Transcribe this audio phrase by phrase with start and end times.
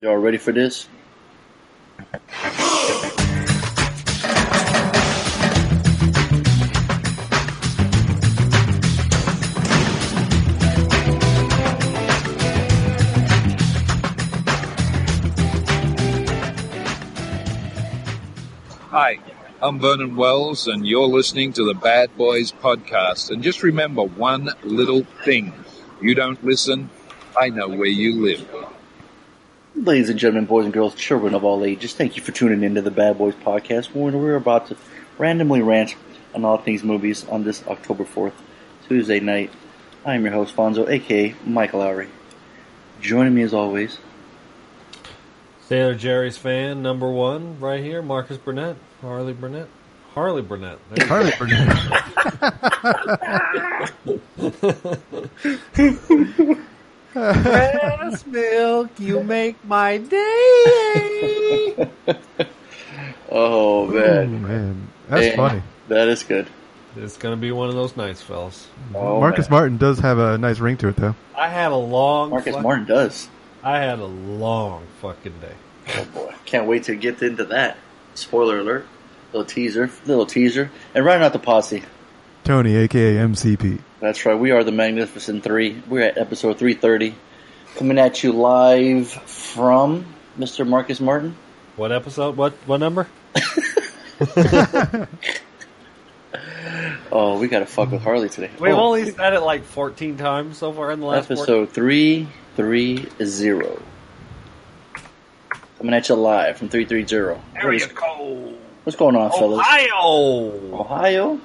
[0.00, 0.86] Y'all ready for this?
[18.90, 19.18] Hi,
[19.60, 23.30] I'm Vernon Wells, and you're listening to the Bad Boys podcast.
[23.32, 25.52] And just remember one little thing
[26.00, 26.88] you don't listen,
[27.36, 28.48] I know where you live.
[29.84, 32.82] Ladies and gentlemen, boys and girls, children of all ages, thank you for tuning into
[32.82, 34.76] the Bad Boys podcast where we're about to
[35.18, 35.94] randomly rant
[36.34, 38.32] on all things movies on this October 4th,
[38.88, 39.52] Tuesday night.
[40.04, 42.08] I'm your host, Fonzo, aka Michael Lowrey.
[43.00, 43.98] Joining me as always,
[45.60, 49.68] Sailor Jerry's fan number one right here, Marcus Burnett, Harley Burnett,
[50.12, 50.80] Harley Burnett.
[51.02, 51.78] Harley Burnett.
[57.18, 61.88] Breast milk, you make my day.
[63.30, 65.62] oh man, man, that's Man, funny.
[65.88, 66.46] That is good.
[66.96, 68.68] it's gonna be one of those nights, fellas.
[68.94, 69.58] Oh, Marcus man.
[69.58, 71.14] Martin does have a nice ring to it, though.
[71.36, 73.28] I had a long, Marcus fuck- Martin does.
[73.62, 75.54] I had a long fucking day.
[75.96, 77.76] Oh boy, can't wait to get into that.
[78.14, 78.86] Spoiler alert,
[79.32, 81.82] little teaser, little teaser, and right out the posse.
[82.48, 83.78] Tony, aka MCP.
[84.00, 84.32] That's right.
[84.32, 85.82] We are the Magnificent Three.
[85.86, 87.14] We're at episode 330.
[87.76, 90.06] Coming at you live from
[90.38, 90.66] Mr.
[90.66, 91.36] Marcus Martin.
[91.76, 92.38] What episode?
[92.38, 93.06] What what number?
[97.10, 98.50] Oh, we gotta fuck with Harley today.
[98.58, 101.26] We've Oh, only said it like fourteen times so far in the last.
[101.28, 103.78] 14 episode 330.
[105.78, 107.38] Coming at you live from 330.
[107.56, 108.56] Area What's- code.
[108.84, 109.58] What's going on, fellas?
[109.60, 110.80] Ohio.
[110.80, 111.40] Ohio?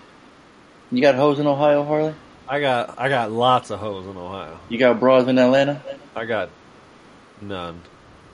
[0.94, 2.14] You got hoes in Ohio, Harley?
[2.48, 4.60] I got I got lots of hoes in Ohio.
[4.70, 5.82] You got bras in Atlanta?
[6.16, 6.50] I got
[7.42, 7.82] none.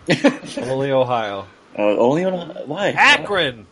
[0.57, 1.47] Only Ohio.
[1.77, 2.89] Uh, only on why?
[2.89, 3.65] Akron.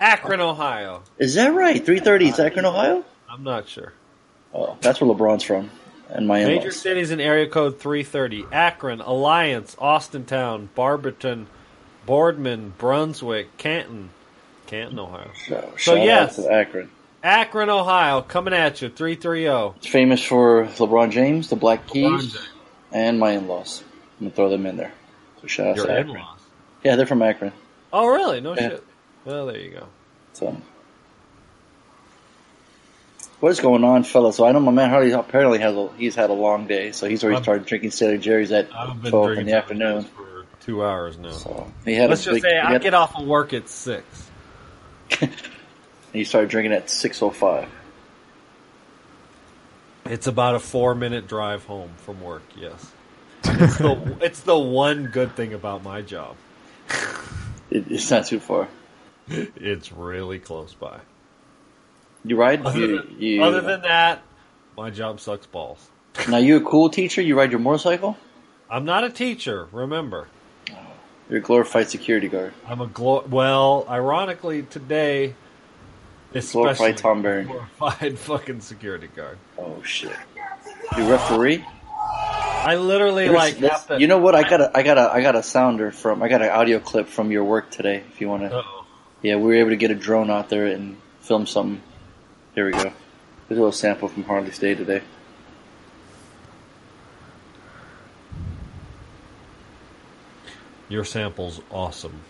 [0.00, 1.02] Akron, Ohio.
[1.18, 1.76] Is that right?
[1.76, 3.04] 330 is Akron, Ohio?
[3.30, 3.92] I'm not sure.
[4.52, 5.70] Oh, that's where LeBron's from.
[6.08, 6.76] And my Major in-laws.
[6.80, 8.46] cities in area code 330.
[8.50, 11.46] Akron, Alliance, Austintown, Barberton,
[12.06, 14.10] Boardman, Brunswick, Canton.
[14.66, 15.30] Canton, Ohio.
[15.46, 16.38] So, So, yes.
[16.38, 16.90] Akron.
[17.28, 19.76] Akron, Ohio, coming at you, 330.
[19.78, 22.36] It's famous for LeBron James, the Black Keys,
[22.92, 23.82] and my in-laws.
[24.20, 24.92] I'm gonna throw them in there.
[25.40, 26.16] So shout out Your to Akron.
[26.16, 26.38] in-laws.
[26.84, 27.52] Yeah, they're from Akron.
[27.94, 28.42] Oh, really?
[28.42, 28.68] No Yeah.
[28.68, 28.84] shit.
[29.24, 29.86] Well, there you go.
[30.34, 30.54] So,
[33.40, 34.36] what is going on, fellas?
[34.36, 37.06] So I know my man Harley apparently has a, he's had a long day, so
[37.08, 40.04] he's already I've- started drinking Sailor Jerry's at I've been 12 in the afternoon.
[40.04, 41.30] for two hours now.
[41.30, 43.66] So he had Let's a just big, say I had- get off of work at
[43.70, 44.04] 6.
[46.14, 47.68] he started drinking at 6:05.
[50.06, 52.92] It's about a four minute drive home from work, yes.
[53.44, 56.36] It's the, it's the one good thing about my job.
[57.70, 58.68] It, it's not too far.
[59.28, 61.00] It's really close by.
[62.24, 62.64] You ride?
[62.64, 64.22] Other You, than, you, other than that,
[64.76, 65.88] my job sucks balls.
[66.28, 67.22] now you a cool teacher?
[67.22, 68.16] You ride your motorcycle?
[68.70, 70.28] I'm not a teacher, remember.
[71.28, 72.52] You're a glorified security guard.
[72.66, 75.34] I'm a glo- well, ironically today
[76.34, 77.44] especially Glorified Tom Barry.
[77.44, 79.38] glorified fucking security guard.
[79.58, 80.16] Oh shit!
[80.96, 81.64] You referee?
[82.66, 84.34] I literally There's- like there's- have to you know what?
[84.34, 86.78] I got a, I got a, I got a sounder from, I got an audio
[86.78, 88.02] clip from your work today.
[88.12, 88.86] If you want to, Uh-oh.
[89.22, 91.82] yeah, we were able to get a drone out there and film something.
[92.54, 92.82] Here we go.
[92.82, 92.92] There's
[93.50, 95.02] a little sample from Harley's Day today.
[100.88, 102.20] Your sample's awesome.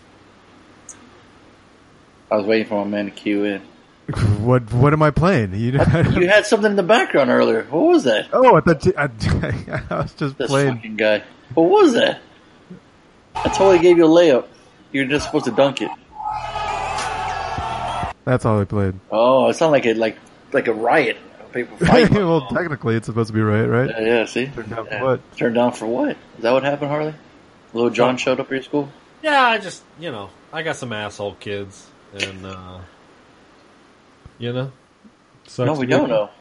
[2.31, 3.61] I was waiting for my man to cue in.
[4.39, 5.53] What What am I playing?
[5.53, 5.79] You, You
[6.29, 7.63] had something in the background earlier.
[7.69, 8.27] What was that?
[8.33, 9.09] oh, I thought you, I,
[9.89, 10.75] I was just This playing.
[10.75, 11.23] fucking guy.
[11.53, 12.21] What was that?
[13.35, 14.47] I totally gave you a layup.
[14.91, 15.89] You're just supposed to dunk it.
[18.25, 18.95] That's all I played.
[19.11, 20.17] Oh, it sounded like a like
[20.51, 21.17] like a riot.
[21.53, 22.15] People fighting.
[22.27, 23.89] well, technically, it's supposed to be right, right?
[23.89, 24.47] yeah, yeah, see?
[24.47, 25.37] Turned down for what?
[25.37, 26.09] Turned down for what?
[26.37, 27.13] Is that what happened, Harley?
[27.73, 28.89] Lil Jon showed up at your school?
[29.21, 32.79] Yeah, I just you know, I got some asshole kids and uh
[34.39, 34.71] you know.
[35.47, 36.29] Sucks no, we don't know.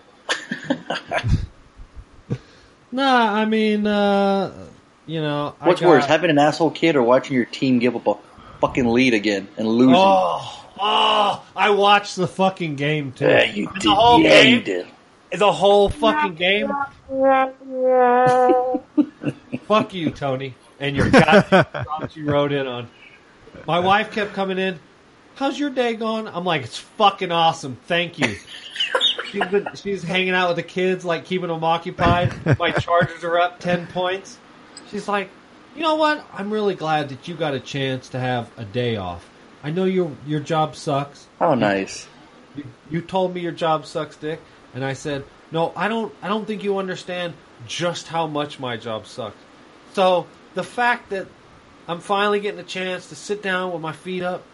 [2.93, 4.52] Nah, I mean uh
[5.06, 7.94] you know, I What's got- worse, having an asshole kid or watching your team give
[7.96, 8.14] up a
[8.61, 9.94] fucking lead again and losing?
[9.96, 13.26] Oh, oh, I watched the fucking game too.
[13.26, 13.82] yeah, you did.
[13.82, 14.87] The whole yeah, game, you did.
[15.37, 16.70] the whole fucking game.
[19.67, 22.88] Fuck you, Tony, and your goddamn songs you wrote in on.
[23.67, 24.79] My wife kept coming in.
[25.37, 26.29] How's your day going?
[26.29, 27.77] I'm like, it's fucking awesome.
[27.87, 28.37] Thank you.
[29.31, 32.33] She's been, she's hanging out with the kids, like keeping them occupied.
[32.57, 34.39] My Chargers are up ten points.
[34.91, 35.29] She's like,
[35.75, 36.25] You know what?
[36.33, 39.29] I'm really glad that you got a chance to have a day off.
[39.65, 41.27] I know your your job sucks.
[41.41, 42.07] Oh, nice.
[42.55, 44.41] You, you told me your job sucks, Dick,
[44.73, 47.35] and I said, "No, I don't I don't think you understand
[47.67, 49.37] just how much my job sucks."
[49.95, 51.27] So, the fact that
[51.89, 54.45] I'm finally getting a chance to sit down with my feet up,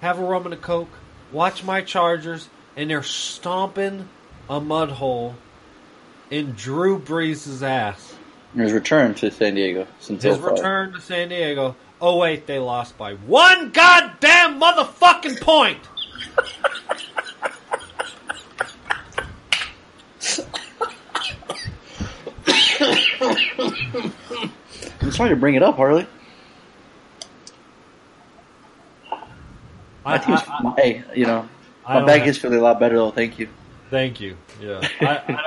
[0.00, 0.90] have a rum and a coke,
[1.32, 4.08] watch my Chargers, and they're stomping
[4.48, 5.34] a mud hole
[6.30, 8.14] in Drew Brees' ass.
[8.54, 11.76] His return to San Diego since His return to San Diego.
[12.00, 15.78] Oh wait, they lost by one goddamn motherfucking point.
[25.00, 26.06] I'm sorry to bring it up, Harley.
[30.06, 31.48] I, My team's, I- I- my, you know,
[31.86, 33.10] my don't back have- is feeling a lot better though.
[33.10, 33.48] Thank you.
[33.90, 34.36] Thank you.
[34.60, 35.38] Yeah, I, I don't.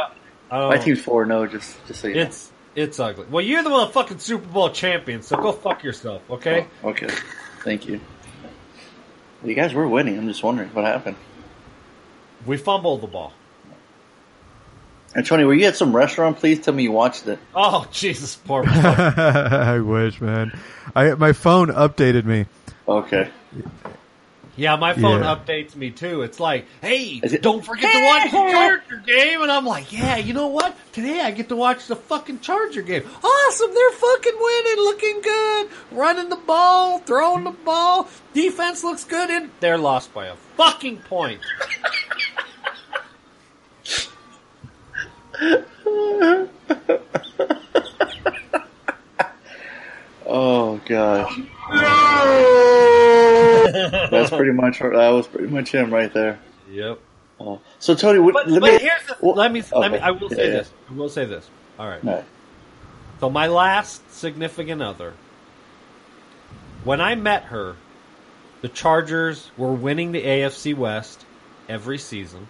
[0.52, 1.42] I don't My team's four no.
[1.44, 2.22] Oh, just, just so you know.
[2.22, 3.26] It's it's ugly.
[3.30, 6.68] Well, you're the motherfucking Super Bowl champion, so go fuck yourself, okay?
[6.84, 7.08] Oh, okay.
[7.64, 8.00] Thank you.
[9.44, 10.18] You guys were winning.
[10.18, 11.16] I'm just wondering what happened.
[12.46, 13.34] We fumbled the ball.
[15.16, 16.38] And Tony, were you at some restaurant?
[16.38, 17.40] Please tell me you watched it.
[17.56, 18.64] Oh Jesus, poor.
[18.64, 18.76] fuck.
[19.18, 20.58] I wish, man.
[20.96, 22.46] I my phone updated me.
[22.88, 23.30] Okay.
[24.60, 25.36] Yeah, my phone Yeah.
[25.36, 26.22] updates me too.
[26.22, 30.18] It's like, hey, it- don't forget to watch the Charger game, and I'm like, yeah,
[30.18, 30.76] you know what?
[30.92, 33.04] Today I get to watch the fucking Charger game.
[33.24, 38.10] Awesome, they're fucking winning, looking good, running the ball, throwing the ball.
[38.34, 41.40] Defense looks good, and they're lost by a fucking point.
[50.26, 50.80] Oh
[51.72, 52.50] gosh.
[54.12, 56.40] That's pretty much that was pretty much him right there.
[56.72, 57.00] Yep.
[57.40, 57.60] Oh.
[57.80, 58.80] So Tony, what, But, let but me.
[58.80, 60.00] here's the, well, let me let me.
[60.00, 60.50] I will say Yeah, yeah.
[60.58, 60.72] this.
[60.90, 61.50] I will say this.
[61.78, 62.04] All right.
[62.04, 62.24] No.
[63.20, 65.14] So my last significant other,
[66.84, 67.76] when I met her,
[68.62, 71.26] the Chargers were winning the AFC West
[71.68, 72.48] every season,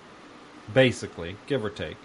[0.74, 1.98] basically, give or take.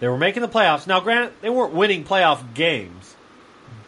[0.00, 0.86] They were making the playoffs.
[0.86, 3.14] Now, granted, they weren't winning playoff games,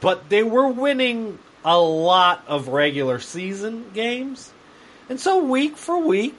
[0.00, 4.52] but they were winning a lot of regular season games.
[5.08, 6.36] And so, week for week,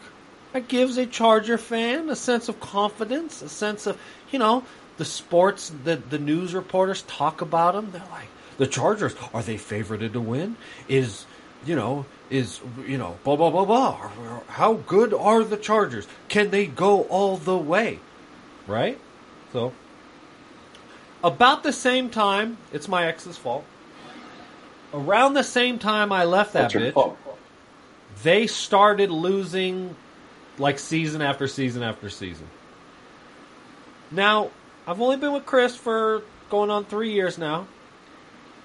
[0.53, 3.99] that gives a Charger fan a sense of confidence, a sense of,
[4.31, 4.63] you know,
[4.97, 7.91] the sports, the, the news reporters talk about them.
[7.91, 8.27] They're like,
[8.57, 10.55] the Chargers, are they favorited to win?
[10.87, 11.25] Is,
[11.65, 14.09] you know, is, you know, blah, blah, blah, blah.
[14.47, 16.07] How good are the Chargers?
[16.29, 17.99] Can they go all the way?
[18.67, 18.99] Right?
[19.51, 19.73] So,
[21.23, 23.65] about the same time, it's my ex's fault.
[24.95, 27.17] Around the same time I left that bitch, fault.
[28.23, 29.93] they started losing
[30.57, 32.47] like season after season after season.
[34.09, 34.51] Now,
[34.87, 37.67] I've only been with Chris for going on three years now.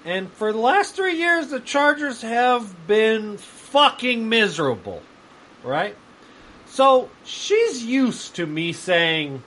[0.05, 5.01] And for the last three years, the Chargers have been fucking miserable.
[5.63, 5.97] Right?
[6.67, 9.43] So, she's used to me saying,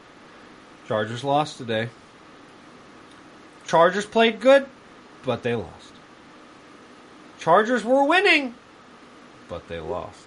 [0.86, 1.88] Chargers lost today.
[3.66, 4.66] Chargers played good,
[5.24, 5.83] but they lost.
[7.44, 8.54] Chargers were winning,
[9.50, 10.26] but they lost.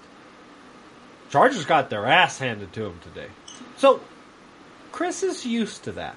[1.31, 3.25] Chargers got their ass handed to them today.
[3.77, 4.01] So,
[4.91, 6.15] Chris is used to that.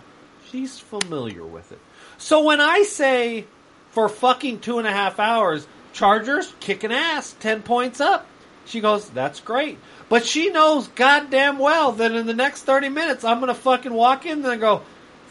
[0.50, 1.79] She's familiar with it.
[2.19, 3.47] So when I say
[3.93, 8.26] for fucking two and a half hours, Chargers kicking ass, 10 points up,
[8.66, 9.78] she goes, that's great.
[10.11, 13.95] But she knows goddamn well that in the next 30 minutes, I'm going to fucking
[13.95, 14.83] walk in and go,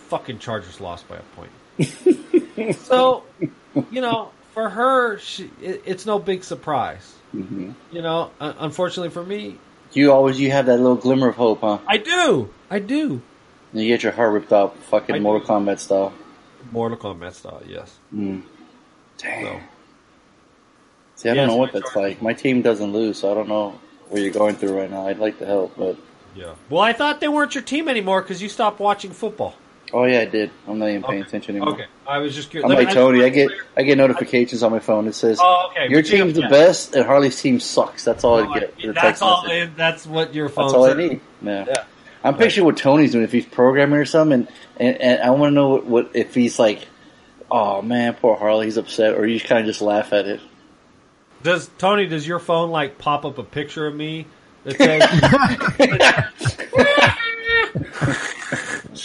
[0.07, 2.75] fucking Chargers lost by a point.
[2.79, 3.23] so,
[3.91, 7.15] you know, for her, she, it, it's no big surprise.
[7.33, 7.73] Mhm.
[7.91, 9.57] You know, un- unfortunately for me,
[9.93, 11.79] You always you have that little glimmer of hope, huh?
[11.87, 12.49] I do.
[12.69, 13.21] I do.
[13.73, 15.47] You get your heart ripped out, fucking I Mortal do.
[15.53, 16.13] Kombat style.
[16.71, 17.97] Mortal Kombat style, yes.
[18.13, 18.43] Mm.
[19.17, 19.45] Damn.
[19.45, 19.59] So,
[21.15, 22.21] See, I don't know what that's like.
[22.21, 25.07] My team doesn't lose, so I don't know what you're going through right now.
[25.07, 25.97] I'd like to help, but
[26.35, 26.53] yeah.
[26.69, 29.55] Well, I thought they weren't your team anymore because you stopped watching football.
[29.93, 30.51] Oh yeah, I did.
[30.67, 31.27] I'm not even paying Okay.
[31.27, 31.73] attention anymore.
[31.75, 31.85] Okay.
[32.07, 32.69] I was just curious.
[32.69, 33.19] I'm like Tony.
[33.19, 35.07] just I get I get notifications on my phone.
[35.07, 35.89] It says Oh, okay.
[35.89, 36.49] your But you- team's the yeah.
[36.49, 38.03] best, and Harley's team sucks.
[38.03, 38.75] That's all Oh, I get.
[38.77, 39.43] The that's text all.
[39.47, 39.71] message.
[39.75, 40.65] That's what your phone.
[40.67, 41.21] That's all I need.
[41.41, 41.65] Yeah.
[41.67, 41.83] Yeah.
[42.23, 45.51] I'm picturing what Tony's doing if he's programming or something, and, and, and I want
[45.51, 46.85] to know what, what if he's like,
[47.49, 50.41] oh man, poor Harley, he's upset, or you kind of just laugh at it.
[51.43, 52.05] Does Tony?
[52.07, 54.25] Does your phone like pop up a picture of me
[54.65, 54.77] that
[57.79, 58.25] says?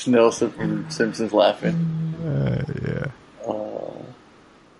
[0.04, 1.74] Snelson from Simpsons laughing.
[2.24, 3.06] Uh, yeah.
[3.46, 4.04] Oh.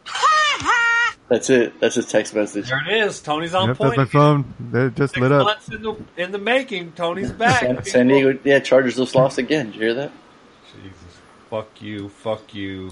[1.28, 1.78] That's it.
[1.80, 2.68] That's his text message.
[2.68, 3.20] there it is.
[3.20, 3.96] Tony's on Yep, point.
[3.96, 4.54] that's my phone.
[4.70, 5.44] They just Six lit up.
[5.46, 6.92] months in the in the making.
[6.92, 7.60] Tony's back.
[7.60, 9.66] San, San Diego, yeah, Chargers just lost again.
[9.66, 10.12] Did you hear that?
[10.82, 10.98] Jesus.
[11.50, 12.08] Fuck you.
[12.10, 12.90] Fuck you.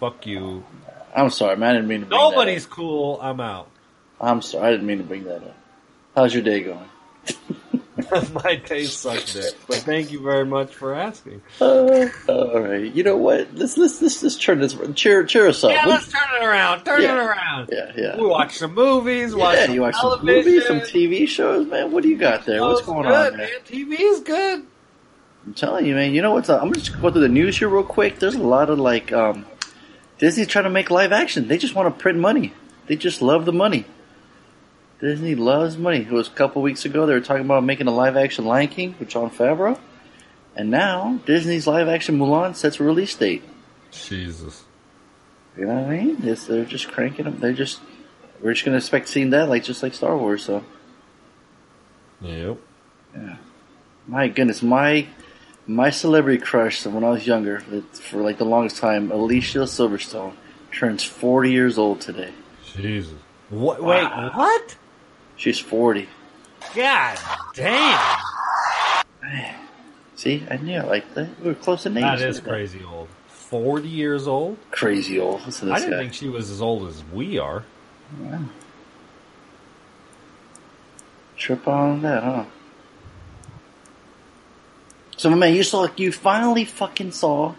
[0.00, 0.64] Fuck you.
[1.14, 1.70] I'm sorry, man.
[1.70, 3.18] I didn't mean to bring Nobody's cool.
[3.22, 3.68] I'm out.
[4.20, 4.66] I'm sorry.
[4.68, 5.56] I didn't mean to bring that up.
[6.16, 6.88] How's your day going?
[8.44, 9.54] My taste sucks dick.
[9.66, 11.42] But thank you very much for asking.
[11.60, 12.92] Uh, all right.
[12.94, 13.54] You know what?
[13.54, 15.72] Let's let's let's, let's turn this cheer cheer us up.
[15.72, 16.84] Yeah, What- let's turn it around.
[16.84, 17.14] Turn Yeah.
[17.14, 17.70] it around.
[17.72, 18.16] yeah, yeah.
[18.16, 19.34] We watch some movies.
[19.34, 21.90] Watch Yeah, some you watch some movies, some TV shows, man.
[21.92, 22.62] What do you got there?
[22.62, 23.48] Oh, What's going good, on man.
[23.66, 24.64] TV's good.
[25.46, 26.12] I'm telling you, man.
[26.14, 26.48] You know what's?
[26.48, 28.18] Uh, I'm gonna just go through the news here real quick.
[28.18, 29.46] There's a lot of like um,
[30.18, 31.48] Disney's trying to make live action.
[31.48, 32.52] They just want to print money.
[32.86, 33.86] They just love the money.
[35.00, 35.98] Disney loves money.
[35.98, 38.68] It was a couple weeks ago they were talking about making a live action Lion
[38.68, 39.78] King with Jon Favreau,
[40.56, 43.42] and now Disney's live action Mulan sets a release date.
[43.92, 44.64] Jesus.
[45.56, 46.18] You know what I mean?
[46.22, 47.38] It's, they're just cranking them.
[47.38, 47.80] They're just
[48.40, 50.44] we're just gonna expect seeing that like just like Star Wars.
[50.44, 50.64] So
[52.20, 52.58] Yep.
[53.16, 53.36] yeah.
[54.06, 55.06] my goodness, my
[55.66, 57.60] my celebrity crush when I was younger,
[57.92, 60.32] for like the longest time, Alicia Silverstone
[60.72, 62.32] turns 40 years old today.
[62.74, 63.14] Jesus.
[63.50, 63.82] What?
[63.82, 64.30] Wait, Wow.
[64.34, 64.76] what?
[65.38, 66.08] She's 40.
[66.74, 67.18] God
[67.54, 68.24] damn.
[70.16, 71.28] See, I knew that.
[71.40, 72.02] We were close in age.
[72.02, 73.08] That is crazy old.
[73.28, 74.58] 40 years old?
[74.72, 75.46] Crazy old.
[75.46, 75.98] Listen to I didn't guy.
[76.00, 77.64] think she was as old as we are.
[81.36, 82.44] Trip on that, huh?
[85.16, 87.54] So, my man, you saw, you finally fucking saw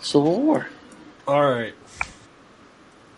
[0.00, 0.66] Civil War.
[1.26, 1.74] All right.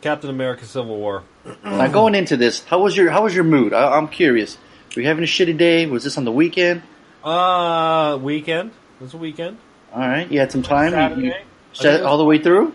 [0.02, 1.22] Captain America Civil War.
[1.64, 3.72] Now, going into this, how was your how was your mood?
[3.72, 4.58] I, I'm curious.
[4.94, 5.86] Were you having a shitty day?
[5.86, 6.82] Was this on the weekend?
[7.24, 8.70] Uh, weekend.
[9.00, 9.58] It was a weekend.
[9.92, 11.20] All right, you had some time.
[11.20, 11.34] You, you
[11.72, 12.04] Saturday.
[12.04, 12.74] all the way through.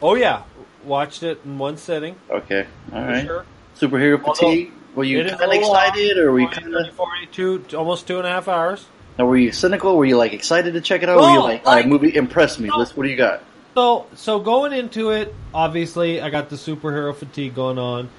[0.00, 0.42] Oh, yeah.
[0.84, 2.16] Watched it in one sitting.
[2.30, 3.24] Okay, all right.
[3.24, 3.44] Sure.
[3.76, 4.72] Superhero Although, fatigue.
[4.94, 5.86] Were you kind of little long.
[5.88, 6.92] excited, or were you kind of?
[6.94, 8.86] 42, almost two and a half hours.
[9.18, 9.96] Or were you cynical?
[9.96, 11.18] Were you like excited to check it out?
[11.18, 12.68] or were you No, like, all right, like- movie impressed me.
[12.68, 12.76] No.
[12.78, 12.96] Let's.
[12.96, 13.42] What do you got?
[13.74, 18.10] So, so going into it, obviously, I got the superhero fatigue going on.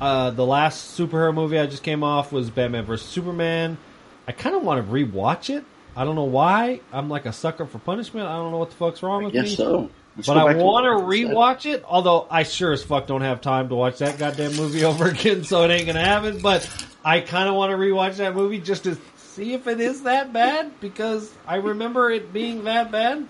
[0.00, 3.78] Uh, the last superhero movie I just came off was Batman vs Superman.
[4.26, 5.64] I kind of want to rewatch it.
[5.96, 6.80] I don't know why.
[6.92, 8.28] I'm like a sucker for punishment.
[8.28, 9.56] I don't know what the fuck's wrong with Yes, me.
[9.56, 9.90] so.
[10.26, 11.84] But I want to rewatch it.
[11.86, 15.44] Although I sure as fuck don't have time to watch that goddamn movie over again,
[15.44, 16.40] so it ain't gonna happen.
[16.40, 16.68] But
[17.04, 20.32] I kind of want to rewatch that movie just to see if it is that
[20.32, 23.26] bad because I remember it being that bad.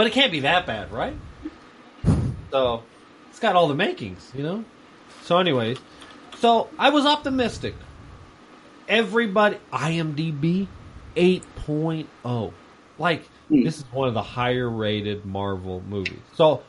[0.00, 1.14] But it can't be that bad, right?
[2.50, 2.82] So
[3.28, 4.64] it's got all the makings, you know.
[5.24, 5.76] So, anyways,
[6.38, 7.74] so I was optimistic.
[8.88, 10.68] Everybody, IMDb
[11.14, 12.54] 8.0.
[12.98, 13.62] Like, Hmm.
[13.62, 16.22] this is one of the higher rated Marvel movies.
[16.32, 16.62] So,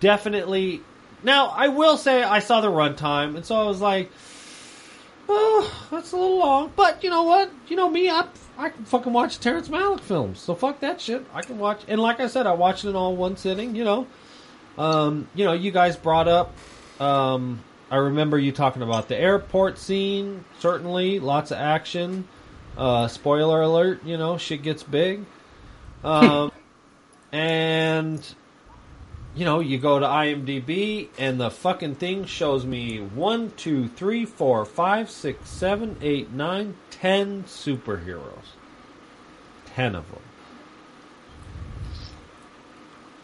[0.00, 0.80] definitely.
[1.22, 4.10] Now, I will say I saw the runtime, and so I was like,
[5.30, 6.72] oh, that's a little long.
[6.76, 7.50] But you know what?
[7.68, 8.26] You know me, I,
[8.58, 10.40] I can fucking watch Terrence Malick films.
[10.40, 11.24] So, fuck that shit.
[11.32, 11.82] I can watch.
[11.88, 14.06] And like I said, I watched it in all one sitting, you know.
[14.76, 16.54] Um, you know, you guys brought up.
[17.00, 20.44] Um, I remember you talking about the airport scene.
[20.58, 22.28] Certainly, lots of action.
[22.76, 25.24] Uh, spoiler alert, you know, shit gets big.
[26.02, 26.50] Um,
[27.30, 28.34] and
[29.34, 34.24] you know, you go to IMDb and the fucking thing shows me one, two, three,
[34.24, 38.54] four, five, six, seven, eight, nine, ten superheroes.
[39.66, 40.20] Ten of them.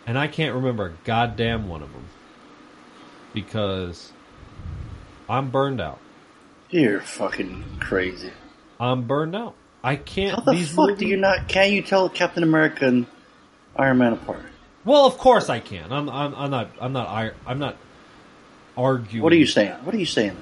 [0.07, 2.05] And I can't remember a goddamn one of them.
[3.35, 4.13] Because
[5.29, 5.99] I'm burned out.
[6.71, 8.31] You're fucking crazy.
[8.79, 9.55] I'm burned out.
[9.83, 10.37] I can't.
[10.37, 11.49] How the these fuck movies- do you not?
[11.49, 13.07] Can you tell Captain America and
[13.77, 14.43] Iron Man apart?
[14.87, 15.93] Well, of course I can.
[15.93, 16.09] I'm.
[16.09, 16.71] I'm, I'm not.
[16.81, 17.09] I'm not.
[17.09, 17.77] I- I'm not
[18.77, 19.23] arguing.
[19.23, 19.73] What are you saying?
[19.85, 20.37] What are you saying?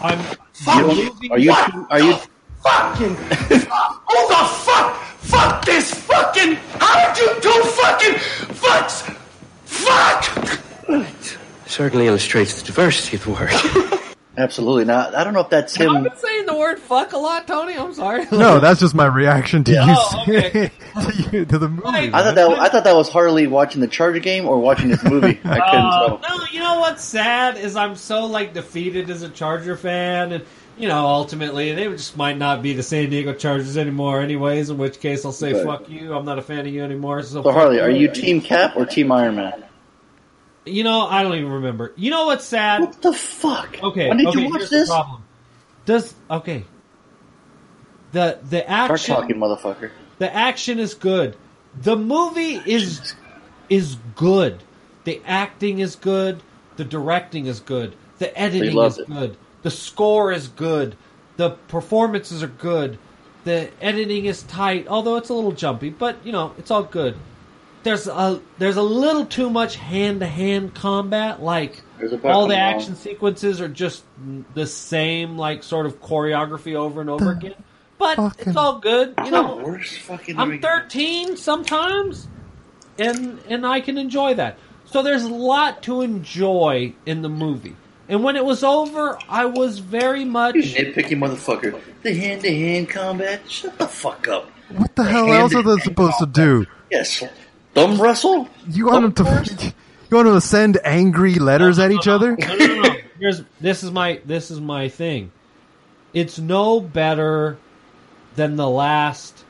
[0.00, 0.18] I'm.
[0.20, 1.54] You don't- are you?
[1.54, 2.16] Too, are you?
[2.62, 8.14] fucking who the fuck fuck this fucking how did you do fucking
[8.56, 9.02] fucks
[9.64, 10.24] fuck
[11.66, 14.02] Certainly illustrates the diversity of the word.
[14.38, 15.16] Absolutely not.
[15.16, 15.90] I don't know if that's him.
[15.96, 17.74] I've been saying the word "fuck" a lot, Tony.
[17.76, 18.24] I'm sorry.
[18.30, 20.70] No, that's just my reaction to you, Oh, okay.
[20.94, 21.82] to, you to the movie.
[21.82, 22.14] Right.
[22.14, 25.02] I thought that I thought that was Harley watching the Charger game or watching this
[25.02, 25.40] movie.
[25.44, 26.20] I couldn't Uh, tell.
[26.38, 30.44] no, you know what's sad is I'm so like defeated as a Charger fan, and
[30.76, 34.70] you know ultimately they just might not be the San Diego Chargers anymore, anyways.
[34.70, 35.64] In which case I'll say Okay.
[35.64, 36.14] fuck you.
[36.14, 37.22] I'm not a fan of you anymore.
[37.22, 39.64] So, So fuck Harley, are you Team Cap or Team Iron Man?
[40.68, 41.92] You know I don't even remember.
[41.96, 42.80] You know what's sad?
[42.80, 43.78] What the fuck?
[43.82, 44.90] Okay, When did okay, you watch this?
[45.84, 46.64] Does okay.
[48.12, 49.90] The the Start action talking, motherfucker.
[50.18, 51.36] the action is good.
[51.82, 53.14] The movie is
[53.68, 54.62] is good.
[55.04, 56.42] The acting is good.
[56.76, 57.94] The directing is good.
[58.18, 59.06] The editing is it.
[59.08, 59.36] good.
[59.62, 60.96] The score is good.
[61.36, 62.98] The performances are good.
[63.44, 67.16] The editing is tight, although it's a little jumpy, but you know, it's all good.
[67.88, 71.42] There's a there's a little too much hand to hand combat.
[71.42, 72.74] Like There's a part all the coming on.
[72.80, 74.04] action sequences are just
[74.54, 77.54] the same, like sort of choreography over and over again.
[77.98, 79.56] But fucking- it's all good, you know.
[79.56, 80.60] worst fucking I'm movie.
[80.60, 82.28] 13 sometimes,
[82.98, 84.58] and and I can enjoy that.
[84.84, 87.74] So there's a lot to enjoy in the movie.
[88.10, 91.78] And when it was over, I was very much You nitpicky motherfucker.
[92.02, 93.50] The hand to hand combat?
[93.50, 94.50] Shut the fuck up.
[94.70, 96.66] What the hell else are they supposed to do?
[96.90, 97.22] Yes.
[97.74, 98.48] Thumb wrestle?
[98.68, 99.64] You want them to force?
[100.10, 102.36] you want them to send angry letters at each other?
[102.36, 102.94] no, no, no, no.
[103.18, 105.32] Here's this is my this is my thing.
[106.14, 107.58] It's no better
[108.36, 109.44] than the last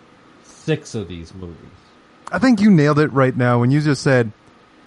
[0.45, 1.57] six of these movies.
[2.33, 4.33] I think you nailed it right now when you just said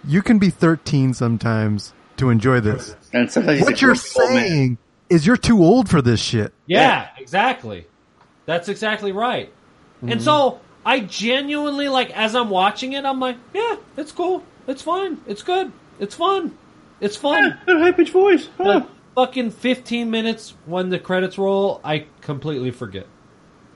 [0.05, 2.95] you can be 13 sometimes to enjoy this.
[3.13, 4.77] And sometimes What you're saying
[5.09, 6.53] is you're too old for this shit.
[6.65, 7.85] Yeah, exactly.
[8.45, 9.51] That's exactly right.
[9.97, 10.13] Mm-hmm.
[10.13, 14.43] And so I genuinely like as I'm watching it, I'm like, yeah, it's cool.
[14.67, 15.19] It's fine.
[15.27, 15.71] It's good.
[15.99, 16.57] It's fun.
[16.99, 17.57] It's fun.
[17.67, 18.47] Yeah, high pitched voice.
[18.57, 18.81] Huh.
[18.81, 23.07] But fucking 15 minutes when the credits roll, I completely forget.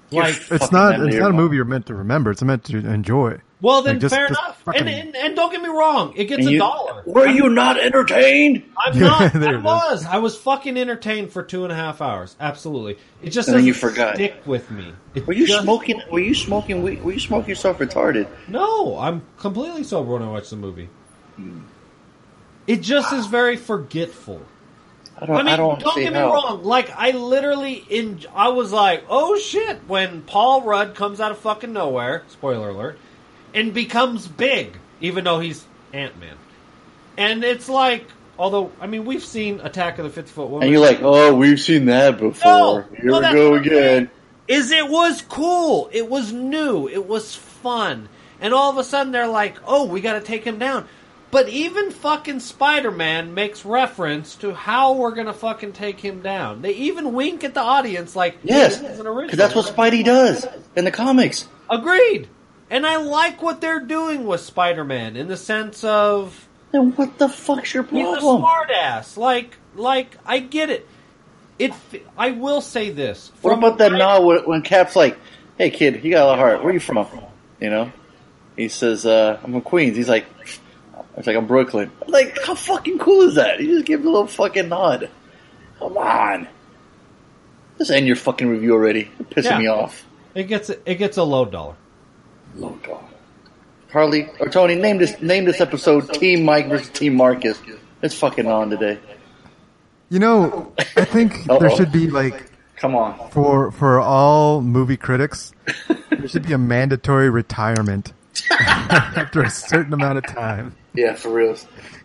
[0.10, 2.32] You're Like, It's not it's not a movie you're meant to remember.
[2.32, 3.40] It's meant to enjoy.
[3.62, 4.62] Well then Like, just- fair just enough.
[4.64, 7.04] fucking- And, and and don't get me wrong, it gets And a dollar.
[7.06, 8.64] Were you not entertained?
[8.78, 9.34] I'm not.
[9.34, 9.64] there I it is.
[9.64, 10.06] was.
[10.06, 12.36] I was fucking entertained for two and a half hours.
[12.40, 12.98] Absolutely.
[13.24, 14.16] It just And then doesn't you forgot.
[14.16, 14.94] stick with me.
[15.14, 16.02] It Were you just- smoking?
[16.12, 16.82] Were you smoking?
[16.84, 18.28] Were you smoking yourself retarded?
[18.48, 20.90] No, I'm completely sober when I watch the movie.
[21.36, 21.60] Hmm.
[22.68, 24.42] It just is very forgetful.
[25.18, 25.38] I don't.
[25.38, 26.34] I mean, don't, don't, see get me how.
[26.34, 26.64] wrong.
[26.64, 31.38] Like, I literally, in, I was like, oh shit, when Paul Rudd comes out of
[31.38, 32.98] fucking nowhere, spoiler alert,
[33.56, 36.36] and becomes big, even though he's Ant Man.
[37.18, 38.06] And it's like,
[38.38, 40.64] although, I mean, we've seen Attack of the 50 Foot Woman.
[40.68, 42.42] And you're like, oh, we've seen that before.
[42.44, 44.12] No, Here no, we go again.
[44.48, 45.90] is it was cool.
[45.92, 46.88] It was new.
[46.88, 48.10] It was fun.
[48.42, 50.88] And all of a sudden they're like, "Oh, we got to take him down."
[51.32, 56.62] But even fucking Spider-Man makes reference to how we're going to fucking take him down.
[56.62, 59.26] They even wink at the audience like, Yes, this is an original.
[59.26, 61.48] because that's what Spidey does in the comics.
[61.70, 62.28] Agreed.
[62.70, 67.30] And I like what they're doing with Spider-Man in the sense of Then what the
[67.30, 68.06] fuck's your problem?
[68.06, 68.44] He's a problem?
[68.44, 69.18] smartass.
[69.18, 70.88] Like, like I get it.
[71.60, 71.74] It.
[72.18, 73.32] I will say this.
[73.42, 75.18] What about that my- now when, when Cap's like,
[75.58, 76.64] "Hey kid, you got a lot of heart.
[76.64, 77.08] Where you from?"
[77.62, 77.92] You know,
[78.58, 80.26] he says, uh, "I'm from Queens." He's like,
[81.16, 83.62] "It's like I'm Brooklyn." I'm like, how fucking cool is that?
[83.62, 85.10] You just give him a little fucking nod.
[85.80, 86.48] Come on,
[87.78, 89.10] just end your fucking review already.
[89.18, 89.60] You're pissing Yeah.
[89.60, 90.06] me off.
[90.34, 91.76] It gets it gets a low dollar.
[92.60, 93.04] God.
[93.92, 97.58] Harley or Tony, name this name this episode Team Mike versus Team Marcus.
[98.02, 99.00] It's fucking on today.
[100.10, 103.30] You know, I think there should be like Come on.
[103.32, 105.54] for for all movie critics,
[106.10, 108.14] there should be a mandatory retirement
[108.52, 110.76] after a certain amount of time.
[110.94, 111.58] Yeah, for real.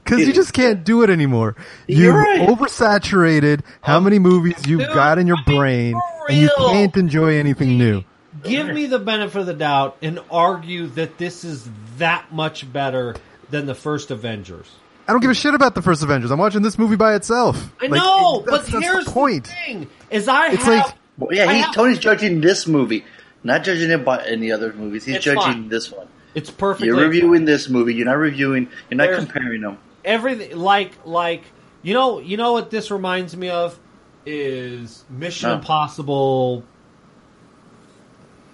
[0.05, 1.57] Because you just can't do it anymore.
[1.87, 2.49] You're You've right.
[2.49, 5.95] oversaturated how many movies you've got in your brain,
[6.29, 8.03] and you can't enjoy anything new.
[8.43, 13.17] Give me the benefit of the doubt and argue that this is that much better
[13.51, 14.71] than the first Avengers.
[15.09, 16.31] I don't give a shit about the first Avengers.
[16.31, 17.57] I'm watching this movie by itself.
[17.81, 19.49] I Like, know, that's- but that's here's the point.
[19.49, 20.85] thing: is I It's have.
[20.87, 23.05] like- Well, yeah, I he's have- Tony's judging this movie,
[23.43, 25.05] not judging it by any other movies.
[25.05, 25.69] He's judging fine.
[25.69, 26.07] this one.
[26.35, 26.87] it's perfect.
[26.87, 27.95] You're reviewing this movie.
[27.95, 28.69] You're not reviewing.
[28.89, 29.79] You're not There's- comparing them.
[30.05, 31.43] everything like like
[31.83, 33.77] you know you know what this reminds me of
[34.25, 35.55] is Mission No.
[35.57, 36.63] Impossible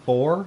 [0.07, 0.47] four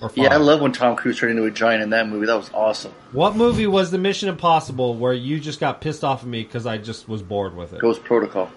[0.00, 0.16] or five.
[0.18, 2.26] Yeah, I love when Tom Cruise turned into a giant in that movie.
[2.26, 2.92] That was awesome.
[3.10, 6.66] What movie was the Mission Impossible where you just got pissed off at me because
[6.66, 7.80] I just was bored with it?
[7.80, 8.50] Ghost Protocol,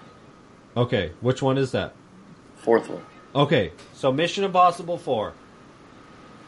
[0.76, 1.94] Okay, which one is that?
[2.56, 3.02] fourth one.
[3.34, 5.32] Okay, so Mission Impossible four,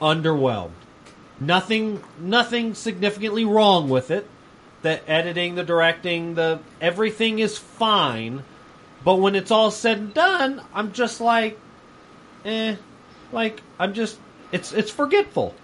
[0.00, 0.70] underwhelmed.
[1.40, 4.28] Nothing, nothing significantly wrong with it.
[4.82, 8.44] The editing, the directing, the everything is fine.
[9.04, 11.58] But when it's all said and done, I'm just like,
[12.44, 12.76] eh,
[13.34, 14.18] like I'm just,
[14.52, 15.54] it's it's forgetful.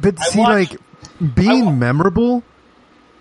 [0.00, 2.42] But I see, watched- like being wa- memorable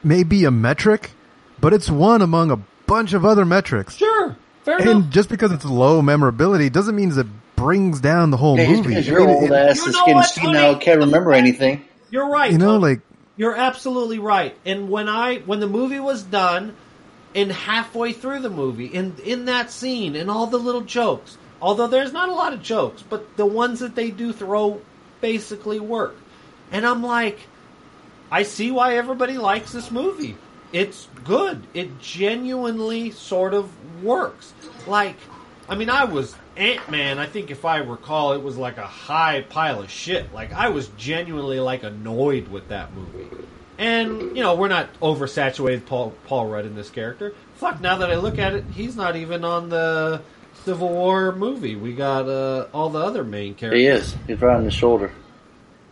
[0.03, 1.11] may be a metric,
[1.59, 3.95] but it's one among a bunch of other metrics.
[3.95, 4.87] Sure, fair enough.
[4.87, 5.13] And enough.
[5.13, 8.89] just because it's low memorability doesn't mean it brings down the whole Yeah, movie.
[8.89, 10.85] because I your old it- ass You know getting what, senile, Tony?
[10.85, 11.83] can't remember anything.
[12.11, 12.51] You're right.
[12.51, 12.81] you know, Tony.
[12.95, 13.01] like
[13.37, 14.55] You're absolutely right.
[14.65, 16.75] And when I when the movie was done,
[17.33, 21.87] and halfway through the movie, in in that scene, and all the little jokes, although
[21.87, 24.79] there's not a lot of jokes, but the ones that they do throw
[25.19, 26.15] basically work.
[26.71, 27.39] And I'm like,
[28.29, 30.37] I see why everybody likes this movie.
[30.71, 31.63] It's good.
[31.73, 33.71] It genuinely sort of
[34.03, 34.53] works.
[34.85, 35.15] Like,
[35.67, 38.85] I mean, I was Ant Man, I think if I recall, it was like a
[38.85, 40.31] high pile of shit.
[40.35, 43.27] Like I was genuinely like annoyed with that movie.
[43.79, 47.33] And you know, we're not oversaturated Paul Paul Rudd in this character.
[47.55, 50.21] Fuck, now that I look at it, he's not even on the
[50.65, 51.75] Civil War movie.
[51.75, 53.79] We got uh, all the other main characters.
[53.79, 54.15] He is.
[54.25, 55.11] He's right on the shoulder.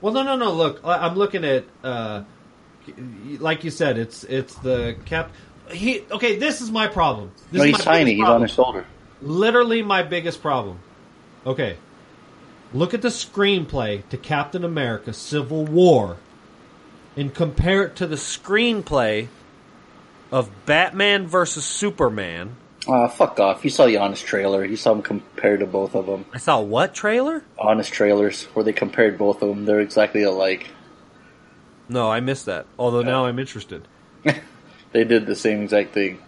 [0.01, 0.51] Well, no, no, no.
[0.51, 2.23] Look, I- I'm looking at, uh,
[3.39, 5.31] like you said, it's it's the cap.
[5.69, 6.37] He okay.
[6.37, 7.31] This is my problem.
[7.51, 8.15] This no, is he's my tiny.
[8.15, 8.85] He's on his shoulder.
[9.21, 10.79] Literally, my biggest problem.
[11.45, 11.77] Okay,
[12.73, 16.17] look at the screenplay to Captain America: Civil War,
[17.15, 19.27] and compare it to the screenplay
[20.31, 22.57] of Batman versus Superman.
[22.87, 23.63] Ah, fuck off.
[23.63, 24.65] You saw the honest trailer.
[24.65, 26.25] You saw them compared to both of them.
[26.33, 27.43] I saw what trailer?
[27.57, 29.65] Honest trailers where they compared both of them.
[29.65, 30.67] They're exactly alike.
[31.87, 32.65] No, I missed that.
[32.77, 33.87] Although now I'm interested.
[34.93, 36.19] They did the same exact thing.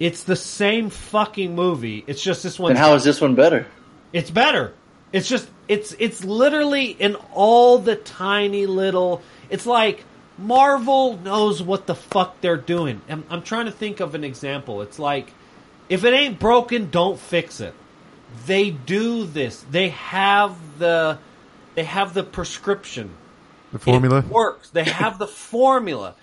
[0.00, 2.04] It's the same fucking movie.
[2.06, 2.72] It's just this one.
[2.72, 3.66] And how is this one better?
[4.12, 4.74] It's better.
[5.12, 9.22] It's just it's it's literally in all the tiny little.
[9.48, 10.04] It's like
[10.40, 13.02] Marvel knows what the fuck they're doing.
[13.08, 14.82] I'm, I'm trying to think of an example.
[14.82, 15.32] It's like
[15.88, 17.74] if it ain't broken, don't fix it.
[18.46, 19.64] They do this.
[19.70, 21.18] They have the
[21.74, 23.10] they have the prescription.
[23.72, 24.18] The formula.
[24.20, 24.70] It works.
[24.70, 26.14] They have the formula.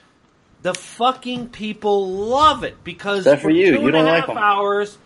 [0.64, 3.68] The fucking people love it because Except for you.
[3.76, 4.38] two You and don't like half them.
[4.38, 4.98] hours.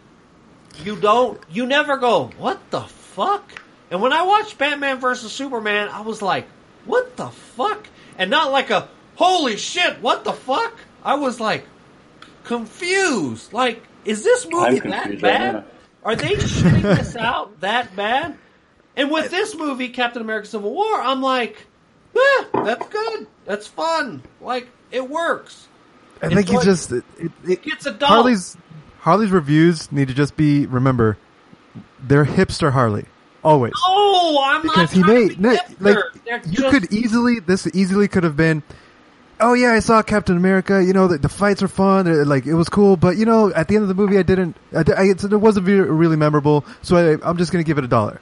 [0.83, 1.39] You don't.
[1.51, 2.29] You never go.
[2.37, 3.51] What the fuck?
[3.91, 6.47] And when I watched Batman versus Superman, I was like,
[6.85, 10.01] "What the fuck?" And not like a "Holy shit!
[10.01, 11.65] What the fuck?" I was like
[12.43, 13.53] confused.
[13.53, 15.65] Like, is this movie I'm that confused right bad?
[16.03, 18.37] Are they shitting this out that bad?
[18.97, 21.65] And with this movie, Captain America: Civil War, I'm like,
[22.15, 23.27] eh, that's good.
[23.45, 24.21] That's fun.
[24.41, 25.67] Like, it works.
[26.21, 28.09] I think It's he like- just it, it, it- It's a dog.
[28.09, 28.57] Harley's
[28.99, 31.17] Harley's reviews need to just be remember
[31.99, 33.05] they're hipster Harley
[33.43, 36.93] always Oh, I'm because not he made to be no, like They're you just- could
[36.93, 38.61] easily this easily could have been
[39.41, 42.45] oh yeah I saw Captain America you know the, the fights are fun uh, like
[42.45, 44.79] it was cool but you know at the end of the movie I didn't I,
[44.95, 48.21] I, it wasn't really memorable so I, I'm just gonna give it a dollar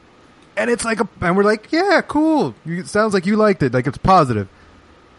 [0.58, 3.62] and it's like a and we're like yeah cool you, it sounds like you liked
[3.63, 4.47] it like it's positive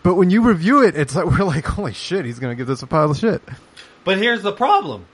[0.02, 2.82] but when you review it it's like we're like holy shit he's gonna give this
[2.82, 3.42] a pile of shit
[4.02, 5.04] But here's the problem: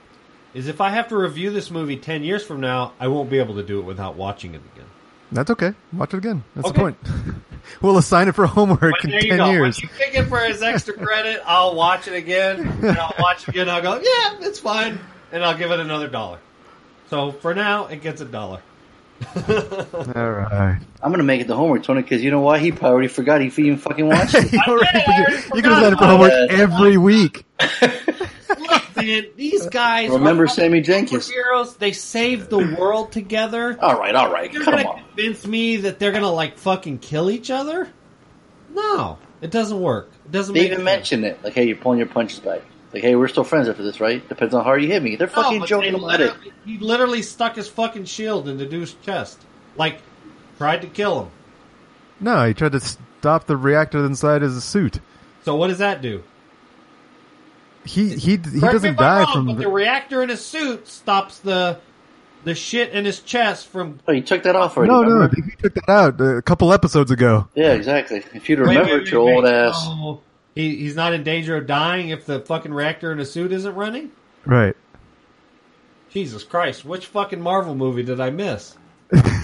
[0.53, 3.37] is if I have to review this movie ten years from now, I won't be
[3.37, 4.87] able to do it without watching it again.
[5.29, 5.73] That's okay.
[5.91, 6.43] Watch it again.
[6.55, 6.75] That's Okay.
[6.77, 6.97] the point.
[7.81, 9.49] we'll assign it for homework But in ten go.
[9.51, 9.77] years.
[9.81, 13.43] When you pick it for his extra credit, I'll watch it again, and I'll watch
[13.43, 13.69] it again.
[13.69, 14.99] I'll go, yeah, it's fine,
[15.31, 16.39] and I'll give it another dollar.
[17.09, 18.61] So for now, it gets a dollar.
[19.35, 20.79] All right.
[21.01, 22.59] I'm gonna make it the homework, Tony, because you know why?
[22.59, 24.51] He probably already forgot he even fucking watched it.
[24.53, 27.45] you already I already forget- you could have it for homework every week.
[28.97, 31.31] Look, man, these guys Remember are Sammy Jankis?
[31.31, 31.77] superheroes.
[31.77, 33.77] They saved the world together.
[33.81, 35.03] All right, all right, You're come gonna on.
[35.15, 37.89] convince me that they're gonna like fucking kill each other?
[38.73, 40.09] No, it doesn't work.
[40.25, 40.53] It doesn't.
[40.53, 41.43] They make even mention it.
[41.43, 42.61] Like, hey, you're pulling your punches back.
[42.93, 44.27] Like, hey, we're still friends after this, right?
[44.29, 45.15] Depends on how hard you hit me.
[45.15, 46.33] They're No, fucking but joking they about it.
[46.65, 49.41] He literally stuck his fucking shield in the dude's chest,
[49.75, 49.99] like
[50.57, 51.31] tried to kill him.
[52.19, 54.99] No, he tried to stop the reactor inside his suit.
[55.43, 56.23] So what does that do?
[57.87, 59.45] He he he Correct doesn't if die wrong, from.
[59.47, 61.79] but the reactor in his suit stops the
[62.43, 63.99] the shit in his chest from.
[64.07, 64.91] Oh, you took that off already.
[64.93, 65.35] no, no, remember?
[65.35, 67.47] he took that out uh, a couple episodes ago.
[67.55, 68.23] Yeah, exactly.
[68.33, 69.53] If you'd Wait, remember wait, it, your old wait.
[69.53, 69.75] ass.
[69.79, 70.21] Oh,
[70.55, 73.75] he, he's not in danger of dying if the fucking reactor in his suit isn't
[73.75, 74.11] running.
[74.45, 74.75] Right.
[76.09, 76.85] Jesus Christ!
[76.85, 78.75] Which fucking Marvel movie did I miss?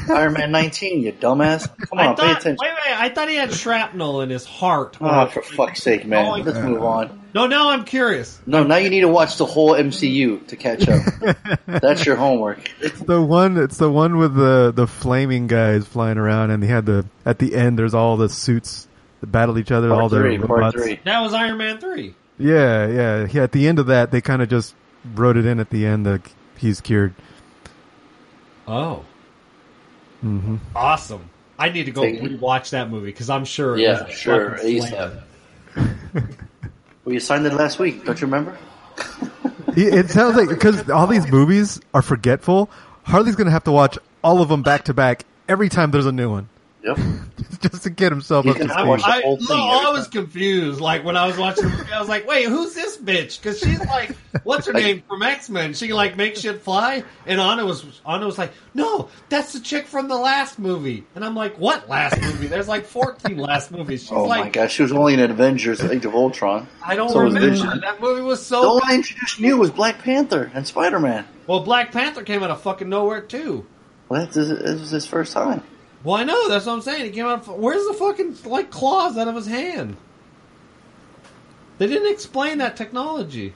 [0.10, 1.68] Iron Man 19, you dumbass.
[1.90, 2.58] Come I on, pay attention.
[2.60, 2.96] Wait, wait!
[3.00, 4.98] I thought he had shrapnel in his heart.
[5.02, 6.26] Oh, for fuck's sake, man.
[6.26, 7.22] Oh, Let's move on.
[7.34, 8.40] No, now I'm curious.
[8.46, 11.02] No, now you need to watch the whole MCU to catch up.
[11.66, 12.70] That's your homework.
[12.80, 13.58] It's the one.
[13.58, 17.40] It's the one with the the flaming guys flying around, and they had the at
[17.40, 17.80] the end.
[17.80, 18.88] There's all the suits
[19.22, 19.92] that battle each other.
[19.92, 20.76] all Part their three, part robots.
[20.76, 21.00] three.
[21.06, 22.14] That was Iron Man three.
[22.38, 23.44] Yeah, yeah, yeah.
[23.44, 24.76] At the end of that, they kind of just
[25.16, 26.22] wrote it in at the end that
[26.58, 27.14] he's cured.
[28.68, 29.04] Oh,
[30.24, 31.30] hmm awesome!
[31.60, 33.76] I need to go Take- rewatch that movie because I'm sure.
[33.78, 34.58] it Yeah, was sure.
[34.58, 35.20] fucking slam.
[37.06, 38.06] Well, you signed it last week.
[38.06, 38.58] Don't you remember?
[39.76, 42.70] It, it sounds like because all these movies are forgetful.
[43.04, 46.12] Harley's gonna have to watch all of them back to back every time there's a
[46.12, 46.48] new one.
[46.84, 46.98] Yep.
[47.62, 48.78] just to get himself He's up to speed.
[48.78, 50.82] I, no, I was confused.
[50.82, 53.60] Like when I was watching the movie, I was like, "Wait, who's this bitch?" Because
[53.60, 57.66] she's like, "What's her name from X Men?" She like makes shit fly, and Anna
[57.66, 61.58] was Anna was like, "No, that's the chick from the last movie." And I'm like,
[61.58, 62.48] "What last movie?
[62.48, 66.06] There's like 14 last movies." She's Oh my gosh, she was only in Avengers: Age
[66.06, 66.68] of Ultron.
[66.84, 70.00] "I don't So remember that movie was The so." only I introduced you was Black
[70.00, 71.26] Panther and Spider Man.
[71.48, 73.66] Well, Black Panther came out of fucking nowhere too.
[74.10, 75.64] Well, that's this was his first time.
[76.04, 77.06] Well, I know that's what I'm saying.
[77.06, 77.48] He came out.
[77.58, 79.96] Where's the fucking like claws out of his hand?
[81.78, 83.54] They didn't explain that technology.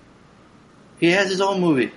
[1.00, 1.92] He has his own movie.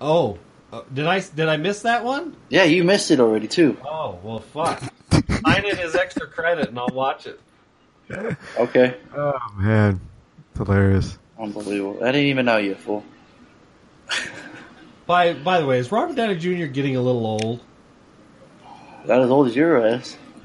[0.00, 0.38] Oh,
[0.72, 2.34] uh, did I did I miss that one?
[2.48, 3.76] Yeah, you missed it already too.
[3.84, 4.82] Oh well, fuck.
[5.44, 7.38] Sign in his extra credit and I'll watch it.
[8.58, 10.00] Okay, Oh man,
[10.50, 11.18] it's hilarious.
[11.38, 11.98] unbelievable.
[12.02, 13.04] I didn't even know you, fool.
[15.06, 16.66] By by the way, is Robert Downey Jr.
[16.66, 17.60] getting a little old?
[19.06, 20.16] Not as old as your ass.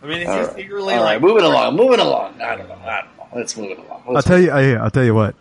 [0.00, 2.40] I mean, it's All he right, secretly All right, like moving along, moving along.
[2.40, 2.74] I don't know.
[2.74, 3.26] I don't know.
[3.34, 4.02] Let's move it along.
[4.16, 4.50] I'll tell you.
[4.50, 5.34] I, I'll tell you what.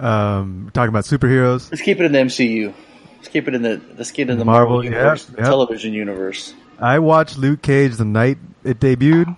[0.00, 1.70] Um, talking about superheroes.
[1.70, 2.72] let's keep it in the MCU.
[3.16, 5.44] Let's keep it in the let's get in the Marvel, Marvel, yeah, universe, the yeah.
[5.44, 6.54] television universe.
[6.78, 9.36] I watched Luke Cage the night it debuted.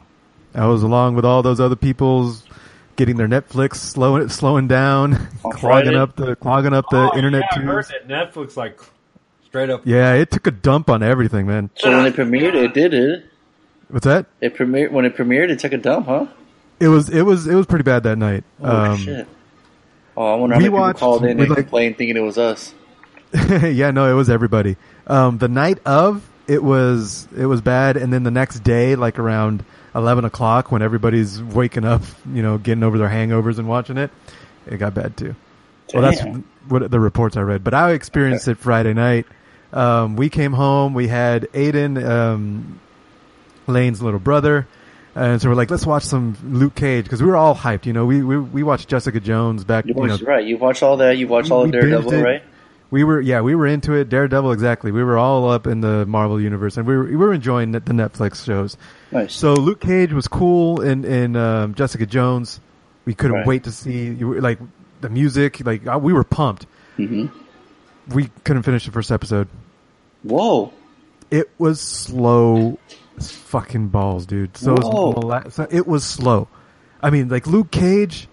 [0.54, 2.42] I was along with all those other people's
[2.96, 7.60] getting their Netflix slowing slowing down, clogging up the clogging up the Oh, internet yeah,
[7.60, 8.80] I heard that Netflix like
[9.46, 9.82] straight up.
[9.84, 11.70] Yeah, it took a dump on everything, man.
[11.76, 13.24] So when it premiered, it did it.
[13.88, 14.26] What's that?
[14.40, 15.50] It premiered when it premiered.
[15.50, 16.26] It took a dump, huh?
[16.80, 18.44] It was it was it was pretty bad that night.
[18.60, 19.26] Oh um, shit!
[20.16, 22.16] Oh, I wonder how we many people watched called in with, and like- complained, thinking
[22.16, 22.74] it was us.
[23.48, 24.76] yeah, no, it was everybody.
[25.06, 29.18] Um, the night of it was it was bad, and then the next day, like
[29.18, 33.96] around eleven o'clock, when everybody's waking up, you know, getting over their hangovers and watching
[33.96, 34.10] it,
[34.66, 35.34] it got bad too.
[35.94, 36.22] Well, that's
[36.68, 39.26] what the reports I read, but I experienced it Friday night.
[39.72, 40.94] Um, we came home.
[40.94, 42.80] We had Aiden, um,
[43.66, 44.66] Lane's little brother,
[45.14, 47.86] and so we're like, let's watch some Luke Cage because we were all hyped.
[47.86, 49.84] You know, we we, we watched Jessica Jones back.
[49.86, 50.44] You You know, watched, right?
[50.46, 51.18] You watched all that.
[51.18, 52.22] You watched all of Daredevil, it.
[52.22, 52.42] right?
[52.88, 56.06] we were yeah we were into it daredevil exactly we were all up in the
[56.06, 58.76] marvel universe and we were, we were enjoying the the netflix shows
[59.10, 59.34] Nice.
[59.34, 62.60] so luke cage was cool in in um, jessica jones
[63.04, 63.46] we couldn't Right.
[63.46, 64.60] wait to see you were, like
[65.00, 67.26] the music like uh, we were pumped hmm
[68.14, 69.48] we couldn't finish the first episode
[70.22, 70.72] Whoa!
[71.30, 72.78] it was slow
[73.20, 76.48] fucking balls dude so, it was, so it was slow
[77.02, 78.28] i mean like luke cage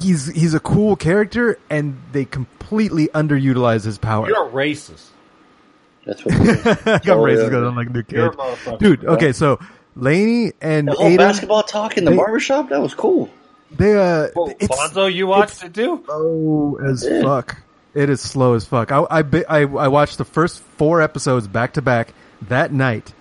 [0.00, 5.08] he's he's a cool character and they completely underutilize his power You're a racist.
[6.04, 6.34] That's what.
[6.34, 6.66] it is.
[6.86, 8.78] I got Oh, racist because I'm like Luke You're a Cage.
[8.78, 9.58] Dude, okay, so
[9.96, 13.28] Laney and the whole Aiden, basketball talk in the they- barbershop that was cool.
[13.70, 16.02] They uh, Oh, it's Bonzo, you watched it too?
[16.06, 17.22] slow as did.
[17.22, 17.58] fuck.
[17.94, 18.92] It is slow as fuck.
[18.92, 23.12] I I, I I watched the first four episodes back to back that night.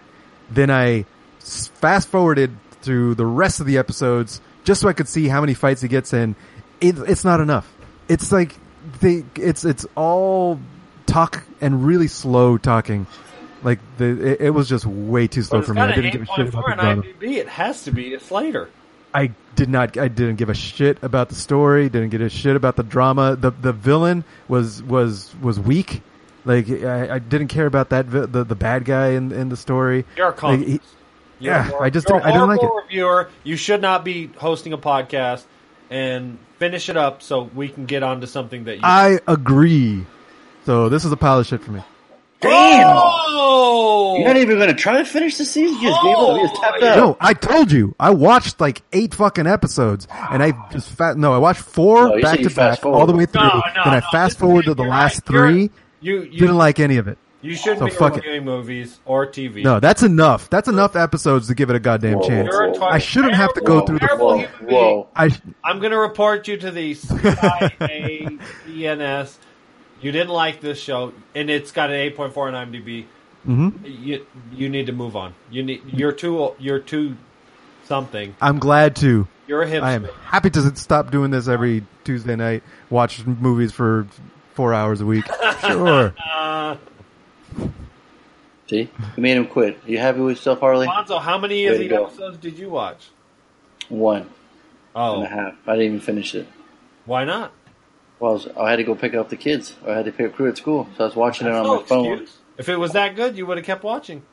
[0.51, 1.05] Then I
[1.39, 5.53] fast forwarded through the rest of the episodes just so I could see how many
[5.53, 6.35] fights he gets in.
[6.81, 7.71] It, it's not enough.
[8.09, 8.55] It's like
[8.99, 10.59] they it's it's all
[11.05, 13.07] talk and really slow talking.
[13.63, 15.77] Like the it, it was just way too slow for me.
[15.77, 17.01] got I didn't give a shit 8.4 about the on.
[17.03, 17.37] IMDb.
[17.37, 18.13] It has to be.
[18.13, 18.69] It's later.
[19.15, 19.97] I did not.
[19.97, 21.87] I didn't give a shit about the story.
[21.89, 23.35] Didn't give a shit about the drama.
[23.35, 26.01] The the villain was was was weak.
[26.43, 29.57] Like I, I didn't care about that vi- the the bad guy in in the
[29.57, 30.05] story.
[30.17, 30.81] You're a Like, he-
[31.39, 32.69] yeah, I just didn't, I don't like it.
[32.83, 33.29] reviewer.
[33.43, 35.43] You should not be hosting a podcast
[35.89, 38.81] and finish it up so we can get on to something that you.
[38.83, 40.05] I agree.
[40.65, 41.81] So this is a pile of shit for me.
[42.41, 42.95] Damn!
[42.97, 45.77] oh, You're not even going to try to finish the season.
[45.81, 46.37] You just gave up.
[46.37, 46.97] You just tapped oh, out.
[46.97, 47.95] No, I told you.
[47.99, 51.17] I watched like eight fucking episodes, and I just fat.
[51.17, 52.97] No, I watched four No, you said back you to back fast forward.
[52.99, 53.41] all the way through.
[53.41, 55.35] No, no, then I no, fast forward to the you're last right.
[55.35, 55.71] You're- three.
[56.01, 57.17] you you Didn't like any of it.
[57.41, 58.23] you shouldn't so be fuck it.
[58.23, 59.63] reviewing movies or TV.
[59.63, 60.47] No, that's enough.
[60.49, 62.49] That's enough episodes to give it a goddamn Whoa, chance.
[62.51, 64.81] You're a whoa, I shouldn't have to go terrible- through the- terrible Whoa, human being.
[64.81, 65.07] whoa.
[65.15, 65.29] I
[65.63, 68.39] I'm going to report you to the CIACNS.
[70.05, 73.05] You didn't like this show, and it's got an 8.4 on IMDb.
[73.43, 75.33] hmm You you need to move on.
[75.49, 77.17] You need you're too you're too
[77.85, 78.35] something.
[78.39, 79.27] I'm glad to.
[79.47, 79.81] You're a hipster.
[79.81, 82.61] I am happy to stop doing this every Tuesday night.
[82.91, 84.05] Watch movies for
[84.53, 85.25] four hours a week.
[85.61, 86.13] Sure.
[86.23, 86.75] Uh,
[88.67, 88.81] See,
[89.17, 89.79] you made him quit.
[89.87, 90.85] You happy with yourself, Harley?
[90.85, 93.09] Bonzo, how many of the episodes did you watch?
[93.89, 94.29] One
[94.95, 95.15] Oh.
[95.15, 95.55] and a half.
[95.65, 96.47] I didn't even finish it.
[97.05, 97.51] why not?
[98.19, 99.75] Well, I, was, I had to go pick up the kids.
[99.85, 101.63] I had to pick up crew at school, so I was watching That's it on
[101.65, 102.11] no my phone.
[102.13, 102.37] excuse.
[102.57, 104.23] If it was that good, you would have kept watching.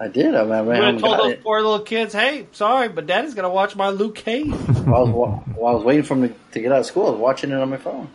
[0.00, 0.34] I did.
[0.34, 1.42] I mean, I You would ran home have and told those it.
[1.42, 4.46] poor little kids, "Hey, sorry, but Daddy's gonna watch my Luke Cage."
[4.86, 7.06] While I was, while I was waiting for him to, to get out of school,
[7.06, 8.08] I was watching it on my phone.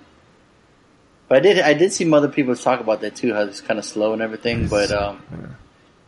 [1.27, 1.59] But I did.
[1.59, 3.33] I did see some other people talk about that too.
[3.33, 4.67] How it's kind of slow and everything.
[4.67, 5.21] But um,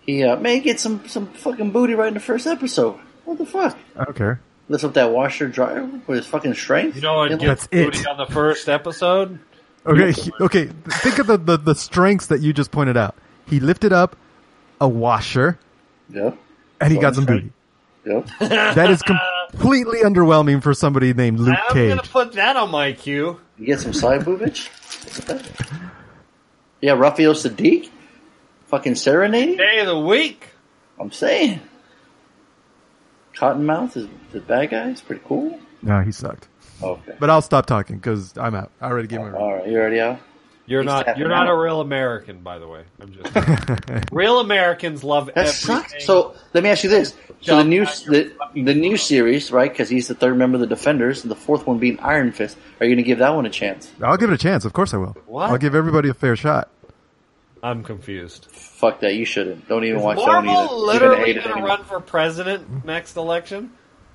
[0.02, 2.99] He uh, may get some some fucking booty right in the first episode.
[3.26, 3.78] What the fuck?
[3.95, 4.41] I don't care.
[4.69, 6.95] Lifts up that washer dryer with his fucking strength.
[6.95, 8.08] You know what It- gets That's it.
[8.08, 9.39] on the first episode?
[9.86, 10.65] Okay, okay.
[10.88, 13.15] Think of the, the the strengths that you just pointed out.
[13.47, 14.15] He lifted up
[14.80, 15.60] a washer
[16.10, 16.38] Yep.
[16.80, 17.52] and he got some booty.
[18.06, 18.28] Yep.
[18.39, 21.89] That is completely underwhelming for somebody named Luke I'm Cage.
[21.89, 23.39] gonna put that on my queue.
[23.58, 24.69] You get some side boobage.
[26.82, 27.89] Yeah, Raphael Saadiq.
[28.67, 29.58] Fucking serenade.
[29.58, 30.47] Day of the week.
[30.99, 31.62] I'm saying.
[33.36, 34.89] Cottonmouth is the bad guy.
[34.89, 35.60] It's pretty cool.
[35.82, 36.48] No, he sucked.
[36.82, 37.13] Okay.
[37.19, 38.72] But I'll stop talking because I'm out.
[38.82, 39.32] I already gave my.
[39.32, 40.19] All right, you already out.
[40.65, 41.17] You're He's not.
[41.17, 42.84] You're not a real American, by the way.
[43.02, 44.12] I'm just.
[44.13, 45.54] real Americans love That everything.
[45.89, 46.06] sucks.
[46.06, 49.69] So let me ask you this: so the new the, the new series, right?
[49.69, 52.58] Because he's the third member of the Defenders, and the fourth one being Iron Fist.
[52.80, 53.91] Are you going to give that one a chance?
[54.02, 54.63] I'll give it a chance.
[54.63, 55.17] Of course I will.
[55.26, 55.50] What?
[55.50, 56.69] I'll give everybody a fair shot.
[57.63, 58.45] I'm confused.
[58.52, 59.15] Fuck that!
[59.15, 59.67] You shouldn't.
[59.69, 60.45] Don't even Is watch that one either.
[60.54, 61.67] Marvel literally going to anyway.
[61.69, 62.88] run for president mm-hmm.
[62.88, 63.71] next election?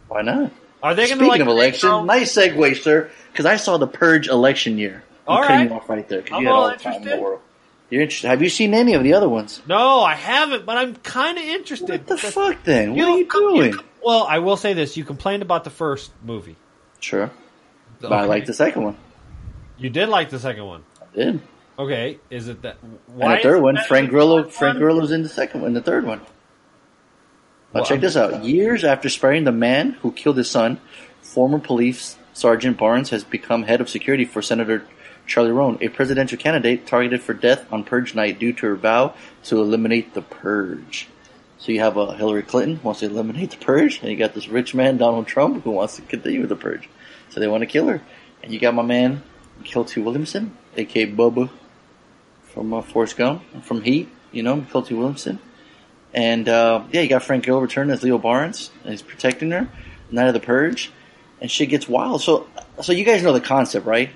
[0.08, 0.52] Why not?
[0.82, 3.10] Are they going to Speaking like of election, make their own- nice segue, sir.
[3.32, 5.02] Because I saw the Purge election year.
[5.26, 5.70] I'm All cutting right.
[5.70, 6.22] you off right there.
[6.22, 7.22] 'cause I'm you had all all the time in the interested.
[7.22, 7.40] world.
[7.90, 8.28] You're interested.
[8.28, 9.62] Have you seen any of the other ones?
[9.66, 11.88] No, I haven't, but I'm kind of interested.
[11.88, 12.90] What the That's- fuck then?
[12.90, 13.74] What You- are you doing?
[14.04, 16.56] well, I will say this: you complained about the first movie.
[17.00, 17.30] Sure.
[18.00, 18.26] But I Okay.
[18.28, 18.96] like the second one.
[19.78, 20.82] You did like the second one.
[21.00, 21.40] I did.
[21.78, 22.76] Okay, is it that?
[22.82, 24.44] And Why the third one, Frank Grillo.
[24.48, 24.78] Frank?
[24.78, 26.18] Grillo's in the second one, the third one.
[26.18, 28.44] Now Well, check I'm- this out.
[28.44, 30.80] Years after sparing the man who killed his son,
[31.22, 34.82] former police sergeant Barnes has become head of security for Senator
[35.26, 39.12] Charlie Roan, a presidential candidate targeted for death on Purge night due to her vow
[39.44, 41.06] to eliminate the purge.
[41.58, 44.48] So you have a Hillary Clinton wants to eliminate the purge, and you got this
[44.48, 46.88] rich man Donald Trump who wants to continue with the purge.
[47.28, 48.00] So they want to kill her,
[48.42, 49.22] and you got my man
[49.64, 51.50] Kilty Williamson, aka Bubba
[52.58, 54.08] from uh, Forrest Gump, from Heat.
[54.32, 55.38] You know, Kilty Williamson.
[56.12, 59.68] And uh, yeah, you got Frank Gill returning as Leo Barnes, and he's protecting her.
[60.10, 60.90] Night of the Purge,
[61.40, 62.20] and shit gets wild.
[62.20, 62.48] So,
[62.82, 64.10] so you guys know the concept, right?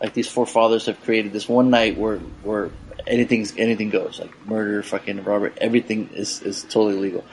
[0.00, 2.70] Like these forefathers have created this one night where where
[3.06, 7.24] anything's anything goes, like murder, fucking robbery, everything is is totally legal.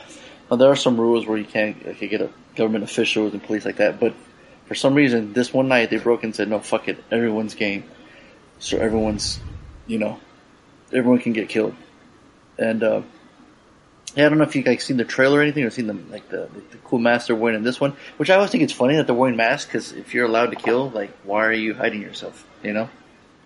[0.51, 3.41] Now there are some rules where you can't like, you get a government officials and
[3.41, 4.13] police like that, but
[4.67, 7.83] for some reason this one night they broke and said, no, fuck it, everyone's game.
[8.59, 9.39] So everyone's,
[9.89, 10.19] you know,
[10.93, 11.75] everyone can get killed,
[12.57, 12.81] and.
[12.83, 13.01] uh
[14.15, 15.93] yeah, I don't know if you like seen the trailer or anything, or seen the
[15.93, 17.93] like the, the cool masks they're wearing in this one.
[18.17, 20.55] Which I always think it's funny that they're wearing masks because if you're allowed to
[20.55, 22.43] kill, like, why are you hiding yourself?
[22.63, 22.89] You know?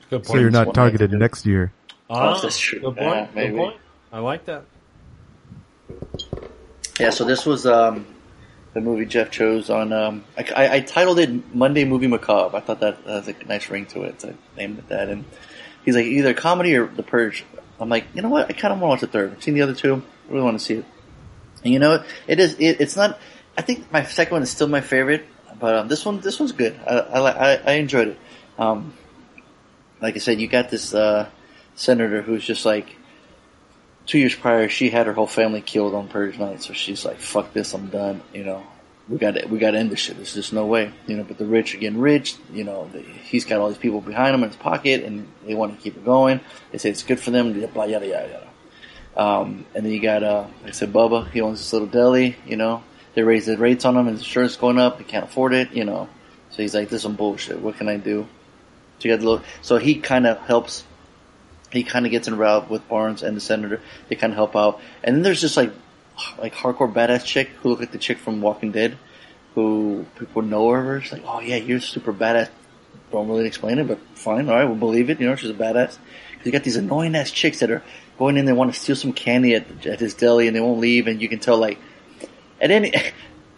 [0.10, 1.20] Good So you're not targeted night.
[1.20, 1.74] next year.
[2.10, 2.80] Ah, that's true.
[2.80, 3.36] Good Yeah, point.
[3.36, 3.52] maybe.
[3.52, 3.78] good point.
[4.14, 4.64] I like that.
[6.98, 7.10] Yeah.
[7.10, 8.06] So this was um,
[8.74, 9.92] the movie Jeff chose on.
[9.92, 12.56] Um, I, I, I titled it Monday Movie Macabre.
[12.56, 15.10] I thought that has a nice ring to it, so I named it that.
[15.10, 15.26] And
[15.84, 17.46] he's like, either comedy or The Purge.
[17.80, 18.50] I'm like, you know what?
[18.50, 19.32] I kind of want to watch the third.
[19.34, 19.96] I've seen the other two.
[19.96, 20.86] I really want to see it.
[21.64, 22.04] And you know?
[22.28, 22.56] It is.
[22.56, 23.20] It, it's not.
[23.58, 25.26] I think my second one is still my favorite,
[25.60, 26.80] but um, this one, this one's good.
[26.88, 28.20] I, I, I, enjoyed it.
[28.58, 28.94] Um,
[30.02, 31.30] like I said, you got this uh,
[31.76, 32.96] senator who's just like
[34.06, 37.20] two years prior, she had her whole family killed on Purge night, so she's like,
[37.20, 38.64] "Fuck this, I'm done." You know,
[39.10, 40.16] we got to we got to end this shit.
[40.16, 40.92] There's just no way.
[41.08, 42.36] You know, but the rich are getting rich.
[42.54, 45.56] You know, the, he's got all these people behind him in his pocket, and they
[45.56, 46.40] want to keep it going.
[46.72, 47.60] They say it's good for them.
[47.60, 48.48] Yada yada yada.
[49.16, 51.30] Um, and then you got, uh, like I said, Bubba.
[51.30, 52.36] He owns this little deli.
[52.48, 54.98] You know, they raise the rates on him, and his insurance going up.
[55.00, 55.74] He can't afford it.
[55.74, 56.08] You know,
[56.52, 57.60] so he's like, "This is some bullshit.
[57.60, 58.26] What can I do?"
[59.00, 59.46] So you got the little.
[59.62, 60.86] So he kind of helps
[61.74, 63.82] he kind of gets involved with Barnes and the senator.
[64.08, 65.74] They kind of help out, and then there's just like
[66.38, 68.98] like hardcore badass chick who look like the chick from Walking Dead,
[69.56, 71.02] who people know her.
[71.02, 72.50] She's like, oh yeah, you're super badass.
[73.12, 75.20] Don't really explain it, but fine, all right, we'll believe it.
[75.20, 75.98] You know, she's a badass.
[76.44, 77.84] You got these annoying ass chicks that are
[78.18, 78.46] going in.
[78.46, 81.08] They want to steal some candy at at his deli, and they won't leave.
[81.08, 81.80] And you can tell like
[82.60, 82.94] at any,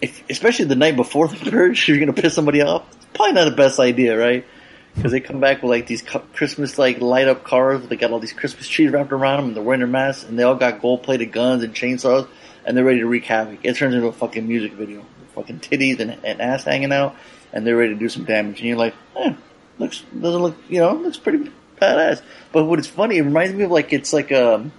[0.29, 2.83] especially the night before the purge, you're gonna piss somebody off.
[2.95, 4.45] It's probably not the best idea, right?
[4.93, 6.01] Because they come back with like these
[6.33, 7.85] Christmas like light up cars.
[7.87, 10.37] They got all these Christmas trees wrapped around them, and they're wearing their masks, and
[10.39, 12.27] they all got gold plated guns and chainsaws,
[12.65, 13.59] and they're ready to wreak havoc.
[13.63, 17.15] It turns into a fucking music video, fucking titties and, and ass hanging out,
[17.53, 18.59] and they're ready to do some damage.
[18.59, 19.33] And you're like, eh,
[19.77, 22.21] looks doesn't look, you know, looks pretty badass.
[22.51, 24.71] But what is funny, it reminds me of like it's like um,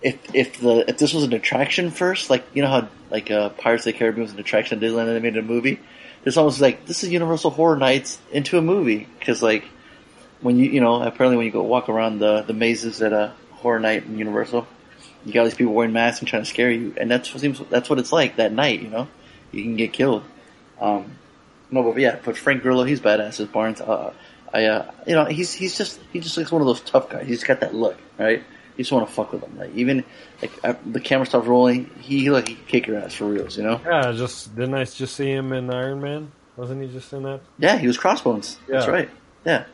[0.00, 3.50] if if the if this was an attraction first, like you know how like uh,
[3.50, 5.80] Pirates of the Caribbean was an attraction at Disneyland and they made a movie.
[6.24, 9.64] It's almost like this is Universal Horror Nights into a movie because like
[10.40, 13.32] when you you know apparently when you go walk around the the mazes at a
[13.50, 14.66] horror night in Universal,
[15.24, 17.40] you got all these people wearing masks and trying to scare you, and that's what
[17.40, 18.82] seems that's what it's like that night.
[18.82, 19.08] You know,
[19.52, 20.24] you can get killed.
[20.80, 21.12] Um,
[21.70, 23.80] no, but yeah, but Frank Grillo, he's badass as Barnes.
[23.80, 24.12] Uh,
[24.52, 27.26] I, uh, you know, he's he's just he just looks one of those tough guys.
[27.26, 28.42] He's got that look, right?
[28.76, 29.58] You just want to fuck with him.
[29.58, 30.04] Like even
[30.40, 33.56] like uh, the camera stops rolling, he like he could kick your ass for reals.
[33.56, 33.80] You know?
[33.84, 36.32] Yeah, just didn't I just see him in Iron Man?
[36.56, 37.40] Wasn't he just in that?
[37.58, 38.58] Yeah, he was Crossbones.
[38.68, 38.74] Yeah.
[38.76, 39.10] That's right.
[39.44, 39.64] Yeah.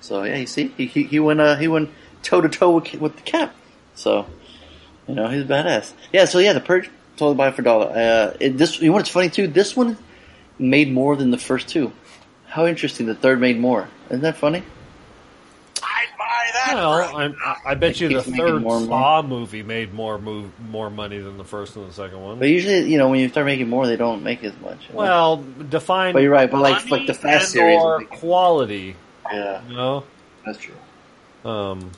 [0.00, 1.90] So yeah, you see, he he, he went uh, he went
[2.22, 3.54] toe to toe with the Cap.
[3.94, 4.26] So
[5.12, 5.92] you know he's badass.
[6.12, 6.24] Yeah.
[6.24, 7.90] So yeah, the Purge totally buy it for a dollar.
[7.90, 9.46] Uh, it, this you know what's funny too?
[9.46, 9.96] This one
[10.58, 11.92] made more than the first two.
[12.46, 13.06] How interesting!
[13.06, 13.88] The third made more.
[14.08, 14.62] Isn't that funny?
[15.82, 18.98] I Well, I, I- I bet you the third more and more.
[19.00, 22.38] Saw movie made more move more money than the first and the second one.
[22.38, 24.78] But usually, you know, when you start making more, they don't make as much.
[24.88, 24.98] you know?
[25.00, 26.12] Well, define.
[26.12, 28.96] But you're right, but like- like the Fast and series or quality.
[29.32, 30.04] yeah, You know,
[30.46, 30.74] that's true.
[31.50, 31.90] um,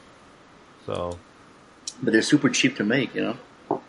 [0.86, 1.18] so
[2.04, 3.14] But they're super cheap to make.
[3.14, 3.36] You
[3.70, 3.80] know.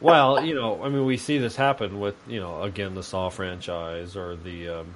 [0.00, 3.28] well, you know, I mean, we see this happen with you know again the Saw
[3.30, 4.94] franchise or the um,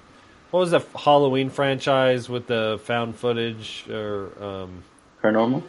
[0.51, 4.83] what was the Halloween franchise with the found footage or um,
[5.23, 5.63] Paranormal.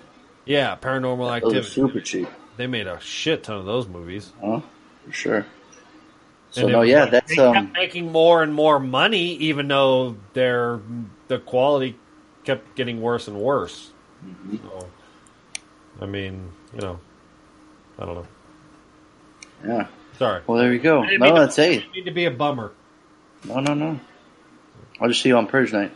[0.45, 1.63] yeah, Paranormal Activity.
[1.63, 2.27] super cheap.
[2.57, 4.31] They made a shit ton of those movies.
[4.43, 4.61] Huh?
[5.05, 5.45] For sure.
[6.51, 7.53] So And no, yeah, like that's they um.
[7.53, 10.79] kept making more and more money, even though their
[11.27, 11.95] the quality
[12.43, 13.91] kept getting worse and worse.
[14.25, 14.57] Mm-hmm.
[14.67, 14.87] So,
[16.01, 16.99] I mean, you know,
[17.97, 18.27] I don't know.
[19.65, 19.87] Yeah.
[20.17, 21.01] Sorry, Well, there you go.
[21.03, 22.05] No, mean to- that's I it.
[22.05, 22.71] to be a bummer.
[23.45, 23.99] No, no, no.
[24.99, 25.91] I'll just see you on Purge night.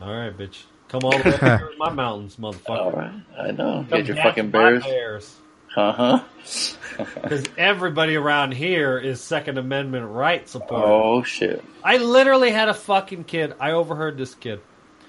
[0.00, 2.68] All right, bitch, come all the way up here in my mountains, motherfucker.
[2.78, 3.12] All right.
[3.38, 3.86] I know.
[3.88, 4.84] Come Get your catch fucking my bears.
[4.84, 5.36] bears.
[5.76, 6.24] Uh huh.
[7.22, 10.86] Because everybody around here is Second Amendment rights supporter.
[10.86, 11.64] oh shit.
[11.82, 13.54] I literally had a fucking kid.
[13.58, 14.60] I overheard this kid.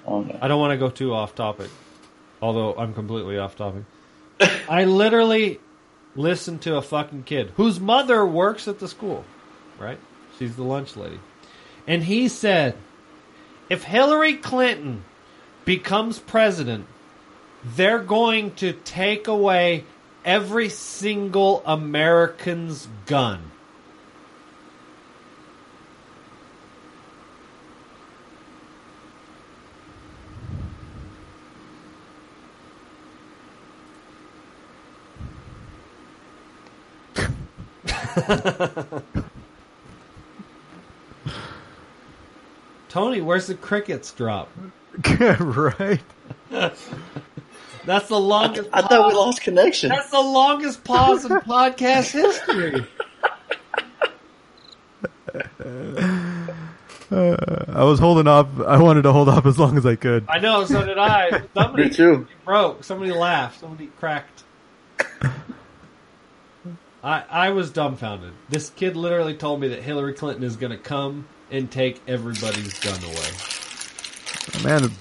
[0.08, 0.36] Oh no.
[0.42, 1.70] I don't want to go too off topic,
[2.42, 3.84] although I'm completely off topic.
[4.40, 5.60] I literally
[6.16, 9.26] listened to a fucking kid whose mother works at the school,
[9.80, 10.00] right?
[10.38, 11.20] She's the lunch lady.
[11.88, 12.76] And he said,
[13.70, 15.04] if Hillary Clinton
[15.66, 16.88] becomes president,
[17.64, 19.84] they're going to take away
[20.24, 23.52] every single American's gun.
[42.90, 44.50] Tony, where's the crickets drop?
[45.40, 46.02] right.
[46.50, 48.70] That's the longest.
[48.72, 49.90] I thought we lost connection.
[49.90, 52.86] That's the longest pause in podcast history.
[57.12, 58.48] Uh, I was holding off.
[58.62, 60.26] I wanted to hold off as long as I could.
[60.28, 61.44] I know, so did I.
[61.54, 62.28] Somebody Me too.
[62.44, 62.84] broke.
[62.84, 63.60] Somebody laughed.
[63.60, 64.44] Somebody cracked.
[67.06, 68.34] I I was dumbfounded.
[68.50, 72.78] This kid literally told me that Hillary Clinton is going to come and take everybody's
[72.80, 73.30] gun away.
[74.56, 74.92] Oh, man,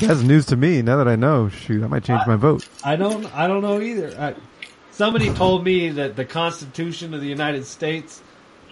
[0.00, 0.80] that's news to me.
[0.80, 2.68] Now that I know, shoot, I might change my vote.
[2.84, 3.26] I don't.
[3.34, 4.14] I don't know either.
[4.18, 4.34] I,
[4.92, 8.22] somebody told me that the Constitution of the United States,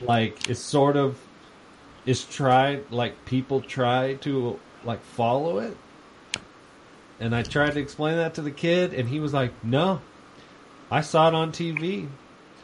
[0.00, 1.18] like, is sort of
[2.04, 2.90] is tried.
[2.92, 5.76] Like people try to like follow it,
[7.18, 10.00] and I tried to explain that to the kid, and he was like, "No,
[10.90, 12.08] I saw it on TV.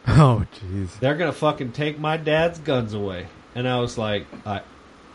[0.05, 0.99] Oh, jeez.
[0.99, 4.63] They're gonna fucking take my dad's guns away." And I was like, "I,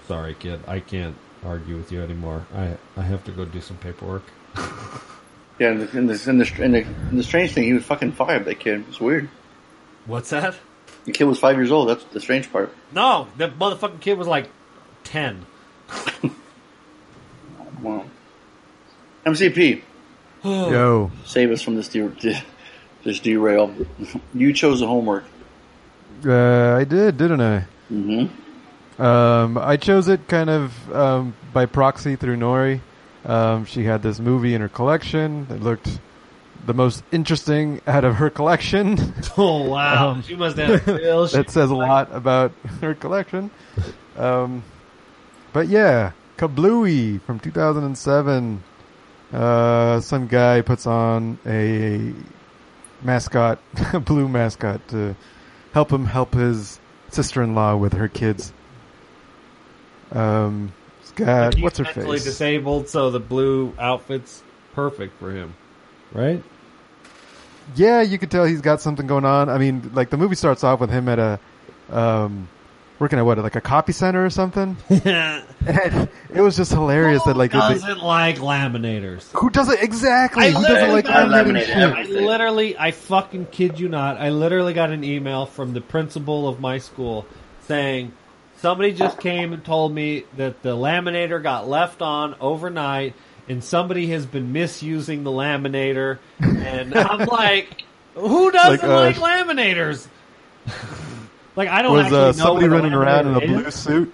[0.07, 2.45] sorry, kid, I can't argue with you anymore.
[2.55, 4.23] I I have to go do some paperwork."
[5.59, 7.83] Yeah, and the, and, the, and, the, and, the, and the strange thing, he was
[7.83, 8.45] fucking fired.
[8.45, 8.85] That kid.
[8.89, 9.27] It's weird.
[10.05, 10.53] What's that?
[11.05, 11.89] The kid was five years old.
[11.89, 12.71] That's the strange part.
[12.91, 14.49] No, the motherfucking kid was like
[15.03, 15.45] ten.
[17.81, 18.05] Wow.
[19.25, 19.81] MCP,
[20.43, 22.43] Yo, save us from this de-
[23.07, 23.73] this derail.
[24.33, 25.23] You chose the homework.
[26.25, 27.65] uh, I did, didn't I?
[27.91, 29.01] Mm-hmm.
[29.01, 32.81] Um, I chose it kind of um, by proxy through Nori.
[33.23, 35.99] Um, she had this movie in her collection It looked
[36.65, 38.97] the most interesting out of her collection.
[39.37, 42.51] Oh wow, Um, she must have real that says a lot about
[42.81, 43.51] her collection.
[44.17, 44.63] Um,
[45.53, 48.63] but yeah, Kabluey from 2007.
[49.31, 52.13] Uh, some guy puts on a
[53.01, 53.59] mascot,
[54.05, 55.15] blue mascot, to
[55.73, 56.79] help him help his
[57.09, 58.51] sister-in-law with her kids.
[60.11, 60.73] Um,
[61.17, 62.23] got He's what's her face?
[62.23, 64.43] disabled, so the blue outfit's
[64.73, 65.55] perfect for him,
[66.13, 66.41] right?
[67.75, 69.49] Yeah, you could tell he's got something going on.
[69.49, 71.39] I mean, like the movie starts off with him at a
[71.89, 72.47] um,
[72.99, 74.77] working at what, like a copy center or something.
[75.67, 79.29] And it was just hilarious that like Who doesn't like laminators?
[79.33, 80.45] who does it exactly?
[80.45, 82.17] I who doesn't like literally- laminated laminated shit?
[82.17, 84.15] I literally, I fucking kid you not.
[84.17, 87.25] I literally got an email from the principal of my school
[87.63, 88.13] saying
[88.59, 93.13] somebody just came and told me that the laminator got left on overnight
[93.49, 97.83] and somebody has been misusing the laminator, and I'm like,
[98.13, 100.07] who doesn't Like, like, uh, laminators?
[101.57, 103.75] like I don't Was actually uh, know somebody running around in a blue is.
[103.75, 104.13] suit?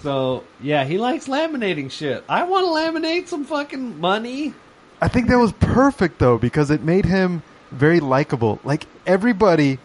[0.00, 2.24] So yeah, he likes laminating shit.
[2.28, 4.54] I want to laminate some fucking money.
[5.02, 8.58] I think that was perfect though because it made him very likable.
[8.64, 9.78] Like everybody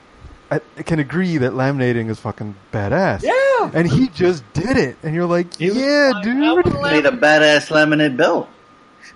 [0.86, 3.24] can agree that laminating is fucking badass.
[3.24, 3.72] Yeah.
[3.74, 7.70] and he just did it, and you're like, He yeah, like, dude, Made a badass
[7.70, 8.48] laminate belt.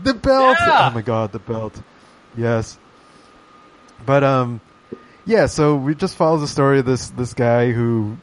[0.02, 0.58] the belt.
[0.60, 0.90] Yeah.
[0.90, 1.80] Oh my god, the belt.
[2.36, 2.78] Yes,
[4.06, 4.62] but um,
[5.30, 5.46] yeah.
[5.46, 8.18] So we just follow the story of this this guy who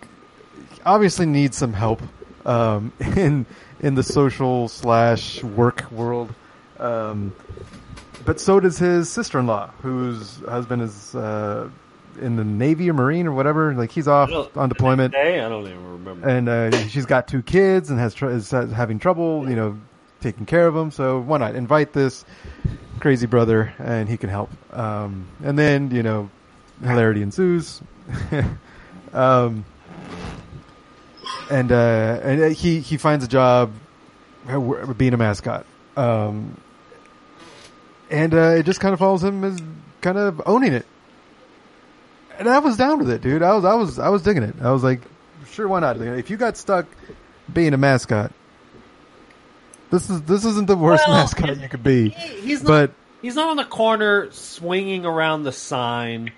[0.84, 2.02] obviously needs some help
[2.44, 3.46] um, in
[3.80, 6.34] in the social slash work world.
[6.78, 7.32] Um,
[8.24, 11.70] but so does his sister-in-law, whose husband is uh,
[12.20, 13.72] in the Navy or Marine or whatever.
[13.74, 16.28] Like he's off on deployment, Hey, I don't even remember.
[16.28, 19.78] and uh, she's got two kids and has tr- is uh, having trouble, you know,
[20.20, 20.90] taking care of them.
[20.90, 22.24] So why not invite this
[23.00, 24.50] crazy brother, and he can help.
[24.76, 26.28] Um, and then you know,
[26.82, 27.80] hilarity ensues.
[29.12, 29.64] um,
[31.50, 33.72] and uh, and uh, he he finds a job
[34.96, 35.66] being a mascot.
[35.96, 36.60] Um,
[38.10, 39.58] and uh, it just kind of follows him as
[40.00, 40.86] kind of owning it.
[42.38, 43.42] And I was down with it, dude.
[43.42, 44.56] I was I was I was digging it.
[44.60, 45.00] I was like,
[45.50, 46.00] sure, why not?
[46.00, 46.86] If you got stuck
[47.52, 48.32] being a mascot,
[49.90, 52.10] this is this isn't the worst Well, mascot you could be.
[52.10, 52.68] He's not.
[52.68, 56.32] But he's not on the corner swinging around the sign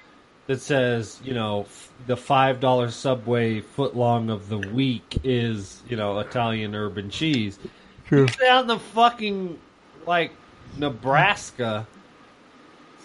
[0.49, 5.97] that says, you know, f- the five dollar Subway footlong of the week is, you
[5.97, 7.59] know, Italian urban cheese.
[8.07, 8.27] true.
[8.27, 9.59] He's out in the fucking
[10.07, 10.33] like
[10.77, 11.87] Nebraska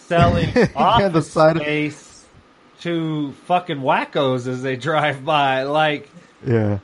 [0.08, 1.64] selling Yeah, the office side of-
[2.82, 5.64] to fucking wackos as they drive by.
[5.64, 6.10] Like,
[6.46, 6.80] Yeah.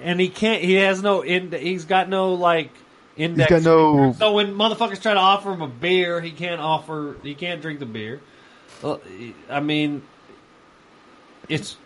[0.00, 0.62] and he can't.
[0.62, 1.22] He has no.
[1.22, 2.70] ind he's got no like
[3.16, 3.50] index.
[3.50, 7.16] got no- So when motherfuckers try to offer him a beer, he can't offer.
[7.22, 8.20] He can't drink the beer.
[8.82, 9.00] Well,
[9.48, 10.02] I mean,
[11.48, 11.76] it's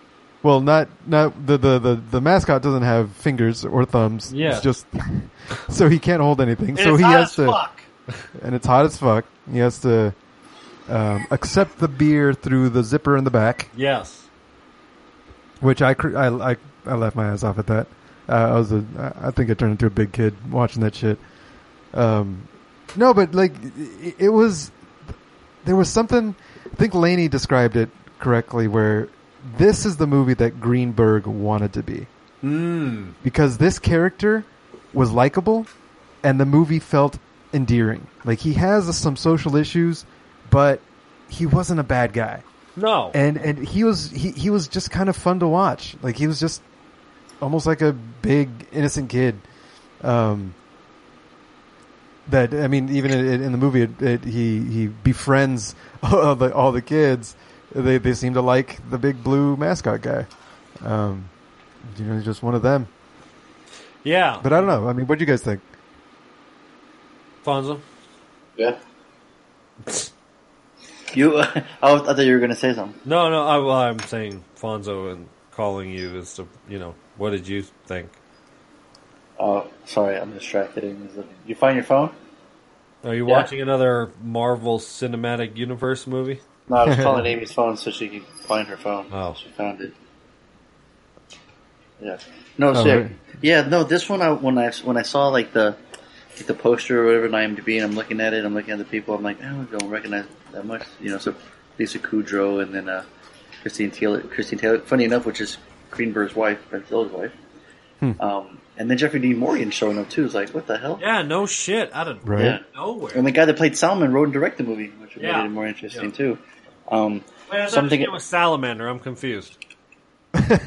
[0.42, 4.32] Well, not not the, the, the, the mascot doesn't have fingers or thumbs.
[4.32, 4.52] Yeah.
[4.52, 4.86] It's just
[5.70, 6.70] so he can't hold anything.
[6.70, 7.80] and so it's he hot has as to fuck.
[8.42, 9.24] and it's hot as fuck.
[9.50, 10.14] He has to
[10.88, 14.26] um, accept the beer through the zipper in the back, Yes.
[15.60, 17.86] which I cr- I I, I laughed my ass off at that.
[18.28, 18.84] Uh, I was a
[19.20, 21.18] I think I turned into a big kid watching that shit.
[21.94, 22.48] Um,
[22.96, 23.52] no, but like
[24.02, 24.70] it, it was
[25.64, 26.34] there was something.
[26.74, 29.08] I think Laney described it correctly, where
[29.58, 32.08] this is the movie that Greenberg wanted to be.
[32.42, 33.14] Mm.
[33.22, 34.44] because this character
[34.92, 35.66] was likable
[36.22, 37.16] and the movie felt
[37.54, 38.06] endearing.
[38.22, 40.04] Like he has some social issues,
[40.50, 40.80] but
[41.30, 42.42] he wasn't a bad guy.
[42.76, 43.10] No.
[43.14, 45.96] And and he was he, he was just kind of fun to watch.
[46.02, 46.60] Like he was just
[47.40, 49.40] almost like a big innocent kid.
[50.02, 50.54] Um
[52.28, 56.54] that I mean, even in, in the movie, it, it, he he befriends all the,
[56.54, 57.36] all the kids.
[57.74, 60.26] They they seem to like the big blue mascot guy.
[60.82, 61.28] Um,
[61.96, 62.88] you know, he's just one of them.
[64.04, 64.40] yeah.
[64.42, 64.88] But I don't know.
[64.88, 65.60] I mean, what do you guys think?
[67.44, 67.80] Fonzo.
[68.56, 68.78] Yeah.
[71.14, 71.38] You,
[71.82, 72.98] I, was, I thought you were going to say something.
[73.04, 73.46] No, no.
[73.46, 77.62] I, well, I'm saying Fonzo and calling you is to you know what did you
[77.86, 78.10] think?
[79.38, 80.96] Oh, sorry, I'm distracted.
[81.46, 82.10] You find your phone?
[83.04, 83.32] Are you Yeah.
[83.36, 86.40] watching another Marvel Cinematic Universe movie?
[86.68, 89.06] No, I was calling Amy's phone so she could find her phone.
[89.12, 89.34] Oh.
[89.38, 89.92] She found it.
[92.00, 92.18] Yeah.
[92.58, 93.02] No, Oh, shit.
[93.02, 93.10] right.
[93.42, 95.76] Yeah, no, this one, I, when I, when I saw like the,
[96.36, 98.78] like, the poster or whatever on IMDb and I'm looking at it, I'm looking at
[98.78, 100.82] the people, I'm like, I don't recognize that much.
[101.00, 101.34] You know, so
[101.78, 103.04] Lisa Kudrow and then, uh,
[103.62, 105.56] Christine Taylor, Christine Taylor, funny enough, which is
[105.90, 107.32] Greenberg's wife, Ben Stiller's wife.
[108.00, 108.12] Hmm.
[108.20, 110.24] Um, and then Jeffrey Dean Morgan showing up too.
[110.24, 110.98] It's like, what the hell?
[111.00, 112.44] Yeah, no shit, out of Right.
[112.44, 112.58] Yeah.
[112.74, 113.12] nowhere.
[113.14, 115.38] And the guy that played Salmon wrote and directed the movie, which Yeah.
[115.38, 116.10] made it more interesting Yeah.
[116.16, 116.38] too.
[116.90, 118.88] Um, Wait, I so thought I'm thinking, name was Salamander.
[118.88, 119.56] I'm confused.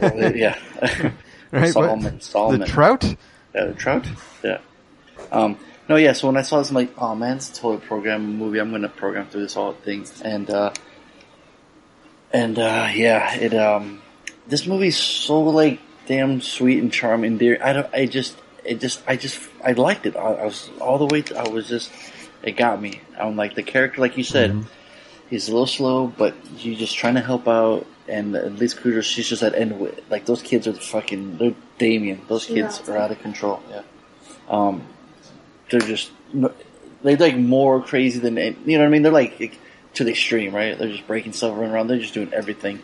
[0.01, 0.57] well, yeah,
[1.51, 1.71] Right?
[1.73, 2.59] Solomon, Solomon.
[2.61, 3.03] The trout?
[3.55, 4.05] Yeah, the trout.
[4.43, 4.59] Yeah.
[5.31, 5.57] Um,
[5.89, 6.13] no, yeah.
[6.13, 8.59] So when I saw this, I'm like, oh man, it's a total program movie.
[8.59, 10.71] I'm gonna program through this whole thing, and uh,
[12.31, 14.01] and uh, yeah, it um,
[14.47, 17.31] this movie's so like damn sweet and charming.
[17.31, 17.93] and Dear, I don't.
[17.93, 20.15] I just, it just, I just, I liked it.
[20.15, 21.23] I, I was all the way.
[21.37, 21.91] I was just,
[22.43, 23.01] it got me.
[23.19, 24.65] I'm like the character, like you said.
[25.29, 27.85] He's a little slow, but you're just trying to help out.
[28.07, 31.37] And Leslie she's just at end with like those kids are fucking.
[31.37, 32.21] They're Damien.
[32.27, 33.61] Those kids are out of control.
[33.69, 33.81] Yeah.
[34.49, 34.87] Um,
[35.69, 39.01] they're just they're like more crazy than you know what I mean.
[39.01, 39.59] They're like, like,
[39.95, 40.77] to the extreme, right?
[40.77, 41.87] They're just breaking stuff running around.
[41.87, 42.81] They're just doing everything.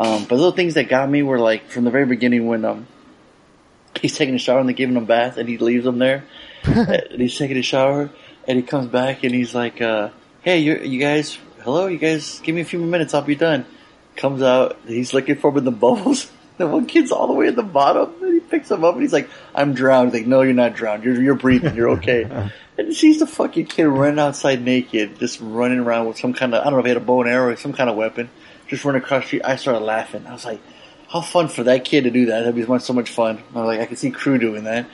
[0.00, 2.86] Um, but little things that got me were like from the very beginning when um
[4.00, 6.24] he's taking a shower and they're giving him a bath and he leaves him there
[6.64, 8.08] and he's taking a shower.
[8.48, 10.08] and he comes back and he's like, uh,
[10.42, 13.34] "Hey, you you guys, hello, you guys, give me a few more minutes, I'll be
[13.34, 13.66] done."
[14.16, 16.30] Comes out, he's looking for him in the bubbles.
[16.56, 19.02] The one kid's all the way at the bottom, and he picks him up, and
[19.02, 21.04] he's like, "I'm drowned." He's like, "No, you're not drowned.
[21.04, 21.74] You're you're breathing.
[21.74, 22.24] You're okay."
[22.78, 26.54] and he sees the fucking kid running outside naked, just running around with some kind
[26.54, 27.96] of I don't know if he had a bow and arrow or some kind of
[27.96, 28.28] weapon,
[28.70, 29.42] just running across the street.
[29.44, 30.26] I started laughing.
[30.26, 30.60] I was like,
[31.08, 32.40] "How fun for that kid to do that?
[32.40, 34.86] That'd be so much fun." I was like, I could see Crew doing that.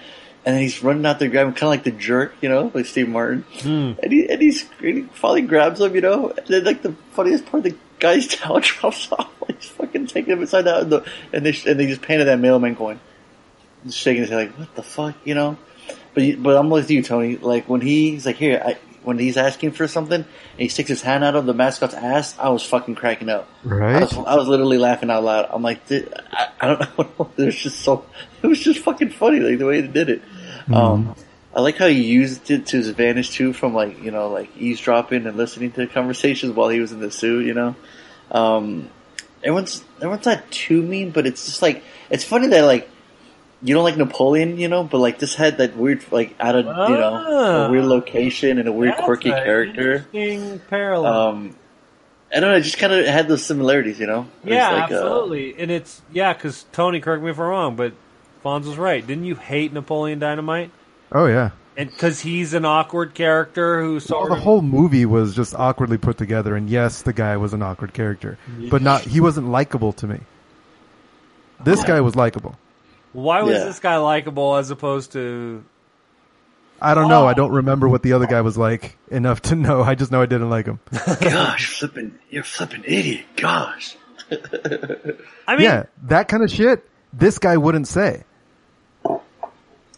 [0.44, 2.86] And then he's running out there grabbing, kind of like the jerk, you know, like
[2.86, 3.44] Steve Martin.
[3.60, 3.92] Hmm.
[4.02, 6.30] And he and he's and he finally grabs him, you know.
[6.30, 9.30] And then like the funniest part, the guy's towel drops off.
[9.42, 12.24] Like he's fucking taking him inside out, and, the, and they and they just painted
[12.24, 13.00] that mailman going,
[13.90, 15.58] shaking his head like, what the fuck, you know.
[16.14, 17.36] But but I'm with you, Tony.
[17.36, 20.26] Like when he's like here, I, when he's asking for something, and
[20.58, 23.48] he sticks his hand out of the mascot's ass, I was fucking cracking up.
[23.64, 24.00] I Right?
[24.00, 25.46] was, I was literally laughing out loud.
[25.50, 26.80] I'm like, "Thi- I, I don't
[27.18, 27.30] know.
[27.38, 28.04] It was just so,
[28.42, 30.22] it was just fucking funny, like the way they did it.
[30.72, 31.14] Um,
[31.54, 34.54] I like how he used it to his advantage too, from like you know, like
[34.58, 37.46] eavesdropping and listening to conversations while he was in the suit.
[37.46, 37.76] You know,
[38.32, 38.90] um,
[39.42, 42.88] everyone's everyone's not too mean, but it's just like it's funny that like
[43.66, 46.64] you don't like Napoleon, you know, but like this had that weird like out of
[46.64, 47.66] you know Ah.
[47.66, 50.06] a weird location and a weird That's quirky a character.
[50.12, 51.12] Interesting parallel.
[51.12, 51.56] Um,
[52.34, 54.26] I don't know, it just kind of had those similarities, you know.
[54.44, 55.54] It yeah, like, uh, absolutely.
[55.58, 57.92] and it's yeah, because Tony, correct me if I'm wrong, but
[58.44, 59.04] Fonz was right.
[59.06, 60.70] Didn't you hate Napoleon Dynamite?
[61.12, 61.50] Oh yeah.
[61.78, 65.54] And because he's an awkward character who Well, sort the of whole movie was just
[65.54, 68.38] awkwardly put together, and yes, the guy was an awkward character,
[68.70, 70.20] but not he wasn't likable to me.
[71.64, 72.56] This guy was likable.
[73.16, 73.64] Why was Yeah.
[73.64, 75.64] this guy likable as opposed to?
[76.82, 77.26] I don't know.
[77.26, 79.82] I don't remember what the other guy was like enough to know.
[79.82, 80.78] I just know I didn't like him.
[81.22, 83.24] Gosh, flipping, you're flipping idiot.
[83.36, 83.96] Gosh.
[84.30, 86.86] I mean, yeah, that kind of shit.
[87.14, 88.24] This guy wouldn't say.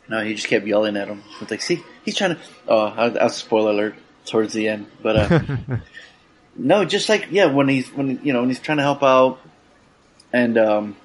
[0.09, 1.23] No, he just kept yelling at him.
[1.41, 2.41] It's like, see, he's trying to.
[2.69, 3.95] Oh, I, I spoiler alert
[4.27, 5.41] towards the end, but uh,
[6.57, 9.41] no, just like yeah, when he's when you know when he's trying to help out,
[10.33, 10.97] and um,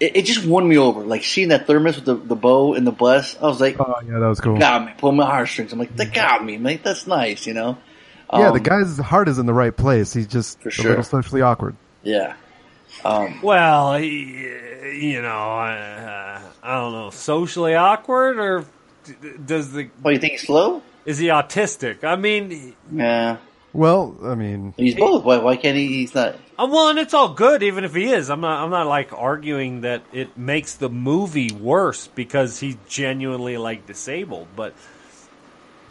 [0.00, 1.00] it, it just won me over.
[1.02, 3.94] Like seeing that thermos with the, the bow and the bless, I was like, Oh
[4.06, 4.58] yeah, that was cool.
[4.58, 5.72] got me, pull my heartstrings.
[5.72, 6.82] I'm like, that got me, mate.
[6.82, 7.78] That's nice, you know.
[8.32, 10.12] yeah, the Um, guy's heart is in the right place.
[10.12, 10.88] He's just For a sure.
[10.90, 11.76] little socially awkward.
[12.02, 12.34] Yeah.
[13.04, 14.48] Um, well, he,
[14.94, 18.64] you know, uh, I don't know, socially awkward or
[19.46, 20.82] does the what, you think he's slow?
[21.06, 22.04] is he autistic?
[22.04, 23.38] I mean, Yeah.
[23.72, 25.24] Well, I mean, He's both.
[25.24, 25.86] Why, why can't he?
[25.86, 26.34] He's not.
[26.58, 28.28] Uh, well, and it's all good, even if he is.
[28.28, 28.64] I'm not.
[28.64, 34.48] I'm not like arguing that it makes the movie worse because he's genuinely like disabled.
[34.56, 34.74] But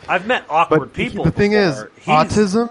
[0.08, 1.24] I've met awkward but people.
[1.24, 1.86] the thing is.
[2.02, 2.70] He's- autism.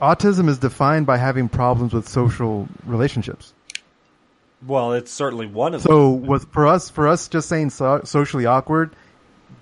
[0.00, 3.54] Autism is defined by having problems with social relationships.
[4.66, 5.90] Well, it's certainly one of them.
[5.90, 8.94] So, was for us, for us, just saying so, socially awkward,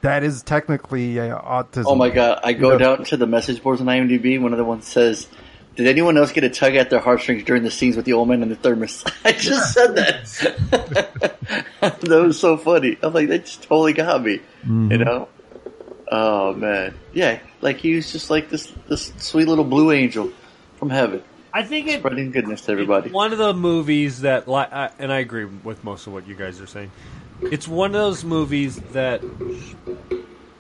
[0.05, 1.85] that is technically uh, autism.
[1.87, 2.41] Oh my god!
[2.45, 4.41] I go You know- down to the message boards on IMDb.
[4.41, 5.27] One of the ones says,
[5.77, 8.29] "Did anyone else get a tug at their heartstrings during the scenes with the old
[8.29, 11.37] man and the thermos?" I just said that.
[11.81, 12.99] that was so funny.
[13.03, 14.39] I'm like, that just totally got me.
[14.63, 14.93] Mm-hmm.
[14.93, 15.29] You know?
[16.13, 17.41] Oh man, yeah.
[17.63, 20.31] Like he was just like this, this sweet little blue angel
[20.77, 23.11] from heaven, I think it, spreading goodness to everybody.
[23.11, 24.47] One of the movies that,
[24.99, 26.91] and I agree with most of what you guys are saying.
[27.53, 29.23] It's one of those movies that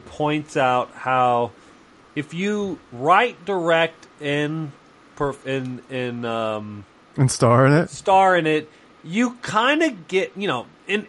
[0.07, 1.53] points out how
[2.14, 4.70] if you write, direct, and
[5.16, 6.85] perf- and and um,
[7.16, 7.91] and star in it.
[7.91, 8.70] star in it,
[9.03, 11.07] you kind of get you know an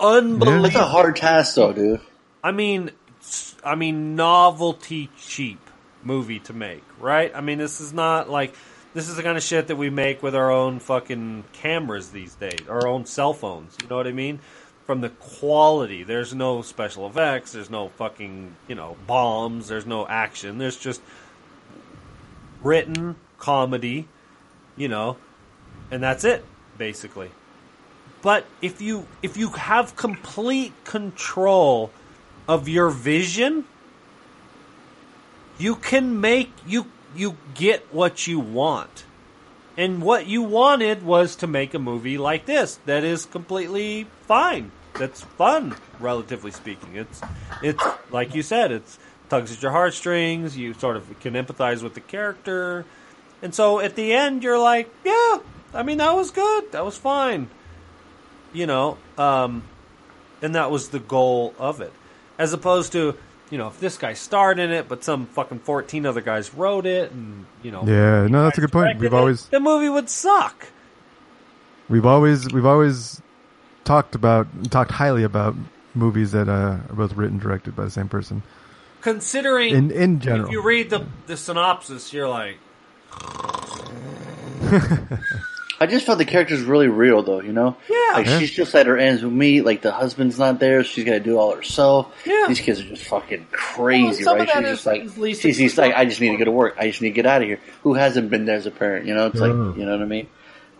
[0.00, 0.66] unbelievable.
[0.66, 2.00] It's a hard task, though, dude.
[2.42, 2.90] I mean,
[3.20, 5.60] s- I mean, novelty cheap
[6.02, 7.30] movie to make, right?
[7.34, 8.54] I mean, this is not like
[8.94, 12.34] this is the kind of shit that we make with our own fucking cameras these
[12.34, 13.76] days, our own cell phones.
[13.80, 14.40] You know what I mean?
[14.92, 20.06] From the quality, there's no special effects, there's no fucking you know bombs, there's no
[20.06, 21.00] action, there's just
[22.62, 24.06] written comedy,
[24.76, 25.16] you know,
[25.90, 26.44] and that's it
[26.76, 27.30] basically.
[28.20, 31.90] But if you if you have complete control
[32.46, 33.64] of your vision,
[35.56, 36.84] you can make you
[37.16, 39.06] you get what you want.
[39.74, 44.70] And what you wanted was to make a movie like this that is completely fine.
[44.98, 46.96] That's fun, relatively speaking.
[46.96, 47.20] It's
[47.62, 51.94] it's like you said, it's tugs at your heartstrings, you sort of can empathize with
[51.94, 52.84] the character.
[53.40, 55.38] And so at the end you're like, yeah,
[55.74, 56.72] I mean that was good.
[56.72, 57.48] That was fine.
[58.52, 59.62] You know, um
[60.42, 61.92] and that was the goal of it.
[62.38, 63.16] As opposed to,
[63.50, 66.84] you know, if this guy starred in it, but some fucking 14 other guys wrote
[66.86, 67.84] it, and, you know.
[67.86, 68.98] Yeah, no, that's a good point.
[68.98, 70.68] We've it, always The movie would suck.
[71.88, 73.22] we've always we've always
[73.84, 75.54] talked about talked highly about
[75.94, 76.52] movies that uh,
[76.88, 78.42] are both written and directed by the same person.
[79.00, 80.46] considering in in general.
[80.46, 82.56] if you read the the synopsis, you're like,
[85.80, 87.40] I just felt the character's really real, though.
[87.40, 87.96] You know, Yeah.
[88.14, 88.38] like Yeah.
[88.38, 89.62] she's just at her ends with me.
[89.62, 92.06] Like the husband's not there; she's got to do all herself.
[92.24, 92.44] Yeah.
[92.46, 94.48] These kids are just fucking crazy, Well, right?
[94.48, 96.76] She's just like, easily she's, she's like, I just need to go to work.
[96.78, 97.58] I just need to get out of here.
[97.82, 99.06] Who hasn't been there as a parent?
[99.06, 99.76] You know, it's like, Mhm.
[99.76, 100.26] you know what I mean?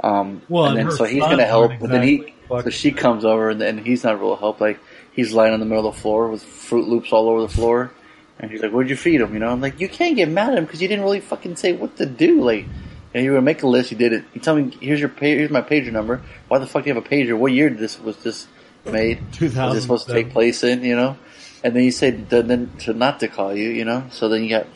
[0.05, 2.77] Um, Well, and and then so he's gonna help, aren't but then he, fucking- so
[2.77, 4.61] she comes over, and then he's not real help.
[4.61, 4.79] Like
[5.13, 7.91] he's lying on the middle of the floor with Fruit Loops all over the floor,
[8.39, 10.53] and he's like, "Where'd you feed him?" You know, I'm like, you can't get mad
[10.53, 12.41] at him because you didn't really fucking say what to do.
[12.43, 12.67] Like,
[13.15, 14.25] and you were gonna make a list, you did it.
[14.35, 16.23] You tell me, here's your pa- here's my pager number.
[16.49, 17.37] Why the fuck do you have a pager?
[17.37, 18.47] What year did this was this
[18.91, 19.19] made?
[19.41, 20.83] Was this supposed to take place in?
[20.83, 21.17] You know,
[21.63, 23.69] and then you said then to not to call you.
[23.71, 24.67] You know, so then you got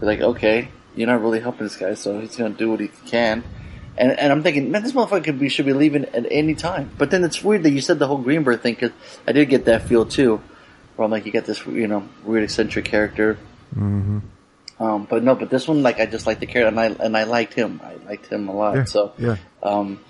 [0.00, 2.88] you're like, okay, you're not really helping this guy, so he's gonna do what he
[3.06, 3.42] can.
[3.98, 6.90] And, and I'm thinking, man, this motherfucker could be, should be leaving at any time.
[6.98, 8.92] But then it's weird that you said the whole Greenberg thing, because
[9.26, 10.40] I did get that feel too.
[10.96, 13.38] Where I'm like, you got this, you know, weird eccentric character.
[13.74, 14.18] hmm
[14.78, 17.16] Um, but no, but this one, like, I just liked the character, and I and
[17.16, 17.80] I liked him.
[17.82, 18.76] I liked him a lot.
[18.76, 19.36] Yeah, So, yeah.
[19.62, 20.00] um,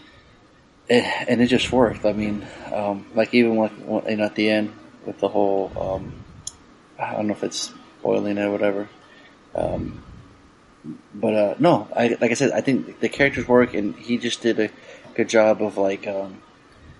[0.90, 2.04] and, and it just worked.
[2.04, 4.72] I mean, um, like even when, when you know, at the end
[5.04, 6.12] with the whole, um,
[6.98, 8.88] I don't know if it's spoiling it or whatever.
[9.54, 10.02] Um,
[11.14, 14.42] but uh, no, I like I said, I think the characters work, and he just
[14.42, 14.70] did a
[15.14, 16.06] good job of like.
[16.06, 16.42] Um,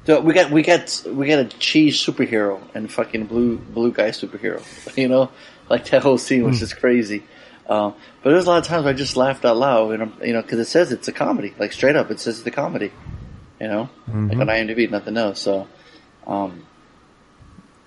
[0.07, 4.11] so we got we got we got a cheese superhero and fucking blue blue guy
[4.11, 4.63] superhero,
[4.97, 5.31] you know,
[5.69, 7.25] like that whole scene was just crazy.
[7.69, 10.15] Um, but there's a lot of times where I just laughed out loud, and I'm,
[10.23, 12.53] you know, because it says it's a comedy, like straight up, it says it's a
[12.53, 12.93] comedy,
[13.61, 13.89] you know,
[14.29, 15.41] like on IMDb, nothing else.
[15.41, 15.67] So,
[16.27, 16.65] um,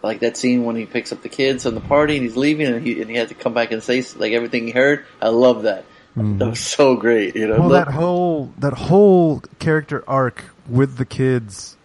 [0.02, 2.68] like that scene when he picks up the kids on the party and he's leaving,
[2.68, 5.06] and he and he had to come back and say like everything he heard.
[5.22, 5.86] I love that.
[6.16, 7.60] That was so great, you know.
[7.60, 11.78] Well, that whole that whole character arc with the kids,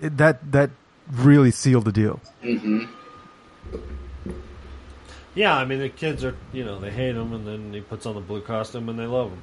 [0.00, 0.70] it, that that
[1.10, 2.20] really sealed the deal.
[2.42, 2.88] Mhm.
[5.34, 8.06] yeah, I mean the kids are, you know, they hate him, and then he puts
[8.06, 9.42] on the blue costume and they love him.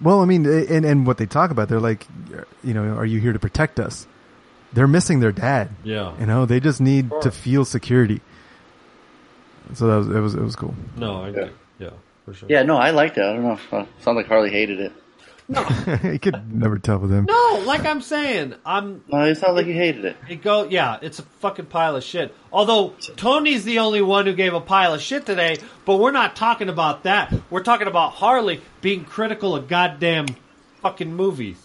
[0.00, 2.06] Well, I mean, and and what they talk about, they're like,
[2.62, 4.06] you know, are you here to protect us?
[4.76, 5.70] They're missing their dad.
[5.84, 6.12] Yeah.
[6.20, 8.20] You know, they just need to feel security.
[9.72, 10.74] So that was it was it was cool.
[10.98, 11.48] No, I Yeah.
[11.78, 11.90] yeah,
[12.26, 12.46] for sure.
[12.50, 13.22] Yeah, no, I liked it.
[13.24, 13.58] I don't know.
[13.72, 14.92] Uh, Sounds like Harley hated it.
[15.48, 15.66] No,
[16.04, 17.24] you could never tell with him.
[17.24, 20.16] No, like I'm saying, I'm No, it sounds like he hated it.
[20.28, 22.34] It go yeah, it's a fucking pile of shit.
[22.52, 25.56] Although Tony's the only one who gave a pile of shit today,
[25.86, 27.32] but we're not talking about that.
[27.48, 30.26] We're talking about Harley being critical of goddamn
[30.82, 31.62] fucking movies.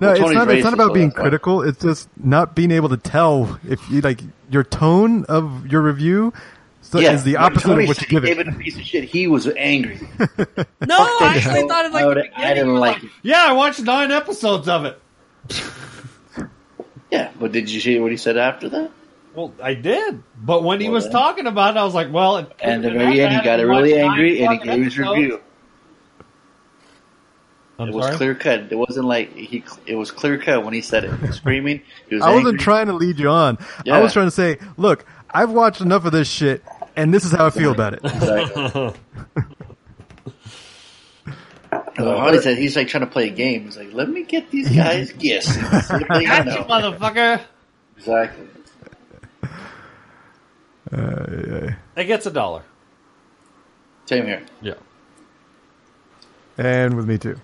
[0.00, 0.50] No, Well, it's not.
[0.50, 1.22] It's not about being that's why.
[1.24, 1.62] critical.
[1.62, 4.20] It's just not being able to tell if you like
[4.50, 6.32] your tone of your review
[6.80, 8.48] so is the opposite Tony of what you give he gave it.
[8.48, 9.04] it a piece of shit.
[9.04, 10.00] He was angry.
[10.86, 13.10] No, I actually thought it like I, the I didn't you like it.
[13.22, 15.00] Yeah, I watched nine episodes of it.
[17.10, 18.90] Yeah, but did you see what he said after that?
[19.34, 21.12] Well, I did, but when he was then.
[21.12, 23.60] talking about it, I was like, "Well," it And at the very end, he got
[23.60, 25.18] really angry and he gave his episodes.
[25.18, 25.40] review.
[27.80, 28.16] I'm It was sorry?
[28.18, 28.66] clear cut.
[28.70, 29.64] It wasn't like he.
[29.86, 31.14] It was clear cut when he said it.
[31.18, 31.80] He was screaming.
[32.08, 32.58] He was I wasn't angry.
[32.60, 33.58] trying to lead you on.
[33.84, 33.96] Yeah.
[33.96, 36.62] I was trying to say, look, I've watched enough of this shit,
[36.96, 38.00] and this is how I feel about it.
[38.04, 38.92] Exactly.
[41.96, 43.64] Harley said he's like trying to play a game.
[43.64, 47.40] He's like, "Let me get these guys guessing." See Got you, motherfucker.
[47.96, 48.46] Exactly.
[50.92, 52.62] Uh, It gets a dollar.
[54.06, 54.42] Same here.
[54.60, 54.74] Yeah.
[56.58, 57.40] and with me too.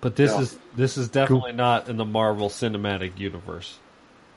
[0.00, 0.40] But this Yeah.
[0.40, 3.78] is this is definitely not in the Marvel Cinematic Universe.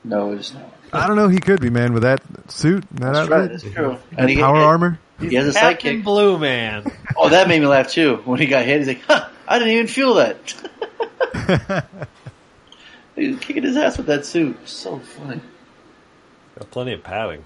[0.04, 0.62] No, it's not.
[0.92, 1.28] I don't know.
[1.28, 3.40] He could be man with that suit, that That's right.
[3.42, 3.96] outfit, That's true.
[4.16, 5.00] and he, power armor.
[5.18, 6.04] He has a Captain sidekick.
[6.04, 6.84] Blue Man.
[7.18, 8.16] Oh, that made me laugh too.
[8.26, 10.36] When he got hit, he's like, huh, I didn't even feel that.
[13.16, 14.68] he was kicking his ass with that suit.
[14.68, 15.40] So funny.
[16.58, 17.42] Got plenty of padding.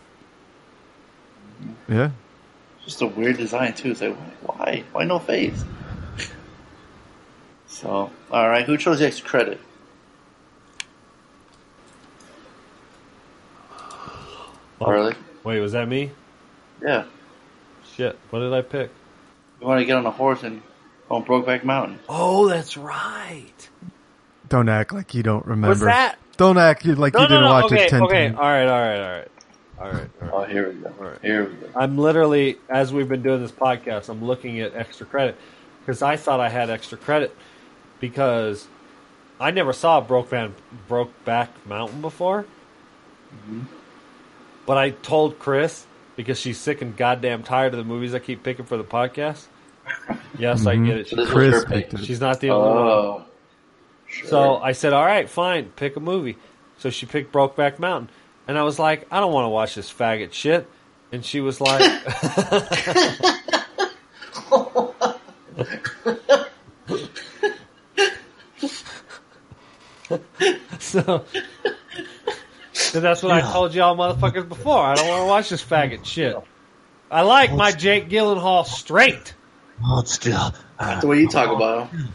[1.88, 2.10] Yeah.
[2.90, 3.92] Just a weird design too.
[3.92, 4.82] It's like, why?
[4.90, 5.62] Why no face?
[7.68, 9.60] So, alright, who chose the extra credit?
[13.70, 15.14] Oh, Harley?
[15.44, 16.10] Wait, was that me?
[16.82, 17.04] Yeah.
[17.94, 18.18] Shit.
[18.30, 18.90] What did I pick?
[19.60, 20.60] You want to get on a horse and
[21.08, 22.00] go on Brokeback Mountain.
[22.08, 23.68] Oh, that's right.
[24.48, 25.68] Don't act like you don't remember.
[25.68, 26.18] Was that?
[26.38, 27.50] Don't act like No, you no, didn't no.
[27.52, 28.28] watch Okay, it ten okay.
[28.30, 28.36] times.
[28.36, 29.28] All right, all right, all right,
[29.80, 30.10] all right.
[30.20, 30.32] All right.
[30.32, 30.92] Oh, here we go.
[31.00, 31.20] Alright.
[31.22, 31.68] Here we go.
[31.74, 35.36] I'm literally, as we've been doing this podcast, I'm looking at extra credit
[35.80, 37.34] because I thought I had extra credit
[37.98, 38.68] because
[39.40, 40.52] I never saw Brokeback
[40.88, 42.44] Brokeback Mountain before.
[43.34, 43.62] Mm-hmm.
[44.66, 48.42] But I told Chris because she's sick and goddamn tired of the movies I keep
[48.42, 49.46] picking for the podcast.
[50.38, 50.86] Yes, I mm-hmm.
[50.86, 51.08] get it.
[51.08, 52.04] So this was Chris picked it.
[52.04, 52.78] She's not the only one.
[52.78, 53.24] Oh.
[54.06, 54.28] Sure.
[54.28, 56.38] So I said, "All right, fine, pick a movie."
[56.78, 58.08] So she picked Brokeback Mountain,
[58.48, 60.68] And I was like, I don't want to watch this faggot shit.
[61.12, 61.80] And she was like,
[70.78, 71.24] so,
[72.72, 74.78] so that's what I told y'all motherfuckers before.
[74.78, 76.36] I don't want to watch this faggot shit.
[77.10, 79.34] I like my Jake Gyllenhaal straight.
[79.82, 80.54] Hold still.
[80.78, 82.08] That's the way you talk about him.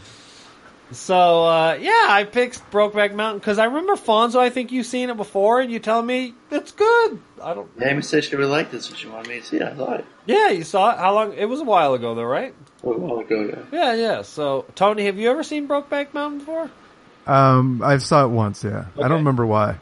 [0.92, 4.36] So uh, yeah, I picked Brokeback Mountain because I remember Fonzo.
[4.38, 7.20] I think you've seen it before, and you tell me it's good.
[7.42, 7.68] I don't.
[7.82, 9.62] Amy said she really liked it, so she wanted me to see it.
[9.62, 10.98] I saw it Yeah, you saw it.
[10.98, 11.32] How long?
[11.34, 12.54] It was a while ago, though, right?
[12.84, 13.66] a while ago.
[13.72, 13.80] Yeah.
[13.80, 14.22] Yeah, yeah.
[14.22, 16.70] So Tony, have you ever seen Brokeback Mountain before?
[17.26, 18.62] Um, I saw it once.
[18.62, 19.78] Yeah, I don't remember why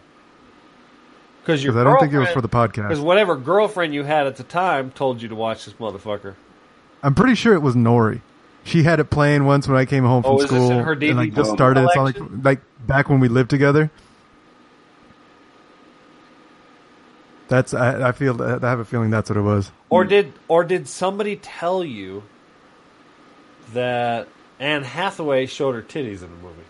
[1.42, 2.88] Because your because I don't think it was for the podcast.
[2.88, 6.34] Because whatever girlfriend you had at the time told you to watch this motherfucker.
[7.02, 8.22] I'm pretty sure it was Nori.
[8.64, 10.70] She had it playing once when I came home oh, from Oh, school.
[10.72, 11.84] in her and like just started.
[11.84, 13.90] It's all like like back when we lived together.
[17.48, 19.70] That's I, I feel I have a feeling that's what it was.
[19.90, 22.22] Or did or did somebody tell you
[23.74, 26.62] that Anne Hathaway showed her titties in the movie?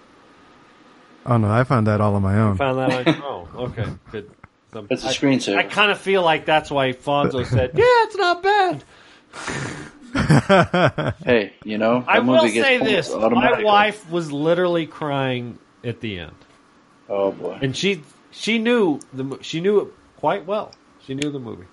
[1.27, 2.57] Oh no, I found that all on my own.
[2.57, 3.49] Found that on your own.
[3.55, 4.31] Okay, good.
[4.73, 5.57] So That's a I- screensaver.
[5.57, 8.85] I kind of feel like that's why Fonzo said, "Yeah, it's not bad."
[11.25, 15.59] Hey, you know, that I will movie gets say this: my wife was literally crying
[15.83, 16.37] at the end,
[17.09, 17.59] Oh boy.
[17.61, 20.73] and she she knew the she knew it quite well.
[21.05, 21.67] She knew the movie.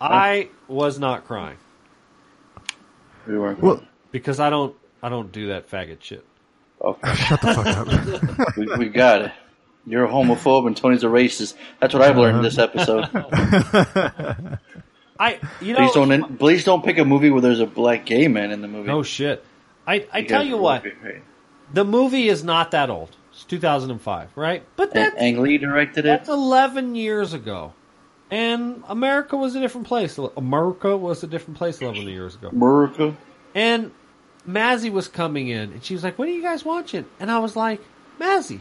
[0.00, 1.58] I was not crying
[3.26, 3.60] We weren't.
[3.60, 6.24] Well- because I don't I don't do that faggot shit.
[6.80, 7.14] okay.
[7.14, 8.56] Shut the fuck up.
[8.56, 9.32] we, we got it.
[9.86, 11.54] You're a homophobe and Tony's a racist.
[11.80, 13.06] That's what I've learned in this uh-huh.
[13.08, 14.58] episode.
[15.20, 16.38] I you Please know don't.
[16.38, 18.88] Please don't pick a movie where there's a black gay man in the movie.
[18.88, 19.44] no shit.
[19.86, 21.22] I I tell you what, won't be great.
[21.72, 23.16] the movie is not that old.
[23.32, 24.64] It's 2005, right?
[24.76, 26.08] But that Ang Lee directed it.
[26.08, 27.74] That's 11 years ago.
[28.30, 30.18] And America was a different place.
[30.36, 32.48] America was a different place 11 years ago.
[32.48, 33.16] America.
[33.54, 33.90] And
[34.48, 37.04] Mazzy was coming in, and she was like, What are you guys watching?
[37.18, 37.80] And I was like,
[38.18, 38.60] Mazzy,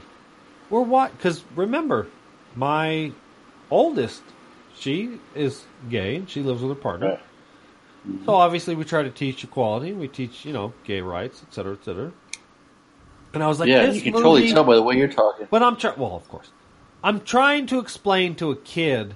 [0.69, 1.15] we're what?
[1.15, 2.07] Because remember,
[2.55, 3.11] my
[3.69, 4.23] oldest,
[4.79, 7.07] she is gay, and she lives with her partner.
[7.07, 8.25] Right.
[8.25, 9.91] So obviously, we try to teach equality.
[9.91, 12.11] We teach, you know, gay rights, et cetera, et cetera.
[13.33, 15.47] And I was like, yeah, you can movie, totally tell by the way you're talking.
[15.51, 15.99] but I'm trying.
[15.99, 16.49] Well, of course,
[17.03, 19.15] I'm trying to explain to a kid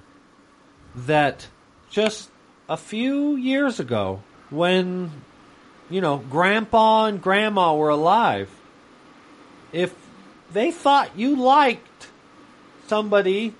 [0.94, 1.48] that
[1.90, 2.30] just
[2.68, 5.10] a few years ago, when
[5.90, 8.50] you know Grandpa and Grandma were alive,
[9.72, 9.94] if
[10.52, 12.08] they thought you liked
[12.86, 13.54] somebody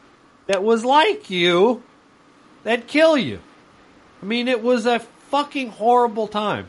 [0.46, 1.82] that was like you,
[2.64, 3.40] they'd kill you.
[4.22, 6.68] I mean, it was a fucking horrible time.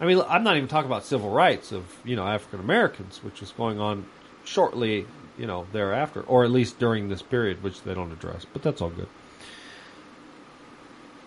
[0.00, 3.40] I mean, I'm not even talking about civil rights of you know African Americans, which
[3.40, 4.06] was going on
[4.44, 5.06] shortly,
[5.38, 8.46] you know, thereafter, or at least during this period, which they don't address.
[8.52, 9.08] But that's all good.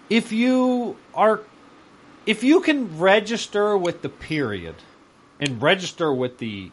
[0.10, 1.42] If you are,
[2.26, 4.76] if you can register with the period,
[5.40, 6.72] and register with the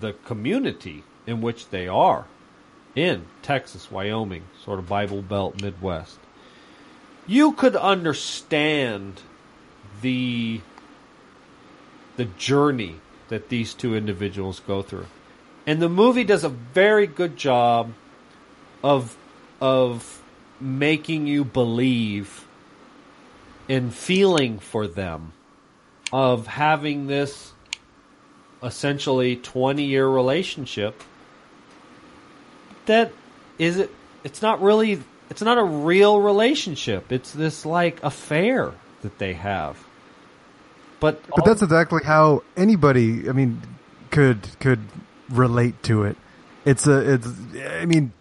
[0.00, 2.26] the community in which they are,
[2.94, 6.18] in Texas, Wyoming, sort of Bible Belt Midwest,
[7.28, 9.20] you could understand
[10.00, 10.60] the
[12.16, 12.96] the journey
[13.28, 15.06] that these two individuals go through.
[15.66, 17.92] And the movie does a very good job
[18.82, 19.16] of
[19.60, 20.22] of
[20.60, 22.46] making you believe
[23.68, 25.32] in feeling for them
[26.12, 27.52] of having this
[28.62, 31.00] essentially 20 year relationship
[32.86, 33.12] that
[33.58, 33.90] is it
[34.24, 35.00] it's not really
[35.30, 38.72] it's not a real relationship it's this like affair
[39.02, 39.78] that they have
[41.00, 43.62] but But that's exactly how anybody, I mean,
[44.10, 44.80] could could
[45.28, 46.16] relate to it.
[46.64, 47.28] It's a, it's,
[47.80, 48.12] I mean,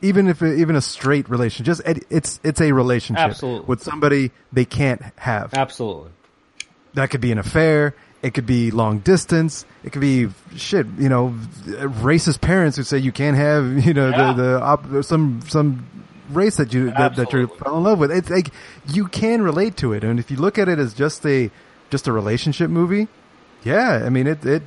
[0.00, 3.66] even if it, even a straight relationship, just it's it's a relationship Absolutely.
[3.66, 5.52] with somebody they can't have.
[5.54, 6.10] absolutely
[6.94, 7.94] That could be an affair.
[8.22, 9.64] It could be long distance.
[9.82, 10.86] It could be shit.
[10.98, 11.34] You know,
[11.66, 14.32] racist parents who say you can't have you know Yeah.
[14.34, 15.86] the the op- some some
[16.30, 17.58] race that you that, that you Absolutely.
[17.58, 18.10] fell in love with.
[18.12, 18.50] It's like
[18.88, 21.50] you can relate to it, and if you look at it as just a
[21.88, 23.08] just a relationship movie,
[23.64, 24.62] yeah, I mean it it,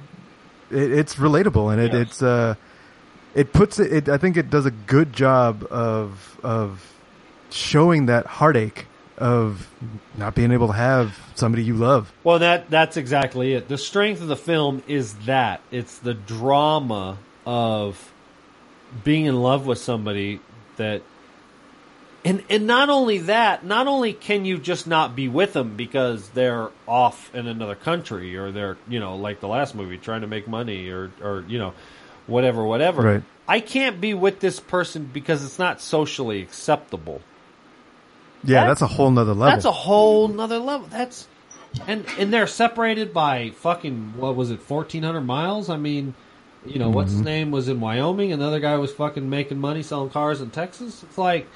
[0.72, 2.56] it it's relatable and it it's uh
[3.36, 4.10] it puts it, it.
[4.10, 6.92] I think it does a good job of of
[7.52, 8.88] showing that heartache
[9.18, 9.70] of
[10.18, 12.12] not being able to have somebody you love.
[12.24, 13.68] Well, that that's exactly it.
[13.68, 18.12] The strength of the film is that it's the drama of
[19.04, 20.40] being in love with somebody
[20.78, 21.02] that
[22.26, 26.30] and and not only that, not only can you just not be with them because
[26.30, 30.28] they're off in another country or they're, you know, like the last movie trying to
[30.28, 31.74] make money or or you know,
[32.28, 33.02] whatever, whatever.
[33.02, 33.24] Right.
[33.48, 37.22] I can't be with this person because it's not socially acceptable.
[38.44, 39.46] Yeah, That- that's a whole nother level.
[39.46, 40.88] That's a whole nother level.
[40.90, 41.28] That's
[41.88, 45.70] and and they're separated by fucking what was it, fourteen hundred miles?
[45.70, 46.14] I mean,
[46.66, 47.26] you know, what's his mm-hmm.
[47.26, 51.04] name was in Wyoming, another guy was fucking making money selling cars in Texas.
[51.04, 51.48] It's like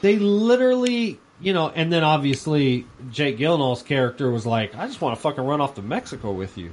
[0.00, 5.16] they literally you know, and then obviously Jake Gyllenhaal's character was like, I just want
[5.16, 6.72] to fucking run off to Mexico with you.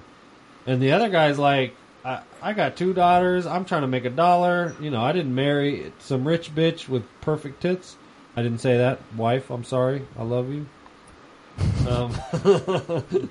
[0.65, 3.45] And the other guy's like, I, I got two daughters.
[3.45, 4.75] I'm trying to make a dollar.
[4.79, 7.95] You know, I didn't marry some rich bitch with perfect tits.
[8.35, 8.99] I didn't say that.
[9.15, 10.05] Wife, I'm sorry.
[10.17, 10.65] I love you.
[11.87, 13.29] Um,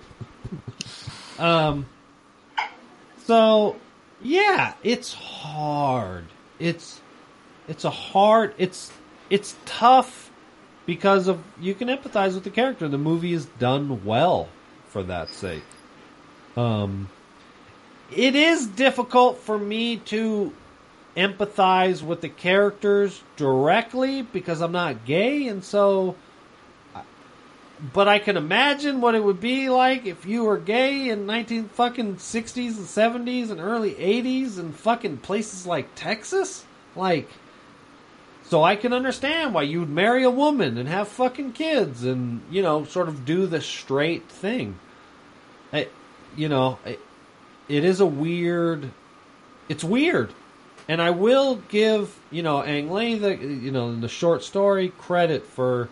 [1.38, 1.86] um,
[3.24, 3.76] so,
[4.22, 6.24] yeah, it's hard.
[6.58, 7.00] It's,
[7.68, 8.90] it's a hard, it's,
[9.28, 10.30] it's tough
[10.86, 12.88] because of, you can empathize with the character.
[12.88, 14.48] The movie is done well
[14.88, 15.64] for that sake.
[16.56, 17.10] Um,
[18.14, 20.52] it is difficult for me to
[21.16, 26.16] empathize with the characters directly because I'm not gay, and so.
[27.92, 31.68] But I can imagine what it would be like if you were gay in nineteen
[31.68, 36.64] fucking sixties and seventies and early eighties and fucking places like Texas,
[36.96, 37.28] like.
[38.44, 42.42] So I can understand why you would marry a woman and have fucking kids and
[42.50, 44.78] you know sort of do the straight thing.
[45.72, 45.88] I,
[46.36, 47.00] you know, it,
[47.68, 48.90] it is a weird.
[49.68, 50.32] It's weird,
[50.88, 55.46] and I will give you know Ang Lee the you know the short story credit
[55.46, 55.88] for.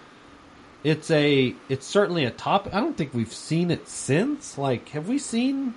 [0.84, 1.54] It's a.
[1.68, 2.74] It's certainly a topic.
[2.74, 4.58] I don't think we've seen it since.
[4.58, 5.74] Like, have we seen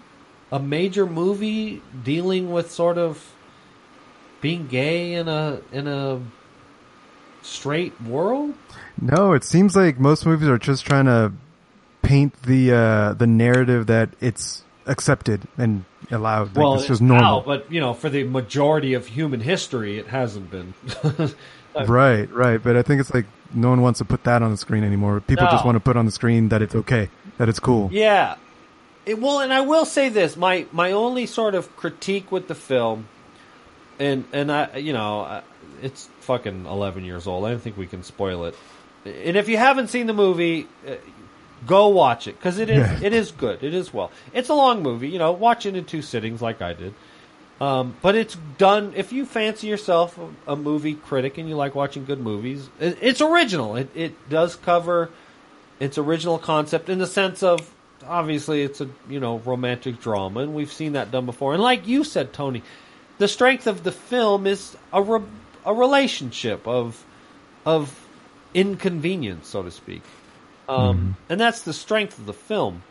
[0.52, 3.24] a major movie dealing with sort of
[4.42, 6.22] being gay in a in a
[7.44, 8.56] straight world?
[9.00, 11.32] No, it seems like most movies are just trying to
[12.02, 16.48] paint the uh, the narrative that it's accepted and allowed.
[16.48, 17.40] Like, well, it's just normal.
[17.40, 20.74] now, but you know, for the majority of human history, it hasn't been.
[21.88, 22.62] Right, right.
[22.62, 25.20] But I think it's like no one wants to put that on the screen anymore.
[25.20, 27.90] People just want to put on the screen that it's okay, that it's cool.
[27.92, 28.36] Yeah.
[29.06, 32.56] It, well, and I will say this: my my only sort of critique with the
[32.56, 33.08] film,
[34.00, 35.42] and and I, you know,
[35.82, 37.46] it's fucking eleven years old.
[37.46, 38.56] I don't think we can spoil it.
[39.06, 40.96] And if you haven't seen the movie, uh,
[41.66, 43.00] go watch it because it is Yeah.
[43.08, 43.64] it is good.
[43.64, 44.12] It is well.
[44.34, 45.32] It's a long movie, you know.
[45.32, 46.94] Watch it in two sittings, like I did.
[47.62, 48.94] Um, but it's done.
[48.98, 52.98] If you fancy yourself a, a movie critic and you like watching good movies, it,
[53.02, 53.76] it's original.
[53.78, 55.10] It it does cover
[55.80, 57.74] its original concept in the sense of
[58.06, 61.54] obviously it's a you know romantic drama, and we've seen that done before.
[61.54, 62.62] And like you said, Tony,
[63.20, 65.22] the strength of the film is a re-
[65.66, 67.02] a relationship of
[67.66, 68.06] of
[68.54, 70.02] inconvenience, so to speak,
[70.68, 72.84] um, and that's the strength of the film.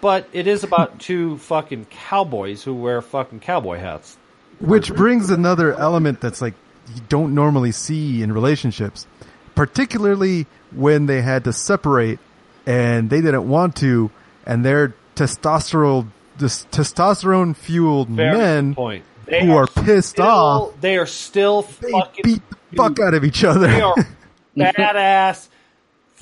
[0.00, 4.16] But it is about two fucking cowboys who wear fucking cowboy hats.
[4.60, 6.54] Which brings another element that's like
[6.94, 9.06] you don't normally see in relationships,
[9.54, 12.18] particularly when they had to separate
[12.66, 14.10] and they didn't want to,
[14.44, 19.04] and they're testosterone, this testosterone fueled men point.
[19.26, 20.80] They who are pissed still, off.
[20.80, 23.68] They are still They fucking beat the fuck out of each other.
[23.68, 23.94] They are
[24.56, 25.48] badass,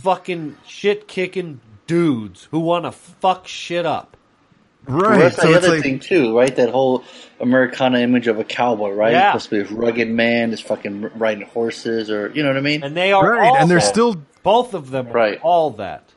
[0.02, 4.16] fucking shit kicking dudes who want to fuck shit up.
[4.88, 5.18] Well, right.
[5.18, 6.54] that's So the other like, thing too, right?
[6.54, 7.02] That whole
[7.40, 9.12] Americana image of a cowboy, right?
[9.12, 9.32] Yeah.
[9.32, 12.60] Supposed to be this rugged man, just fucking riding horses, or you know what I
[12.60, 12.84] mean?
[12.84, 13.48] And they are right.
[13.48, 13.86] all And they're that.
[13.86, 15.40] still both of them are Right.
[15.42, 16.08] all that.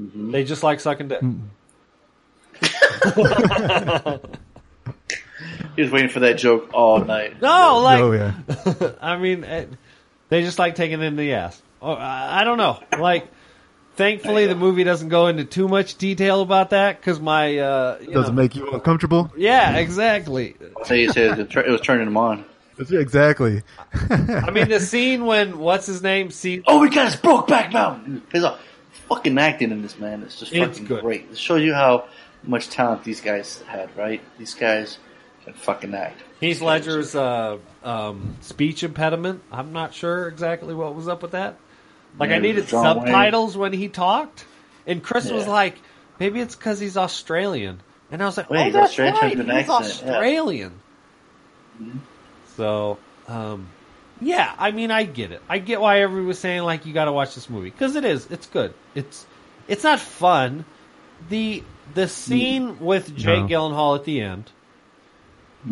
[0.00, 0.30] Mm-hmm.
[0.30, 1.22] They just like sucking dick.
[5.76, 7.40] He was waiting for that joke all night.
[7.40, 8.34] No, like oh yeah.
[9.00, 9.42] I mean,
[10.28, 11.62] they just like taking it in the ass.
[11.80, 12.80] Oh, I, I don't know.
[12.98, 13.28] Like,
[13.96, 18.12] thankfully, the movie doesn't go into too much detail about that because my uh, you
[18.12, 19.32] Doesn't know- make you uncomfortable.
[19.36, 20.56] yeah, exactly.
[20.84, 22.44] So you said it it was turning him on.
[22.90, 23.62] Exactly.
[24.08, 28.22] I mean, the scene when what's his name sees Oh, we got his Brokeback Mountain.
[28.32, 28.44] His
[29.08, 31.02] fucking acting in this man is just It's fucking good.
[31.02, 31.26] great.
[31.30, 32.04] It shows you how
[32.44, 34.20] much talent these guys had, right?
[34.38, 34.98] These guys
[35.44, 36.22] can fucking act.
[36.38, 39.42] Heath Ledger's uh, um, speech impediment.
[39.50, 41.56] I'm not sure exactly what was up with that.
[42.18, 43.06] Like, Yeah, I needed John Wayne.
[43.06, 44.44] subtitles when he talked,
[44.86, 45.76] and Chris was like,
[46.18, 49.60] "Maybe it's because he's Australian." And I was like, Wait, "Oh, he's that's Australian, right,
[49.60, 50.12] he's accent, yeah.
[50.14, 50.72] Australian."
[52.56, 52.98] So,
[53.28, 53.68] um,
[54.20, 55.42] yeah, I mean, I get it.
[55.48, 58.04] I get why everyone was saying like you got to watch this movie because it
[58.04, 58.26] is.
[58.30, 58.74] It's good.
[58.94, 59.26] It's
[59.68, 60.64] it's not fun.
[61.28, 61.62] The
[61.94, 63.48] the scene with Jake No.
[63.48, 64.50] Gyllenhaal at the end.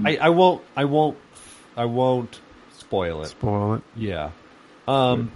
[0.05, 0.63] I, I won't.
[0.77, 1.17] I won't.
[1.77, 2.41] I won't
[2.79, 3.29] spoil it.
[3.29, 3.83] Spoil it.
[3.97, 4.31] Yeah.
[4.89, 5.31] Um,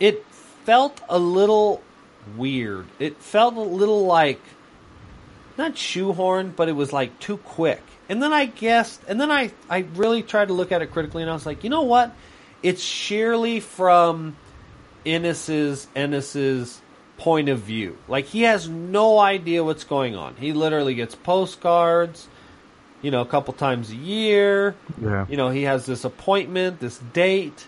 [0.00, 0.24] it
[0.68, 1.82] felt a little
[2.36, 2.84] weird.
[2.98, 4.38] It felt a little like
[5.56, 7.80] not shoehorned, but it was like too quick.
[8.10, 11.22] And then I guessed, and then I, I really tried to look at it critically,
[11.22, 12.14] and I was like, you know what?
[12.62, 14.36] It's sheerly from
[15.06, 16.82] Ennis's Ennis's
[17.16, 17.96] point of view.
[18.06, 20.36] Like he has no idea what's going on.
[20.36, 22.28] He literally gets postcards,
[23.00, 24.74] you know, a couple times a year.
[25.00, 25.24] Yeah.
[25.30, 27.66] You know, he has this appointment, this date.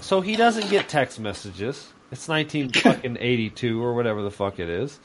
[0.00, 1.92] So he doesn't get text messages.
[2.10, 4.98] It's 19 fucking 82 or whatever the fuck it is.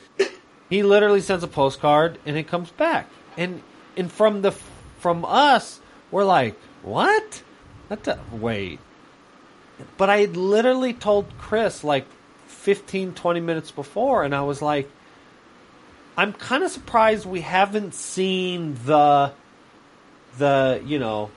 [0.70, 3.08] He literally sends a postcard and it comes back.
[3.38, 3.62] And
[3.98, 4.52] and from the
[5.00, 5.80] from us,
[6.12, 7.44] we're like, "What?
[7.90, 8.80] That do- wait."
[9.98, 12.06] But I had literally told Chris like
[12.48, 14.90] 15 20 minutes before and I was like,
[16.16, 19.34] I'm kind of surprised we haven't seen the
[20.38, 21.32] the you know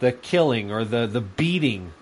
[0.00, 1.92] the killing or the the beating,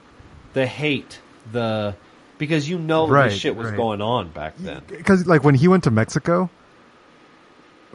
[0.53, 1.21] the hate,
[1.53, 1.95] the
[2.39, 3.77] because you know Right, this shit was right.
[3.77, 4.83] going on back then.
[4.89, 6.49] because like when he went to Mexico,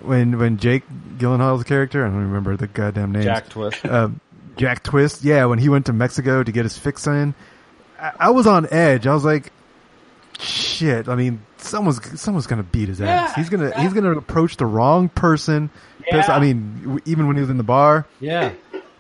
[0.02, 0.84] when when Jake
[1.18, 3.24] Gyllenhaal's character, I don't remember the goddamn name.
[3.24, 3.86] Jack Twist.
[3.86, 4.20] um,
[4.58, 5.24] Jack Twist.
[5.24, 7.34] Yeah, when he went to Mexico to get his fix in,
[8.00, 9.08] I, I was on edge.
[9.08, 9.52] I was like,
[10.40, 13.32] "Shit!" I mean, someone's someone's gonna beat his ass.
[13.32, 15.70] Yeah, he's gonna he's gonna approach the wrong person.
[16.12, 16.26] Yeah.
[16.32, 18.52] I mean, even when he was in the bar, Yeah.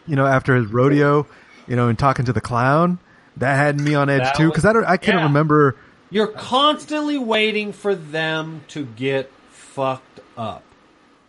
[0.07, 1.27] you know, after his rodeo,
[1.67, 2.97] you know, and talking to the clown,
[3.37, 4.47] that had me on edge That too.
[4.49, 5.25] Because I don't, I couldn't yeah.
[5.25, 5.75] remember.
[6.09, 10.63] You're constantly waiting for them to get fucked up.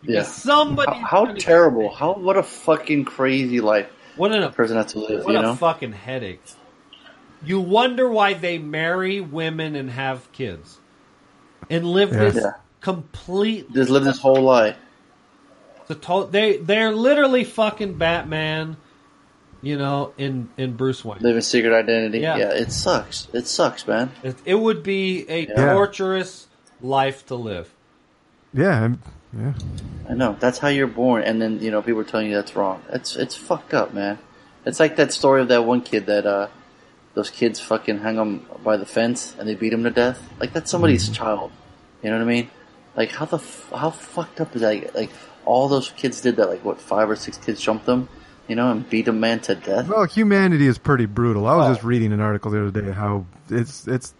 [0.02, 0.22] Yeah.
[0.22, 1.92] somebody How, how terrible!
[1.92, 5.24] How what a fucking crazy life What an a person has to live.
[5.24, 5.54] what you a know?
[5.56, 6.42] fucking headache.
[7.44, 10.78] You wonder why they marry women and have kids.
[11.70, 12.18] And live Yeah.
[12.18, 12.50] this Yeah.
[12.80, 14.76] complete Just live this whole life.
[15.88, 18.76] the to- they they're literally fucking Batman,
[19.62, 21.18] you know, in in Bruce Wayne.
[21.20, 22.20] Live in secret identity.
[22.20, 22.36] Yeah.
[22.36, 22.50] Yeah.
[22.52, 23.28] it sucks.
[23.32, 24.10] It sucks, man.
[24.22, 25.72] It, it would be a Yeah.
[25.72, 26.46] torturous
[26.80, 27.72] life to live.
[28.52, 29.02] Yeah, I'm,
[29.36, 29.52] yeah.
[30.08, 30.36] I know.
[30.38, 32.82] That's how you're born, and then you know people are telling you that's wrong.
[32.90, 34.18] It's it's fucked up, man.
[34.64, 36.48] It's like that story of that one kid that uh,
[37.14, 40.20] those kids fucking hang him by the fence and they beat him to death.
[40.40, 41.52] Like that's somebody's child.
[42.02, 42.50] You know what I mean?
[42.96, 44.94] Like how the f- how fucked up is that?
[44.94, 45.10] Like
[45.44, 46.48] all those kids did that.
[46.48, 48.08] Like what five or six kids jumped them,
[48.48, 49.88] you know, and beat a man to death.
[49.88, 51.46] Well, humanity is pretty brutal.
[51.46, 51.72] I was Oh.
[51.74, 54.14] just reading an article the other day how it's it's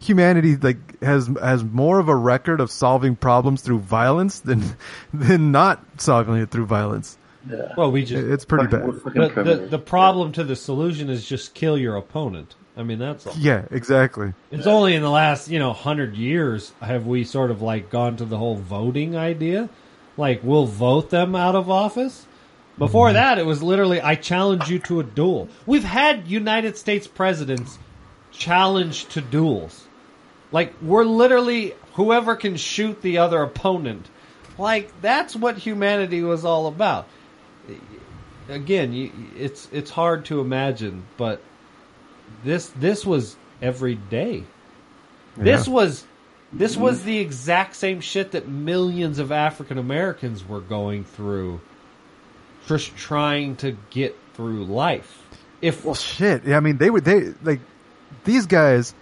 [0.00, 4.62] humanity like has has more of a record of solving problems through violence than
[5.14, 7.16] than not solving it through violence.
[7.50, 7.72] Yeah.
[7.76, 8.82] Well, we just It's pretty bad.
[9.02, 9.70] fucking the, the primitive.
[9.70, 12.54] the problem to the solution is just kill your opponent.
[12.76, 13.34] I mean, that's all.
[13.36, 14.32] Yeah, exactly.
[14.50, 18.16] It's only in the last, you know, hundred years have we sort of like gone
[18.16, 19.68] to the whole voting idea.
[20.16, 22.26] Like, we'll vote them out of office.
[22.78, 25.48] Before that, it was literally, I challenge you to a duel.
[25.66, 27.78] We've had United States presidents
[28.30, 29.86] challenged to duels.
[30.50, 34.08] Like, we're literally, whoever can shoot the other opponent.
[34.58, 37.06] Like, that's what humanity was all about.
[38.48, 41.42] Again, you, it's, it's hard to imagine, but
[42.44, 44.44] this, this was every day.
[45.36, 46.04] This was
[46.52, 51.60] this was the exact same shit that millions of African Americans were going through
[52.66, 55.18] just trying to get through life.
[55.60, 56.44] If Well, shit.
[56.44, 57.60] Yeah, I mean, they were they like
[58.24, 58.94] these guys.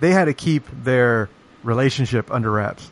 [0.00, 1.28] They had to keep their
[1.64, 2.90] relationship under wraps.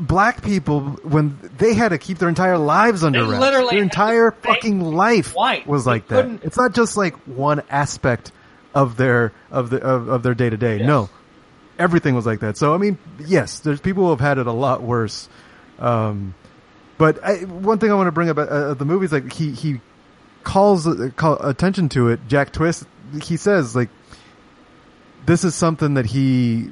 [0.00, 3.82] Black people, when they had to keep their entire lives under They wraps, literally their
[3.82, 5.66] entire fucking life white.
[5.66, 6.14] was They like that.
[6.22, 8.30] couldn't- It's not just like one aspect
[8.74, 10.78] of their of the of, of their day to day.
[10.78, 11.08] No,
[11.78, 12.56] everything was like that.
[12.58, 15.28] So I mean, yes, there's people who have had it a lot worse.
[15.78, 16.34] Um,
[16.98, 19.80] but I, one thing I want to bring up uh, the movie's like he he
[20.44, 22.20] calls uh, call attention to it.
[22.28, 22.84] Jack Twist.
[23.22, 23.88] He says like
[25.26, 26.70] this is something that he.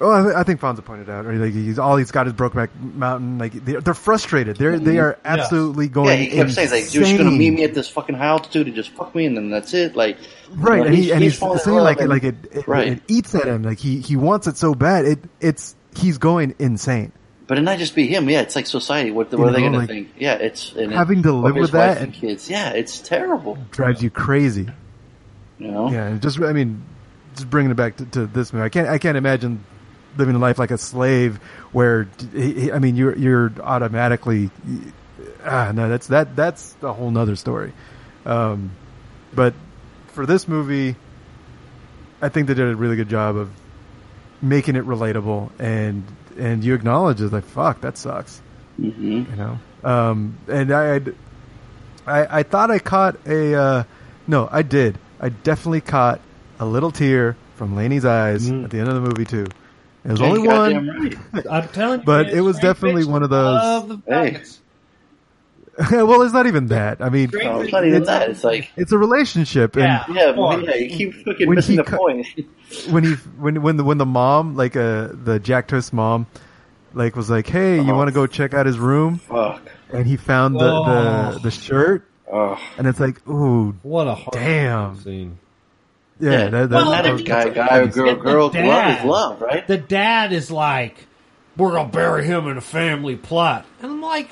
[0.00, 1.26] Oh, I, th- I think Fonzo pointed out.
[1.26, 3.38] Or like he's all he's got is Brokeback Mountain.
[3.38, 4.56] Like they're, they're frustrated.
[4.56, 6.10] They're they are absolutely going.
[6.10, 8.68] Yeah, he kept saying like, "You're just gonna meet me at this fucking high altitude
[8.68, 10.18] and just fuck me, and then that's it." Like,
[10.50, 12.68] Right, you know, and, he, and he's, falling in saying like and- like it, it,
[12.68, 12.88] right.
[12.92, 13.64] it eats at him.
[13.64, 15.04] Like he he wants it so bad.
[15.04, 17.12] It it's he's going insane.
[17.48, 18.28] But it not just be him.
[18.28, 19.10] Yeah, it's like society.
[19.10, 20.10] What, what are they know, gonna think?
[20.18, 22.48] Yeah, it's and having to live with that and- kids.
[22.48, 23.58] Yeah, it's terrible.
[23.70, 24.68] Drives you crazy.
[25.58, 25.90] You know.
[25.90, 26.84] Yeah, just I mean,
[27.34, 28.64] just bringing it back to, to this movie.
[28.64, 29.64] I can't I can't imagine
[30.18, 31.38] living a life like a slave
[31.72, 34.50] where I mean you're you're automatically
[35.44, 37.72] ah no that's that that's a whole nother story.
[38.26, 38.72] Um,
[39.34, 39.54] but
[40.08, 40.96] for this movie,
[42.20, 43.50] I think they did a really good job of
[44.42, 46.04] making it relatable and
[46.38, 48.40] and you acknowledge it like fuck that sucks
[48.76, 49.58] hmm you know.
[49.84, 51.14] Um, and I, I'd-
[52.06, 53.84] I, I thought I caught a, uh,
[54.26, 54.98] no, I did.
[55.20, 56.20] I definitely caught
[56.58, 58.64] a little tear from Laney's eyes Mm.
[58.64, 59.46] at the end of the movie too.
[60.06, 60.88] It was Yeah, only one,
[61.32, 61.46] right.
[61.50, 64.40] I'm telling you, But it was definitely one of those- the Hey.
[65.78, 66.06] Faggots.
[66.08, 67.00] well, it's not even that.
[67.00, 68.30] I mean, No, it's not even that.
[68.30, 70.04] It's like, it's a relationship, and Yeah.
[70.10, 72.26] yeah, but yeah, you keep fucking When missing he the co- point.
[72.90, 76.26] when he when when the when the mom like uh the Jack Twist mom
[76.94, 79.18] like was like, hey, you want to go check out his room?
[79.18, 79.62] Fuck.
[79.92, 81.32] And he found the Oh.
[81.34, 82.58] the, the shirt, Oh.
[82.76, 84.96] and it's like, ooh, What a Damn.
[85.00, 85.38] scene.
[86.20, 88.50] yeah, Yeah, that, that, Well, not a that's- guy, guy or girl, the girl.
[88.66, 89.66] Love is love, right?
[89.66, 91.06] The dad is like,
[91.56, 94.28] "We're gonna bury him in a family plot," and I'm like,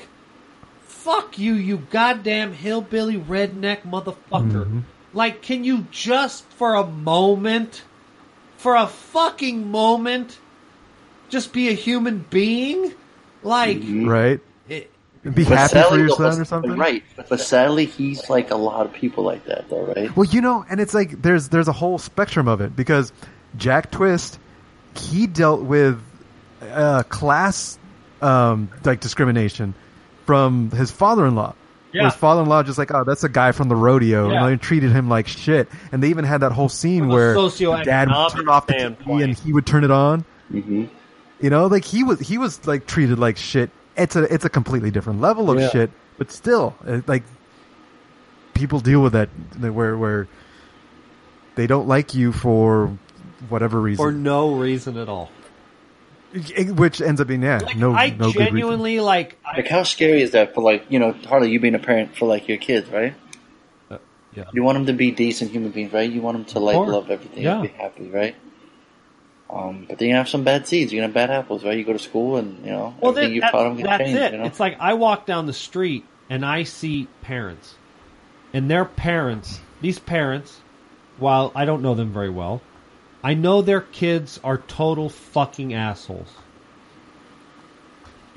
[1.07, 7.83] "Fuck you, you goddamn hillbilly redneck motherfucker!" Like, can you just for a moment,
[8.57, 10.37] for a fucking moment,
[11.29, 12.93] just be a human being?
[13.41, 14.41] Like, right?
[14.67, 14.91] it,
[15.23, 17.03] Be happy sadly, for your son or something, Right.
[17.29, 20.13] But sadly, he's like a lot of people like that, though, right?
[20.13, 23.13] Well, you know, and it's like there's there's a whole spectrum of it because
[23.55, 24.39] Jack Twist
[24.99, 26.01] he dealt with
[26.61, 27.79] uh, class
[28.21, 29.73] um, like discrimination
[30.27, 31.55] from his father-in-law.
[31.93, 32.03] Yeah.
[32.05, 34.43] His father-in-law just like, oh, that's a guy from the rodeo, Yeah.
[34.45, 35.69] and they treated him like shit.
[35.91, 39.23] And they even had that whole scene From where dad would turn off the TV
[39.23, 40.23] and he would turn it on.
[40.51, 40.85] Mm-hmm.
[41.39, 43.69] You know, like he was he was like treated like shit.
[43.95, 45.69] It's a it's a completely different level of Yeah.
[45.69, 47.23] shit, but still, it, like
[48.53, 49.29] people deal with that
[49.59, 50.27] that where where
[51.55, 52.97] they don't like you for
[53.49, 55.29] whatever reason for no reason at all.
[56.33, 59.37] It- which ends up being yeah, no I no good genuinely like.
[59.45, 62.25] Like, how scary is that for, like, you know, Harley, you being a parent for,
[62.27, 63.13] like, your kids, right?
[63.89, 63.97] Uh,
[64.35, 64.43] yeah.
[64.53, 66.09] You want them to be decent human beings, right?
[66.11, 67.53] You want them to, like, love everything Yeah.
[67.59, 68.35] and be happy, right?
[69.49, 70.91] Um, but then you have some bad seeds.
[70.91, 71.77] You're gonna have bad apples, right?
[71.77, 73.87] You go to school and, you know, well, everything then, you that- taught them gets
[73.87, 74.31] that's changed, it.
[74.33, 74.43] you know?
[74.43, 77.75] It's like I walk down the street and I see parents,
[78.53, 79.61] and their parents.
[79.79, 80.59] These parents,
[81.19, 82.61] while I don't know them very well,
[83.27, 86.33] I know their kids are total fucking assholes.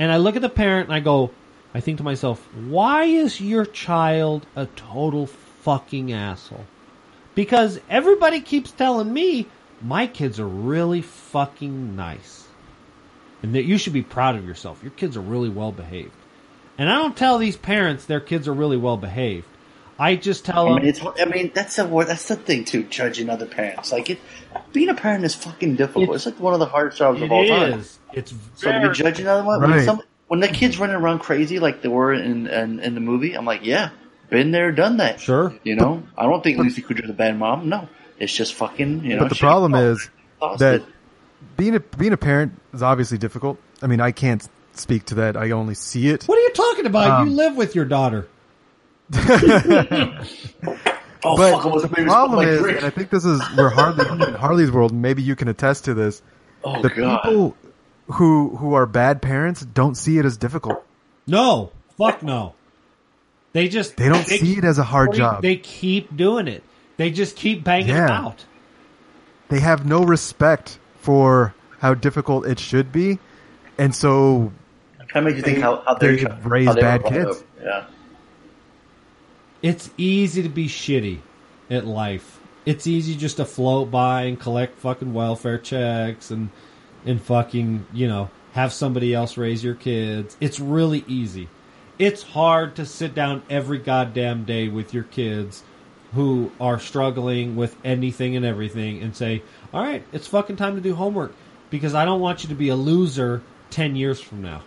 [0.01, 1.31] And I look at the parent and I go,
[1.73, 6.67] I think to myself, why is your child a total fucking asshole?
[7.37, 9.47] Because everybody keeps telling me
[9.81, 12.49] my kids are really fucking nice.
[13.45, 14.83] And that you should be proud of yourself.
[14.83, 16.11] Your kids are really well behaved.
[16.79, 19.47] And I don't tell these parents their kids are really well behaved.
[20.01, 22.07] I just tell I them it's, I mean, that's the word.
[22.07, 22.85] That's the thing too.
[22.85, 24.19] Judging other parents, like it,
[24.73, 26.17] being a parent is fucking difficult.
[26.17, 27.81] It's, like one of the hardest jobs of all it time.
[27.81, 27.99] is.
[28.15, 31.59] It's So to be judging another one, when, some, when the kids running around crazy
[31.59, 33.91] like they were in, in in the movie, I'm like, yeah,
[34.31, 35.21] been there, done that.
[35.21, 35.55] Sure.
[35.65, 37.69] You know, I don't think Lucy Kudrow's a bad mom.
[37.69, 37.87] No,
[38.19, 39.05] it's just fucking.
[39.05, 40.09] You know, But the problem is
[40.41, 40.83] lost that
[41.59, 43.59] being a being a parent is obviously difficult.
[43.83, 45.37] I mean, I can't speak to that.
[45.37, 46.25] I only see it.
[46.25, 47.11] What are you talking about?
[47.11, 48.29] Um, you live with your daughter.
[51.23, 51.67] Oh but fuck!
[51.67, 52.77] I was the maybe problem is, Rick.
[52.79, 54.91] and I think this is where Harley in Harley's world.
[54.91, 56.23] Maybe you can attest to this.
[56.65, 57.21] oh the god.
[57.23, 57.55] people
[58.13, 60.83] who who are bad parents don't see it as difficult.
[61.27, 61.73] No.
[61.99, 62.55] Fuck no.
[63.53, 65.43] They just They don't see it as a hard they, job.
[65.43, 66.63] They keep doing it.
[66.97, 68.47] They just keep banging it out.
[69.51, 73.19] they have no respect for how difficult it should be,
[73.77, 74.53] and so
[75.09, 77.41] kind of makes you think they- how, how they're they raise how bad kids.
[77.41, 77.45] up.
[77.63, 77.85] Yeah.
[79.63, 81.21] It's easy to be shitty
[81.71, 82.41] at life.
[82.67, 86.51] It's easy just to float by and collect fucking welfare checks and
[87.07, 90.37] and fucking, you know, have somebody else raise your kids.
[90.41, 91.49] It's really easy.
[91.99, 95.63] It's hard to sit down every goddamn day with your kids
[96.15, 99.43] who are struggling with anything and everything and say,
[99.73, 101.35] "All right, it's fucking time to do homework
[101.71, 104.63] because I don't want you to be a loser 10 years from now."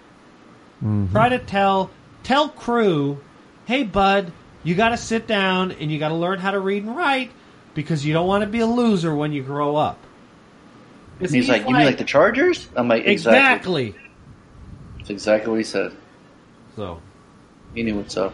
[0.83, 1.11] Mm-hmm.
[1.11, 1.89] Try to tell
[2.23, 3.19] tell crew,
[3.65, 4.31] "Hey bud,
[4.63, 7.31] you got to sit down and you got to learn how to read and write
[7.73, 9.97] because you don't want to be a loser when you grow up."
[11.19, 14.09] And he's like, "You mean like the Chargers?" I'm like, "Exactly." exactly.
[14.97, 15.91] That's exactly what he said.
[16.75, 17.01] So,
[17.75, 18.33] He knew what's up.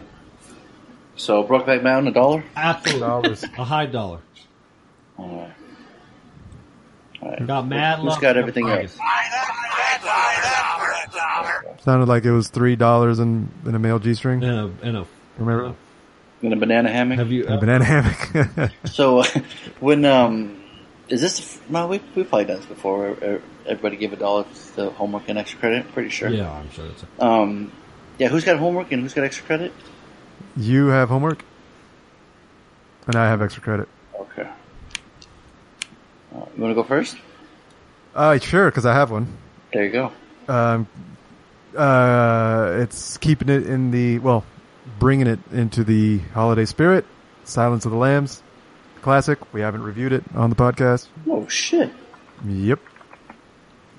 [1.15, 2.43] So Brokeback Mountain, a dollar.
[2.56, 4.19] absolutely a high dollar.
[5.18, 5.51] All right.
[7.22, 7.45] All right.
[7.47, 8.97] Got mad Who's love got everything Vegas.
[11.84, 14.43] sounded like it was three dollars in, in a male G string.
[14.43, 15.06] And a, and a,
[15.38, 15.76] Remember?
[16.41, 17.20] In a banana hammock.
[17.20, 17.45] have you?
[17.48, 18.72] A banana hammock.
[18.86, 19.24] So
[19.80, 20.61] when um,
[21.10, 21.60] is this?
[21.70, 23.18] No, we we probably done this before.
[23.66, 24.45] Everybody give a dollar
[24.76, 25.91] to homework and extra credit.
[25.94, 26.30] Pretty sure.
[26.30, 27.03] yeah, I'm sure that's.
[27.20, 27.72] A, Um,
[28.18, 28.30] yeah.
[28.30, 29.74] Who's got homework and who's got extra credit?
[30.56, 31.44] you have homework,
[33.07, 33.88] and I have extra credit.
[34.20, 34.48] Okay.
[36.34, 37.18] Uh, you want to go first?
[38.16, 39.28] Uh, sure, because I have one.
[39.74, 40.11] There you go.
[40.48, 40.88] Um,
[41.76, 44.44] uh, it's keeping it in the well,
[45.00, 47.06] bringing it into the holiday spirit.
[47.46, 48.44] Silence of the Lambs,
[49.02, 49.54] classic.
[49.54, 51.08] We haven't reviewed it on the podcast.
[51.28, 51.92] Oh shit!
[52.46, 52.80] Yep.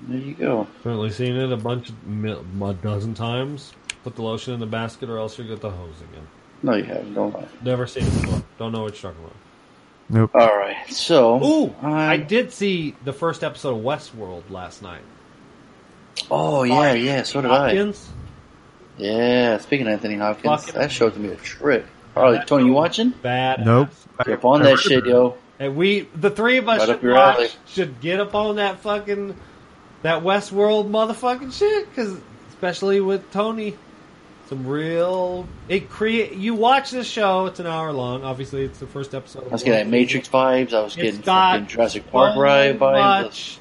[0.03, 0.67] There you go.
[0.83, 3.73] certainly seen it a bunch of a dozen times.
[4.03, 6.27] put the lotion in the basket, or else you get the hose again.
[6.63, 7.13] No, you haven't.
[7.13, 7.47] Don't lie.
[7.63, 8.43] Never seen it before.
[8.57, 9.35] Don't know what you're talking about.
[10.09, 10.31] Nope.
[10.33, 10.91] All right.
[10.91, 11.43] So.
[11.43, 15.01] Ooh, I um, did see the first episode of Westworld last night.
[16.29, 17.23] Oh yeah, yeah.
[17.23, 17.93] So did I.
[18.97, 19.07] Hopkins?
[19.07, 19.57] Yeah.
[19.59, 21.85] Speaking of Anthony Hopkins, Fucking- that showed to me a trip.
[22.13, 23.09] Harley, Tony, you watching?
[23.09, 23.65] Bad.
[23.65, 23.89] Nope.
[24.25, 25.35] Get up on that shit, yo.
[25.59, 27.49] And we, the three of us, Right up should, your watch, alley.
[27.67, 29.35] should get up on that fucking
[30.01, 31.87] that Westworld motherfucking shit.
[31.89, 32.17] Because
[32.49, 33.75] especially with Tony,
[34.49, 36.33] some real it create.
[36.33, 38.23] You watch this show; it's an hour long.
[38.23, 39.45] Obviously, it's the first episode.
[39.45, 40.73] I was getting Matrix vibes.
[40.73, 43.23] I was It's getting got fucking Jurassic Park so ride vibes.
[43.23, 43.59] much-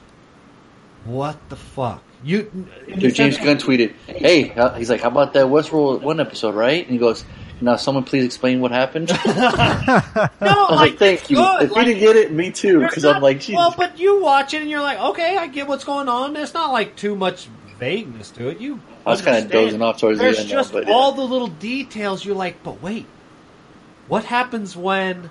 [1.04, 2.02] What the fuck?
[2.22, 2.50] You,
[2.98, 6.82] Dude, James Gunn tweeted, "Hey, uh, he's like, how about that Westworld one episode, right?"
[6.82, 7.24] And he goes,
[7.62, 11.86] "Now, someone please explain what happened." I No, was like, "Thank you." good, if like-
[11.86, 13.54] you didn't get it, me too, because I'm like, Jesus.
[13.56, 16.34] well, but you watch it and you're like, okay, I get what's going on.
[16.34, 17.48] There's not like too much
[17.78, 18.60] vagueness to it.
[18.60, 20.92] You, I was kinda dozing off towards the There's end now, just but yeah.
[20.92, 22.22] all the little details.
[22.24, 23.06] You're like, but wait,
[24.08, 25.30] what happens when?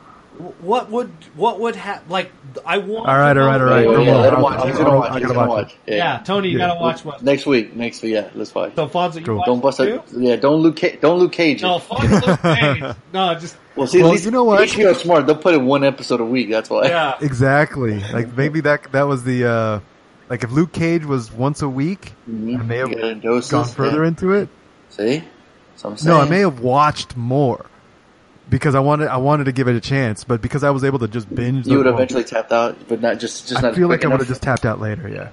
[0.61, 2.09] What would what would happen?
[2.09, 2.31] Like,
[2.65, 3.09] I want.
[3.09, 3.83] All right, all right, all right.
[3.85, 4.65] Yeah, yeah, let him watch.
[4.67, 5.09] He's I'll- gonna watch.
[5.11, 5.75] I He's gotta gonna watch watch.
[5.85, 6.67] Yeah, Tony, you Yeah.
[6.67, 7.21] gotta watch what.
[7.21, 8.73] Next week, next week, yeah, let's watch.
[8.75, 10.01] So, Fonzo, you don't watch don't bust it it.
[10.17, 10.77] Yeah, don't Luke.
[10.79, 11.59] Ca- don't Luke Cage.
[11.61, 11.65] it.
[11.65, 12.83] No, fuck Luke Cage.
[13.13, 14.61] No, just well, see, Well, at least you know what?
[14.69, 15.25] HBO is smart.
[15.27, 16.49] They'll put in one episode a week.
[16.49, 16.87] That's why.
[16.87, 17.17] yeah.
[17.21, 17.99] Exactly.
[18.13, 19.79] Like maybe that that was the uh
[20.29, 22.59] like if Luke Cage was once a week, Mhm.
[22.59, 24.07] I may have You gotta gone further yeah.
[24.07, 24.47] into it.
[24.89, 25.23] See,
[25.75, 26.15] so I'm saying.
[26.15, 27.65] No, I may have watched more
[28.49, 30.99] because I wanted I wanted to give it a chance, but because I was able
[30.99, 33.87] to just binge, You would eventually tapped out, but not just just not I feel
[33.87, 35.07] like I would have just tapped out later.
[35.07, 35.29] Yeah.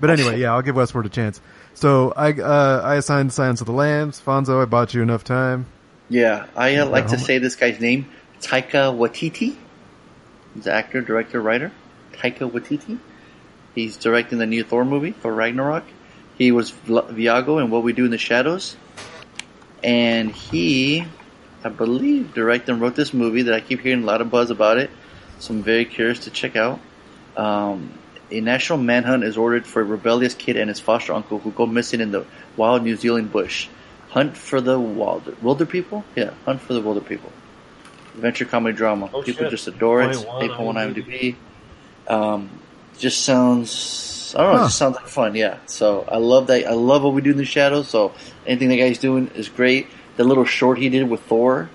[0.00, 1.40] But anyway, yeah, I'll give Westworld a chance.
[1.74, 4.20] So I uh, I assigned Silence of the Lambs.
[4.20, 5.66] Fonzo, I bought you enough time.
[6.08, 8.10] Yeah, I uh, like to home- say this guy's name,
[8.40, 9.56] Taika Waititi.
[10.54, 11.70] He's an actor, director, writer.
[12.12, 12.98] Taika Waititi.
[13.74, 15.84] He's directing the new Thor movie, Thor Ragnarok.
[16.36, 18.76] He was Viago in What We Do in the Shadows.
[19.84, 21.04] And he,
[21.62, 24.50] I believe, directed and wrote this movie that I keep hearing a lot of buzz
[24.50, 24.90] about it.
[25.38, 26.80] So I'm very curious to check out.
[27.36, 27.92] Um,
[28.30, 31.66] a national manhunt is ordered for a rebellious kid and his foster uncle who go
[31.66, 32.24] missing in the
[32.56, 33.68] wild New Zealand bush.
[34.10, 36.02] Hunt for the wilder, Wilderpeople?
[36.16, 37.30] Yeah, Hunt for the Wilderpeople.
[38.14, 39.08] Adventure comedy drama.
[39.12, 39.50] Oh, people shit.
[39.50, 40.14] just adore it.
[40.14, 41.36] 21 8.1 IMDb.
[42.08, 42.12] IMDb.
[42.12, 42.50] Um,
[42.98, 44.64] just sounds, I don't know, Huh.
[44.64, 45.58] it just sounds like fun, yeah.
[45.66, 46.66] So I love that.
[46.66, 47.88] I love what we do in the shadows.
[47.88, 48.12] So
[48.46, 49.86] anything that guy's doing is great.
[50.16, 51.68] The little short he did with Thor.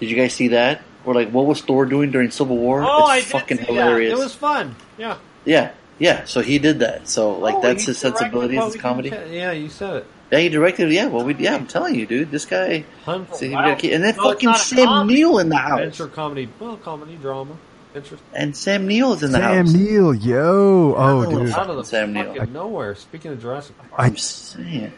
[0.00, 0.82] Did you guys see that?
[1.04, 2.82] Or like, what was Thor doing during Civil War?
[2.82, 4.12] Oh, I it's did fucking see hilarious.
[4.12, 4.20] That.
[4.20, 4.76] It was fun.
[4.98, 5.16] Yeah.
[5.44, 6.24] Yeah, yeah.
[6.26, 7.08] So he did that.
[7.08, 9.10] So like Oh, that's his directed sensibilities, his comedy.
[9.10, 9.32] did.
[9.32, 10.06] Yeah, you said it.
[10.30, 10.90] Yeah, he directed.
[10.92, 11.54] Yeah, well, we yeah.
[11.56, 12.30] I'm telling you, dude.
[12.30, 12.84] This guy.
[13.32, 15.14] See, we Wild- gotta keep- and then No, fucking Sam comedy.
[15.14, 16.48] Neill in the house, Adventure comedy.
[16.60, 17.56] Well, comedy drama.
[17.94, 18.26] Interesting.
[18.32, 19.70] and Sam Neill is in the Sam house.
[19.72, 22.32] Sam Neill, yo, oh Another dude, Out of the Sam Neill.
[22.34, 22.94] fucking nowhere.
[22.94, 23.90] Speaking of Jurassic Park.
[23.98, 24.92] I'm saying.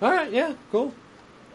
[0.00, 0.32] All right.
[0.32, 0.54] Yeah.
[0.72, 0.94] Cool.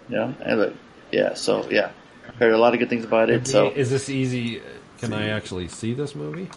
[0.10, 0.74] Yeah, and look,
[1.12, 1.34] yeah.
[1.34, 1.92] So yeah,
[2.40, 3.48] heard a lot of good things about it.
[3.48, 4.62] So is this easy?
[5.00, 6.50] Can I actually see this movie?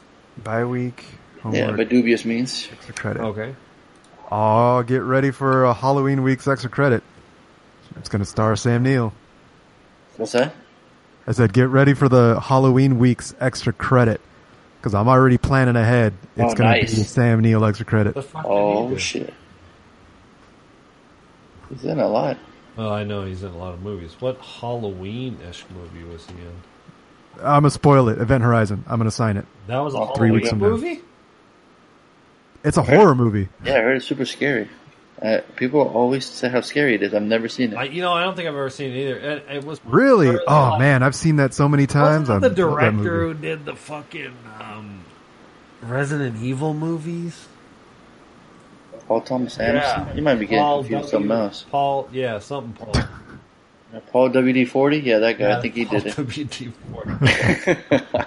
[0.44, 1.04] bye week,
[1.50, 2.68] yeah, by dubious means.
[2.72, 3.22] extra credit.
[3.22, 3.54] Okay.
[4.30, 7.02] Oh, get ready for a Halloween week's extra credit.
[7.96, 9.12] It's going to star Sam Neill.
[10.18, 10.54] What's that?
[11.26, 14.20] I said, get ready for the Halloween week's extra credit
[14.78, 16.12] because I'm already planning ahead.
[16.36, 18.14] Oh, it's Oh, going to be Sam Neill extra credit.
[18.14, 19.32] The fuck Oh shit,
[21.70, 22.36] he's in a lot.
[22.78, 24.14] Well, I know he's in a lot of movies.
[24.20, 26.52] What Halloween-ish movie was he in?
[27.40, 28.20] I'm gonna spoil it.
[28.20, 28.84] Event Horizon.
[28.86, 29.46] I'm gonna sign it.
[29.66, 30.68] That was a Three Halloween weeks from now.
[30.68, 31.00] movie.
[32.62, 33.48] It's a horror movie.
[33.64, 34.68] Yeah, I heard it's super scary.
[35.20, 37.12] Uh, people always say how scary it is.
[37.14, 37.76] I've never seen it.
[37.76, 39.16] I, you know, I don't think I've ever seen it either.
[39.18, 40.28] It, it was Really?
[40.28, 40.44] Really?
[40.46, 42.28] Oh man, I've seen that so many times.
[42.28, 45.00] Wasn't it the love that director who did the fucking um,
[45.82, 47.48] Resident Evil movies?
[49.08, 50.16] Paul Thomas Anderson.
[50.16, 51.64] You might be getting Paul confused with W- something else.
[51.70, 52.94] Paul, yeah, something Paul.
[54.12, 54.98] Paul WD forty.
[54.98, 55.58] Yeah, that guy.
[55.58, 56.14] I think he Paul did it.
[56.16, 58.26] WD-40.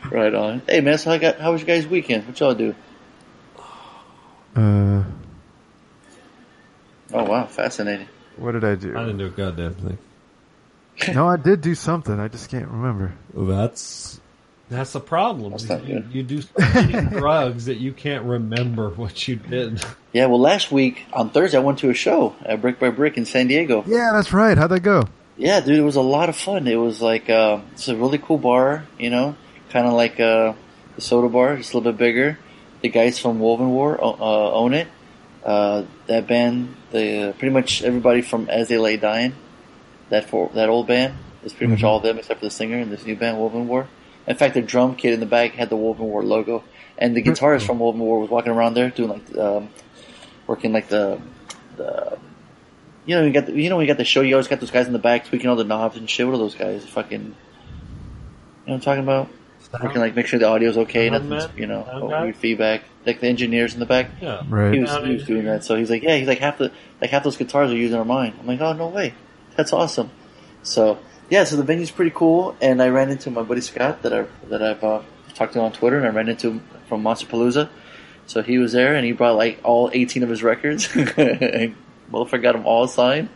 [0.10, 0.60] right on.
[0.68, 2.26] Hey man, so how, got, how was your guys' weekend?
[2.26, 2.74] What y'all do?
[4.54, 5.04] Uh,
[7.12, 8.06] Oh wow, fascinating.
[8.36, 8.96] what did I do?
[8.96, 9.98] I didn't do a goddamn thing.
[11.14, 12.20] no, I did do something.
[12.20, 13.12] I just can't remember.
[13.34, 14.20] That's
[14.70, 15.50] that's the problem.
[15.52, 16.08] That's not you, good.
[16.12, 16.48] you do so
[17.10, 19.84] drugs that you can't remember what you did.
[20.12, 23.16] Yeah, well, last week on Thursday I went to a show at Brick by Brick
[23.16, 23.84] in San Diego.
[23.86, 24.56] Yeah, that's right.
[24.56, 25.04] How'd that go?
[25.36, 26.66] Yeah, dude, it was a lot of fun.
[26.68, 29.36] It was like uh, it's a really cool bar, you know,
[29.70, 30.54] kind of like uh,
[30.96, 32.38] the soda bar, just a little bit bigger.
[32.82, 34.06] The guys from Woven War uh,
[34.52, 34.88] own it.
[35.44, 39.32] Uh, that band, the pretty much everybody from As They Lay Dying,
[40.10, 41.84] that for that old band is pretty much Mhm.
[41.84, 43.88] all of them except for the singer in this new band, Woven War.
[44.26, 46.64] In fact, the drum kit in the back had the Woven War logo,
[46.98, 49.68] and the guitarist from Woven War was walking around there doing like um,
[50.46, 51.20] working like the
[51.76, 52.18] the
[53.06, 54.60] you know, you got the, you know, when you got the show, you always got
[54.60, 56.26] those guys in the back tweaking all the knobs and shit.
[56.26, 56.84] What are those guys?
[56.84, 57.34] Fucking, you know
[58.64, 59.28] what I'm talking about?
[59.82, 61.58] Working like make sure the audio's okay, Sound nothing's man?
[61.58, 62.82] you know oh, weird feedback.
[63.06, 64.10] Like the engineers in the back.
[64.20, 64.42] Yeah.
[64.48, 64.74] Right.
[64.74, 65.64] He was, he was doing that.
[65.64, 68.04] So he's like, yeah, he's like half the like half those guitars are using our
[68.04, 68.34] mine.
[68.40, 69.14] I'm like, oh no way,
[69.56, 70.10] that's awesome.
[70.62, 70.98] So
[71.30, 74.26] yeah, so the venue's pretty cool, and I ran into my buddy Scott that I
[74.48, 75.02] that I've uh,
[75.34, 77.68] talked to on Twitter, and I ran into him from Monsterpalooza.
[78.26, 81.76] So he was there, and he brought like all 18 of his records, and
[82.12, 83.28] motherfucker got them all signed.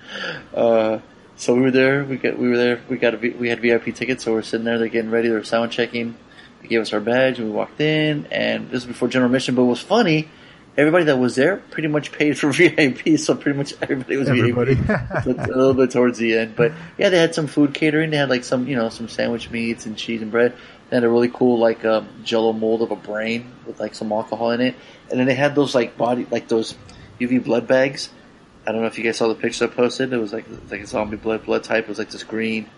[0.52, 0.98] Uh,
[1.36, 2.04] so we were there.
[2.04, 2.80] We got we were there.
[2.88, 4.78] We got a, we had VIP tickets, so we're sitting there.
[4.78, 5.28] They're getting ready.
[5.28, 6.16] They're sound checking.
[6.62, 8.26] They gave us our badge, and we walked in.
[8.32, 10.28] And this was before general Mission, But it was funny.
[10.76, 14.74] Everybody that was there pretty much paid for VIP, so pretty much everybody was Everybody.
[14.74, 14.88] VIP.
[15.24, 18.10] a little bit towards the end, but yeah, they had some food catering.
[18.10, 20.54] They had like some, you know, some sandwich meats and cheese and bread.
[20.90, 24.10] They had a really cool like um, Jello mold of a brain with like some
[24.10, 24.74] alcohol in it,
[25.10, 26.74] and then they had those like body like those
[27.20, 28.10] UV blood bags.
[28.66, 30.12] I don't know if you guys saw the picture I posted.
[30.12, 31.84] It was like like a zombie blood blood type.
[31.84, 32.68] It was like this green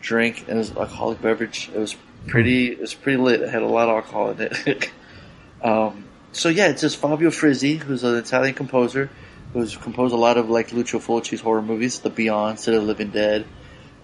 [0.00, 1.70] drink and it was alcoholic beverage.
[1.72, 1.94] It was
[2.26, 2.72] pretty.
[2.72, 3.40] It was pretty lit.
[3.40, 4.90] It had a lot of alcohol in it.
[5.62, 6.05] um,
[6.36, 9.10] so yeah, it's just Fabio Frizzi, who's an Italian composer,
[9.52, 12.86] who's composed a lot of like Lucio Fulci's horror movies, The Beyond, City of the
[12.88, 13.46] Living Dead,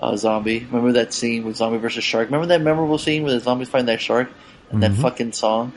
[0.00, 0.60] uh, Zombie.
[0.60, 2.26] Remember that scene with Zombie versus Shark?
[2.28, 4.30] Remember that memorable scene where the zombies find that shark
[4.70, 5.72] and that fucking song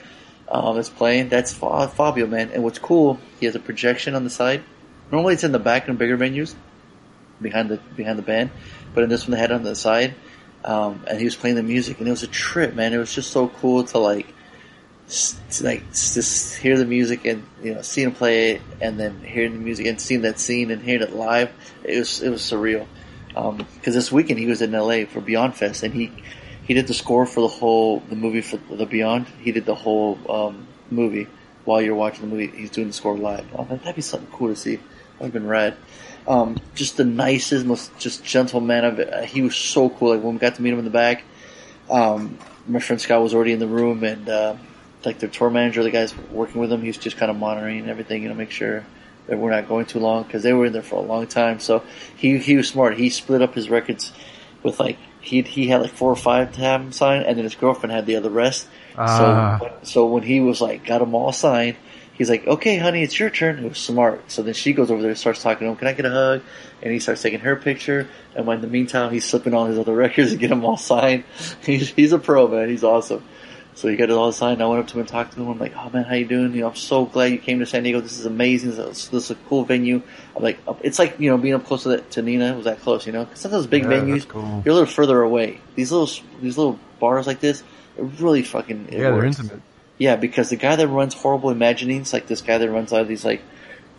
[0.47, 1.27] um, is playing?
[1.29, 2.51] That's Fa- Fabio, man.
[2.51, 4.63] And what's cool, he has a projection on the side.
[5.11, 6.55] Normally it's in the back in bigger venues,
[7.41, 8.49] behind the behind the band,
[8.93, 10.15] but in this one they had it on the side.
[10.63, 12.93] Um, and he was playing the music, and it was a trip, man.
[12.93, 14.25] It was just so cool to like,
[15.61, 19.53] like just hear the music and you know seeing him play it, and then hearing
[19.53, 21.51] the music and seeing that scene and hearing it live.
[21.83, 22.87] It was it was surreal.
[23.27, 26.11] Because this weekend he was in LA for Beyond Fest, and he
[26.65, 29.27] he did the score for the whole the movie for the Beyond.
[29.39, 31.27] He did the whole um, movie
[31.65, 32.47] while you're watching the movie.
[32.47, 33.51] He's doing the score live.
[33.53, 34.79] Like, that'd be something cool to see.
[35.19, 35.75] That'd been rad.
[36.27, 38.85] Um, just the nicest, most just gentle man.
[38.85, 40.15] I've, uh, he was so cool.
[40.15, 41.23] Like when we got to meet him in the back,
[41.89, 44.55] um, my friend Scott was already in the room, and uh,
[45.05, 47.89] like their tour manager, the guys working with him, he was just kind of monitoring
[47.89, 48.85] everything, you know, make sure
[49.27, 51.59] that we're not going too long because they were in there for a long time.
[51.59, 51.83] So
[52.15, 52.97] he he was smart.
[52.97, 54.11] He split up his records
[54.63, 57.43] with like he he had like four or five to have him sign, and then
[57.43, 58.67] his girlfriend had the other rest.
[58.97, 59.59] Ah.
[59.59, 61.77] So so when he was like got them all signed.
[62.17, 63.59] He's like, okay, honey, it's your turn.
[63.59, 64.31] It was smart.
[64.31, 65.75] So then she goes over there, and starts talking to him.
[65.75, 66.43] Can I get a hug?
[66.81, 68.07] And he starts taking her picture.
[68.33, 70.77] And when in the meantime, he's slipping all his other records and get them all
[70.77, 71.25] signed.
[71.65, 72.69] He's he's a pro, man.
[72.69, 73.21] He's awesome.
[73.75, 74.63] So he got it all signed.
[74.63, 75.49] I went up to him and talked to him.
[75.49, 76.53] I'm like, oh man, how you doing?
[76.53, 77.99] You know, I'm so glad you came to San Diego.
[77.99, 78.69] This is amazing.
[78.71, 80.01] This is, this is a cool venue.
[80.35, 82.65] I'm like, it's like you know, being up close to that to Nina it was
[82.65, 83.05] that close.
[83.05, 84.61] You know, 'Cause sometimes big Yeah, venues, cool.
[84.63, 85.59] you're a little further away.
[85.75, 86.09] These little
[86.41, 87.63] these little bars like this,
[87.97, 89.61] it really fucking it yeah, they're intimate.
[89.97, 93.25] Yeah, because the guy that runs Horrible Imaginings, like this guy that runs all these
[93.25, 93.41] like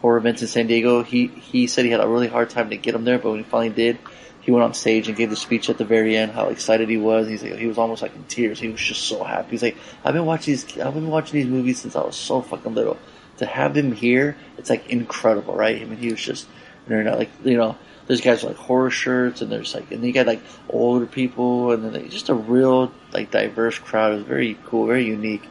[0.01, 2.77] horror events in San Diego, he he said he had a really hard time to
[2.79, 3.99] get him there, but when he finally did,
[4.47, 6.97] he went on stage and gave the speech at the very end, how excited he
[6.97, 7.27] was.
[7.27, 8.61] He's like, he was almost like in tears.
[8.61, 9.51] He was just so happy.
[9.51, 12.43] He's like, I've been watching these, I've been watching these movies since I was so
[12.43, 12.97] fucking little.
[13.39, 15.83] To have him here, it's like incredible, right?
[15.83, 16.47] I mean, he was just,
[16.89, 20.05] you know, like you know, there's guys with like horror shirts, and there's like, and
[20.05, 20.41] you got like
[20.71, 24.13] older people, and then like, just a real like diverse crowd.
[24.13, 25.43] It was very cool, very unique.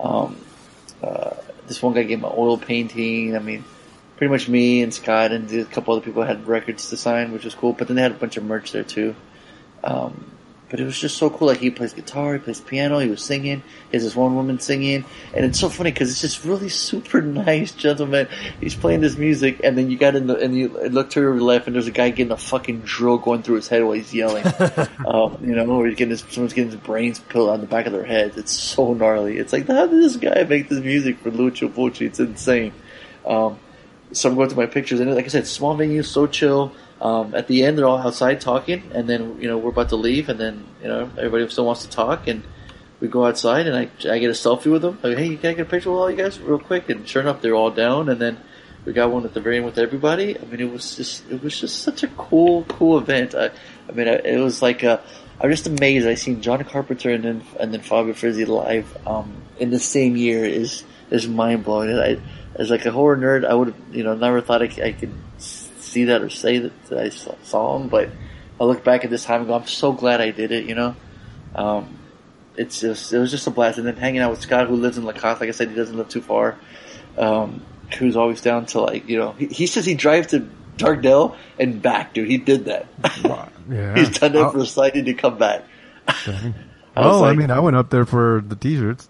[0.00, 0.38] Um,
[1.02, 1.34] uh,
[1.68, 3.36] this one guy gave me an oil painting.
[3.36, 3.64] I mean,
[4.20, 7.46] pretty much me and Scott and a couple other people had records to sign, which
[7.46, 7.72] was cool.
[7.72, 9.16] But then they had a bunch of merch there too.
[9.82, 10.30] Um,
[10.68, 11.48] but it was just so cool.
[11.48, 13.62] Like he plays guitar, he plays piano, he was singing.
[13.90, 17.72] There's this one woman singing, and it's so funny because it's just really super nice
[17.72, 18.28] gentleman.
[18.60, 21.40] He's playing this music, and then you got in the and you look to your
[21.40, 24.12] left, and there's a guy getting a fucking drill going through his head while he's
[24.12, 24.44] yelling.
[25.08, 27.86] um, you know, or he's getting his, someone's getting his brains peeled on the back
[27.86, 28.36] of their heads.
[28.36, 29.38] It's so gnarly.
[29.38, 32.02] It's like how did this guy make this music for Lucio Fulci?
[32.02, 32.74] It's insane.
[33.24, 33.58] Um,
[34.12, 36.72] so I'm going through my pictures, and like I said, small venue, so chill.
[37.00, 39.96] Um, at the end, they're all outside talking, and then you know we're about to
[39.96, 42.42] leave, and then you know everybody still wants to talk, and
[43.00, 44.98] we go outside, and I, I get a selfie with them.
[45.02, 46.90] Like, hey, can I get a picture with all you guys real quick?
[46.90, 48.38] And sure enough, they're all down, and then
[48.84, 50.38] we got one at the very end with everybody.
[50.38, 53.34] I mean, it was just it was just such a cool cool event.
[53.34, 53.50] I,
[53.88, 55.02] I mean, it was like a,
[55.40, 56.06] I'm just amazed.
[56.06, 60.16] I seen John Carpenter and then and then Fabio Frizzi live um, in the same
[60.16, 61.96] year is is mind blowing.
[61.98, 62.18] I,
[62.60, 66.04] as like a horror nerd, I would have you know never thought I could see
[66.04, 68.10] that or say that, that I saw, saw him, but
[68.60, 70.66] I look back at this time and go, I'm so glad I did it.
[70.66, 70.96] You know,
[71.54, 71.98] um,
[72.56, 73.78] it's just it was just a blast.
[73.78, 75.96] And then hanging out with Scott, who lives in Lacoste, like I said, he doesn't
[75.96, 76.58] live too far.
[77.16, 77.62] Um,
[77.98, 80.46] who's always down to like you know he, he says he drives to
[80.76, 82.28] Darkdale and back, dude.
[82.28, 82.86] He did that.
[83.70, 83.94] Yeah.
[83.94, 85.64] He's done that Oh, for a sighting to come back.
[86.08, 86.52] I
[86.96, 89.08] Oh, I mean, I went up there for the t-shirts.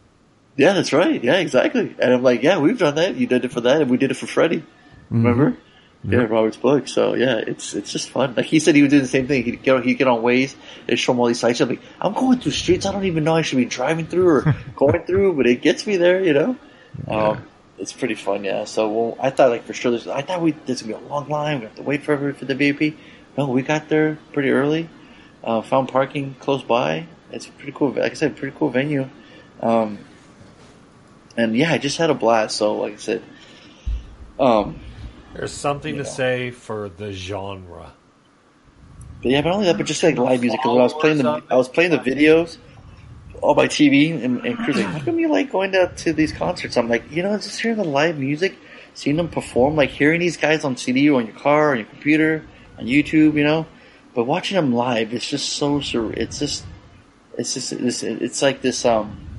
[0.60, 1.24] Yeah, that's right.
[1.24, 1.96] Yeah, exactly.
[1.98, 3.16] And I'm like, yeah, we've done that.
[3.16, 4.58] You did it for that, and we did it for Freddie.
[4.58, 5.26] Mm-hmm.
[5.26, 5.56] Remember?
[6.04, 6.86] Yeah, Robert's book.
[6.86, 8.34] So yeah, it's it's just fun.
[8.34, 9.42] Like he said, he would do the same thing.
[9.42, 10.54] He'd get he'd get on Waze
[10.86, 11.60] and show him all these sites.
[11.60, 14.28] Be like, "I'm going through streets I don't even know I should be driving through
[14.28, 16.56] or going through, but it gets me there." You know,
[17.08, 17.42] um,
[17.78, 18.44] it's pretty fun.
[18.44, 18.64] Yeah.
[18.64, 21.08] So well, I thought like for sure, this, I thought we there's gonna be a
[21.08, 21.60] long line.
[21.60, 22.98] We have to wait forever for the VIP.
[23.38, 24.90] No, we got there pretty early.
[25.42, 27.06] Uh, found parking close by.
[27.32, 27.92] It's a pretty cool.
[27.92, 29.08] Like I said, pretty cool venue.
[29.62, 29.98] Um,
[31.36, 32.56] and yeah, I just had a blast.
[32.56, 33.22] So like I said,
[34.38, 34.80] um.
[35.34, 37.92] There's something to say for the genre.
[39.22, 40.58] But yeah, but only that, but just like live music.
[40.60, 42.58] Because when I was playing the, I was playing the videos
[43.42, 46.32] on my TV, and, and Chris like, "How come you like going out to these
[46.32, 48.56] concerts?" I'm like, you know, just hearing the live music,
[48.94, 51.86] seeing them perform, like hearing these guys on CD or on your car, on your
[51.86, 52.44] computer,
[52.78, 53.66] on YouTube, you know.
[54.14, 56.64] But watching them live, it's just so sur- It's just,
[57.38, 58.84] it's just, it's, it's like this.
[58.84, 59.29] um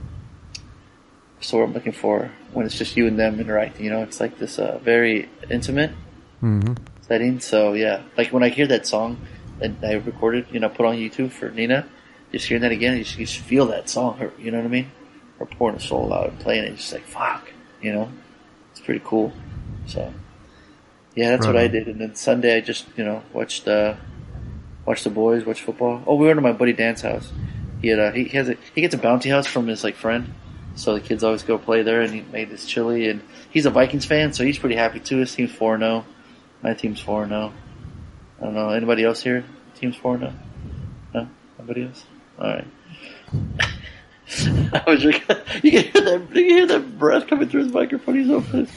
[1.41, 4.19] So what I'm looking for when it's just you and them interacting, you know, it's
[4.19, 5.91] like this uh, very intimate
[6.39, 7.39] hmm setting.
[7.39, 9.19] So yeah, like when I hear that song
[9.59, 11.87] that I recorded, you know, put on YouTube for Nina,
[12.31, 14.17] just hearing that again, you just, you just feel that song.
[14.17, 14.91] Her, you know what I mean?
[15.39, 17.51] Her pouring her soul out and playing it, just like fuck,
[17.81, 18.11] you know,
[18.71, 19.33] it's pretty cool.
[19.87, 20.13] So
[21.15, 21.87] yeah, that's what I did.
[21.87, 23.95] And then Sunday, I just you know watched uh
[24.85, 26.03] watched the boys, watched football.
[26.07, 27.31] Oh, we went to my buddy Dan's house.
[27.81, 30.33] He had a, he has a he gets a bounty house from his like friend.
[30.81, 33.07] So the kids always go play there, and he made this chili.
[33.07, 33.21] And
[33.51, 35.17] he's a Vikings fan, so he's pretty happy too.
[35.17, 36.05] His team's four zero.
[36.63, 37.53] My team's four zero.
[38.39, 39.45] I don't know anybody else here.
[39.75, 40.33] Team's four zero.
[41.13, 41.27] No,
[41.59, 42.03] nobody else.
[42.39, 42.67] All right.
[44.73, 46.21] I was you can hear that.
[46.33, 48.15] You can hear that breath coming through his microphone.
[48.15, 48.67] He's open.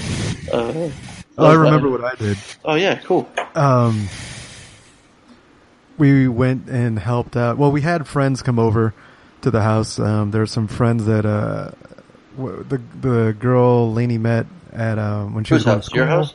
[0.53, 0.91] Uh,
[1.37, 2.39] Oh, I remember what I did.
[2.65, 3.29] Oh yeah, cool.
[3.57, 4.09] Um,
[5.99, 7.59] we went and helped out.
[7.59, 8.95] Well, we had friends come over
[9.43, 9.99] to the house.
[9.99, 11.73] Um, there are some friends that uh,
[12.37, 15.95] the the girl Lainey met at um, when she Whose was going to house?
[15.95, 16.17] Your school.
[16.17, 16.35] house?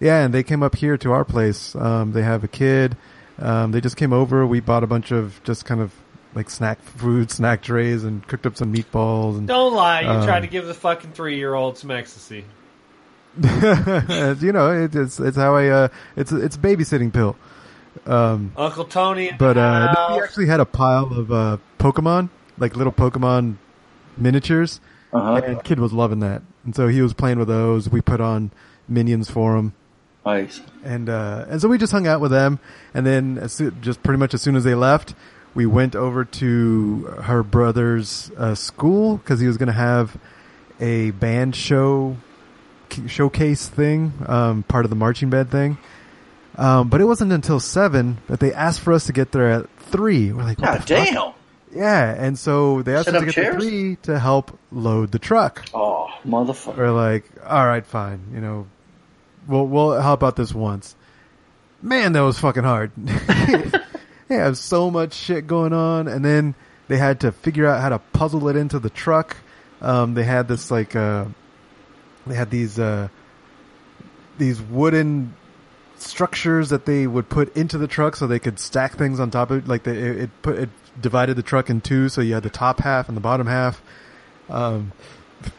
[0.00, 1.74] Yeah, and they came up here to our place.
[1.76, 2.96] Um, they have a kid.
[3.38, 4.46] Um, they just came over.
[4.46, 5.92] We bought a bunch of just kind of
[6.34, 9.38] like snack food, snack trays, and cooked up some meatballs.
[9.38, 10.00] And Don't lie.
[10.02, 12.44] You Um, tried to give the fucking three year old some ecstasy.
[13.36, 17.36] you know, it, it's it's how I uh, it's it's a babysitting pill.
[18.06, 19.32] Um, Uncle Tony.
[19.38, 22.28] But uh, no, we actually had a pile of uh, Pokemon,
[22.58, 23.56] like little Pokemon
[24.16, 24.80] miniatures,
[25.12, 25.40] Uh huh.
[25.44, 26.42] and kid was loving that.
[26.64, 27.88] And so he was playing with those.
[27.88, 28.50] We put on
[28.88, 29.74] minions for him,
[30.24, 30.60] Nice.
[30.84, 32.58] and uh, and so we just hung out with them.
[32.94, 35.14] And then as soo- just pretty much as soon as they left,
[35.54, 40.16] we went over to her brother's uh, school because he was going to have
[40.80, 42.16] a band show
[43.06, 45.78] showcase thing, um, part of the marching band thing.
[46.56, 49.70] Um, but it wasn't until seven that they asked for us to get there at
[49.78, 50.32] three.
[50.32, 51.36] We're like, what God the fuck?
[51.74, 53.52] Yeah, and so they asked Set us to get chairs?
[53.54, 55.64] there three to help load the truck.
[55.72, 56.76] Oh, motherfucker.
[56.76, 58.66] We're like, all right, fine, you know,
[59.46, 60.94] we'll we'll help out this once.
[61.80, 62.92] Man, that was fucking hard.
[62.96, 66.54] they have so much shit going on, and then
[66.88, 69.36] they had to figure out how to puzzle it into the truck.
[69.80, 71.24] Um, they had this like, uh,
[72.26, 73.08] they had these uh,
[74.38, 75.34] these wooden
[75.96, 79.50] structures that they would put into the truck so they could stack things on top
[79.50, 79.68] of it.
[79.68, 80.68] Like they, it, it put it
[81.00, 83.82] divided the truck in two, so you had the top half and the bottom half.
[84.48, 84.92] Um,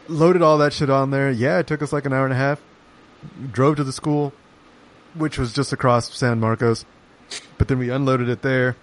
[0.07, 1.31] loaded all that shit on there.
[1.31, 2.61] Yeah, it took us like an hour and a half.
[3.51, 4.33] Drove to the school,
[5.13, 6.85] which was just across San Marcos.
[7.57, 8.75] But then we unloaded it there.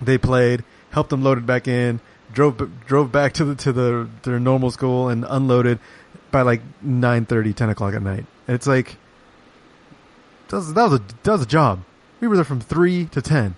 [0.00, 2.00] They played, helped them load it back in,
[2.32, 5.78] drove drove back to the to the their normal school and unloaded
[6.30, 8.26] by like 9:30, 10 o'clock at night.
[8.46, 8.96] And it's like
[10.48, 11.82] that was, that was a that was a job.
[12.20, 13.56] We were there from three to ten.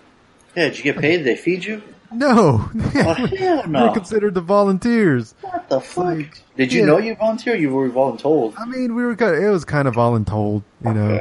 [0.58, 1.18] Yeah, did you get paid?
[1.18, 1.82] Did they feed you?
[2.10, 3.92] No, Oh, hell we were no.
[3.92, 5.34] considered the volunteers.
[5.42, 6.04] What the fuck?
[6.06, 6.86] Like, Did you yeah.
[6.86, 7.54] know you volunteer?
[7.54, 8.54] You were voluntold.
[8.58, 11.14] I mean, we were kind of, it was kind of voluntold, you know.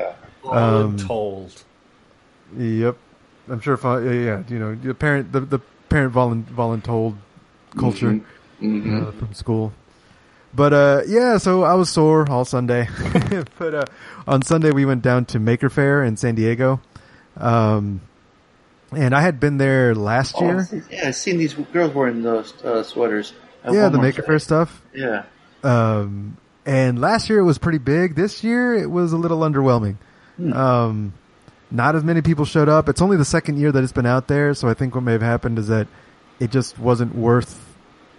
[0.45, 0.49] Yeah.
[0.49, 1.53] um, told.
[2.57, 2.97] Yep.
[3.49, 5.59] I'm sure if I, yeah, yeah, you know, the parent, the, the
[5.89, 7.15] parent volun, voluntold
[7.77, 8.19] culture
[8.61, 9.07] Mm-hmm.
[9.07, 9.72] uh, from school.
[10.53, 12.88] But, uh, yeah, so I was sore all Sunday.
[13.59, 13.85] but, uh,
[14.27, 16.81] on Sunday we went down to Maker Faire in San Diego.
[17.35, 18.01] Um,
[18.91, 20.68] and I had been there last Oh, year.
[20.91, 23.34] yeah, I've seen these girls wearing those uh, sweaters.
[23.64, 24.27] at yeah, the Walmart Maker today.
[24.27, 24.81] Fair stuff.
[24.93, 25.23] Yeah.
[25.64, 28.15] Um, and last year it was pretty big.
[28.15, 29.95] This year it was a little underwhelming.
[30.53, 31.14] Um,
[31.72, 32.88] not as many people showed up.
[32.89, 35.14] It's only the second year that it's been out there, so I think what may
[35.14, 35.88] have happened is that
[36.39, 37.64] it just wasn't worth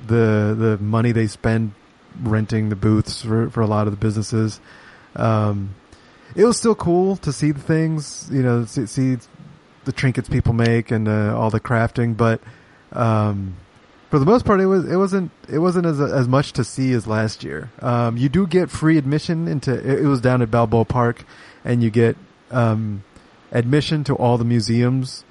[0.07, 1.73] the the money they spend
[2.23, 4.61] renting the booths for for a lot of the businesses.
[5.17, 5.75] Um,
[6.35, 9.17] it was still cool to see the things, you know, see, see
[9.89, 12.43] the trinkets people make and uh, all the crafting, but
[12.93, 13.57] um,
[14.11, 16.93] for the most part, it was it wasn't it wasn't as as much to see
[16.93, 17.71] as last year.
[17.81, 21.25] Um, you do get free admission into it, was down at Balboa Park,
[21.65, 22.19] and you get
[22.51, 23.03] um,
[23.51, 25.25] admission to all the museums,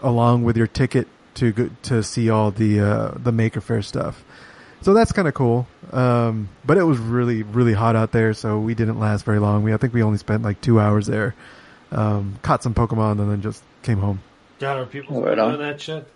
[0.00, 4.24] along with your ticket to to see all the uh, the Maker Faire stuff.
[4.80, 5.66] So that's kind of cool.
[5.92, 9.62] Um, but it was really really hot out there, so we didn't last very long.
[9.62, 11.34] We I think we only spent like two hours there.
[11.92, 14.20] Um, caught some Pokemon and then just came home.
[14.58, 15.58] God, are people Right doing on.
[15.60, 16.06] that shit?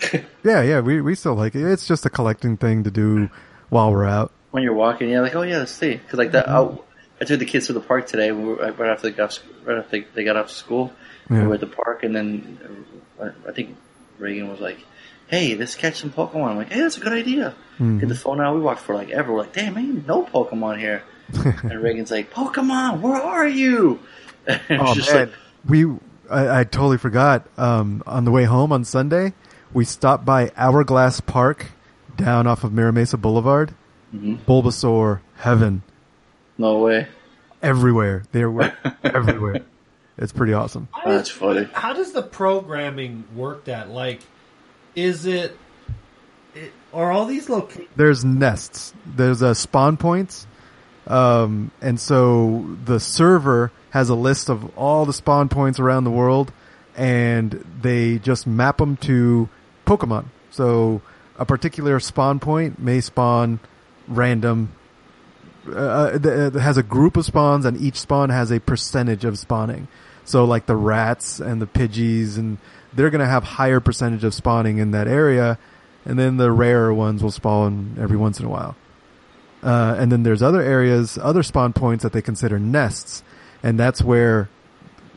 [0.44, 1.62] Yeah, yeah, we we still like it.
[1.64, 3.30] It's just a collecting thing to do
[3.70, 4.30] while we're out.
[4.50, 6.48] when you're walking, you're like, oh yeah, let's see, because like that.
[6.48, 6.68] I,
[7.20, 8.30] I took the kids to the park today.
[8.30, 10.92] We were, right after they got right after they got off school.
[11.30, 12.84] We were at the park, and then
[13.18, 13.76] uh, I think
[14.18, 14.78] Reagan was like,
[15.28, 17.98] "Hey, let's catch some Pokemon." I'm like, "Hey, that's a good idea." Mm-hmm.
[18.00, 18.54] Get the phone out.
[18.54, 19.32] We walked for like ever.
[19.32, 21.02] We're like, "Damn, man, no Pokemon here."
[21.34, 23.98] and Reagan's like, "Pokemon, where are you?"
[24.70, 25.32] Oh man, like,
[25.66, 25.86] we
[26.30, 27.46] I, I totally forgot.
[27.56, 29.32] Um, on the way home on Sunday,
[29.72, 31.66] we stopped by Hourglass Park
[32.16, 33.74] down off of Mira Mesa Boulevard.
[34.14, 34.38] Mhm.
[34.46, 35.82] Bulbasaur heaven
[36.58, 37.08] "No way."
[37.62, 38.22] everywhere.
[38.32, 38.72] They were
[39.04, 39.62] everywhere.
[40.18, 40.88] It's pretty awesome.
[40.94, 41.68] Oh, that's funny.
[41.72, 43.64] How does the programming work?
[43.64, 44.20] That like,
[44.94, 45.56] is it?
[46.54, 47.88] it are all these locations?
[47.96, 48.94] There's nests.
[49.04, 50.46] There's uh, spawn points.
[51.06, 56.10] Um, and so the server has a list of all the spawn points around the
[56.10, 56.52] world,
[56.96, 59.48] and they just map them to
[59.86, 60.26] Pokemon.
[60.50, 61.00] So
[61.38, 63.60] a particular spawn point may spawn
[64.08, 64.72] random.
[65.70, 69.38] Uh, th- it has a group of spawns, and each spawn has a percentage of
[69.38, 69.88] spawning.
[70.24, 72.58] So, like the rats and the pidgeys, and
[72.92, 75.58] they're going to have higher percentage of spawning in that area,
[76.04, 78.76] and then the rarer ones will spawn every once in a while.
[79.62, 83.22] Uh, and then there's other areas, other spawn points that they consider nests,
[83.62, 84.48] and that's where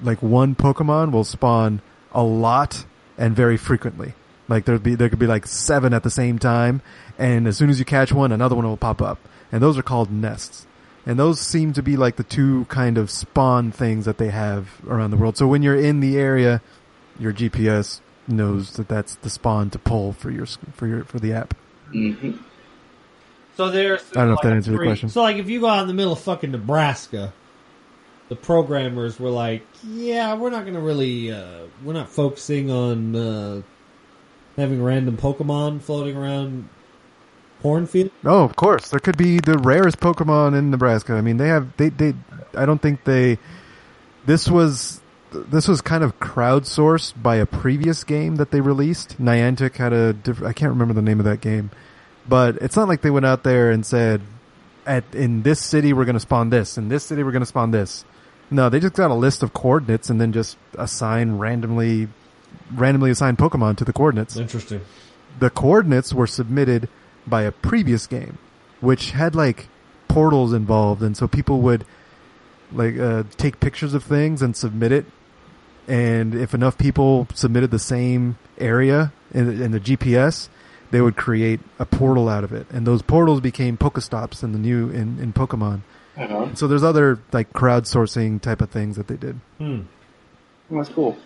[0.02, 2.86] like one Pokemon will spawn a lot
[3.18, 4.14] and very frequently.
[4.48, 6.82] Like there'd be there could be like seven at the same time,
[7.18, 9.20] and as soon as you catch one, another one will pop up,
[9.52, 10.66] and those are called nests.
[11.06, 14.82] And those seem to be like the two kind of spawn things that they have
[14.88, 15.38] around the world.
[15.38, 16.62] So when you're in the area,
[17.18, 21.34] your GPS knows that that's the spawn to pull for your for your for the
[21.34, 21.54] app.
[21.92, 22.32] hmm
[23.60, 24.02] So there's.
[24.12, 25.10] I don't know if that like answers three- question.
[25.10, 27.34] So like, if you go out in the middle of fucking Nebraska,
[28.30, 33.62] the programmers were like, "Yeah, we're not gonna really, uh, we're not focusing on uh,
[34.56, 36.70] having random Pokemon floating around
[37.62, 38.92] cornfield." Oh, of course.
[38.92, 41.16] There could be the rarest Pokemon in Nebraska.
[41.16, 42.14] I mean, they have they they.
[42.56, 43.40] I don't think they.
[44.26, 45.02] This was
[45.34, 49.22] this was kind of crowdsourced by a previous game that they released.
[49.22, 50.50] Niantic had a different.
[50.50, 51.72] I can't remember the name of that game,
[52.30, 54.22] but it's not like they went out there and said,
[54.86, 57.48] "At in this city we're going to spawn this, in this city we're going to
[57.48, 58.06] spawn this."
[58.52, 62.08] No, they just got a list of coordinates and then just assign randomly,
[62.74, 64.82] randomly assign Pokemon to the coordinates Interesting.
[65.40, 66.90] the coordinates were submitted
[67.28, 68.38] by a previous game,
[68.82, 69.68] which had like
[70.08, 71.86] portals involved, and so people would
[72.72, 75.06] like uh, take pictures of things and submit it.
[75.88, 80.50] And if enough people submitted the same area in, in the GPS,
[80.92, 84.60] they would create a portal out of it, and those portals became Pokestops in the
[84.60, 85.82] new in, in Pokemon.
[86.18, 86.54] Uh-huh.
[86.56, 89.40] So there's other like crowdsourcing type of things that they did.
[89.58, 89.82] Hmm.
[90.70, 91.18] That's cool.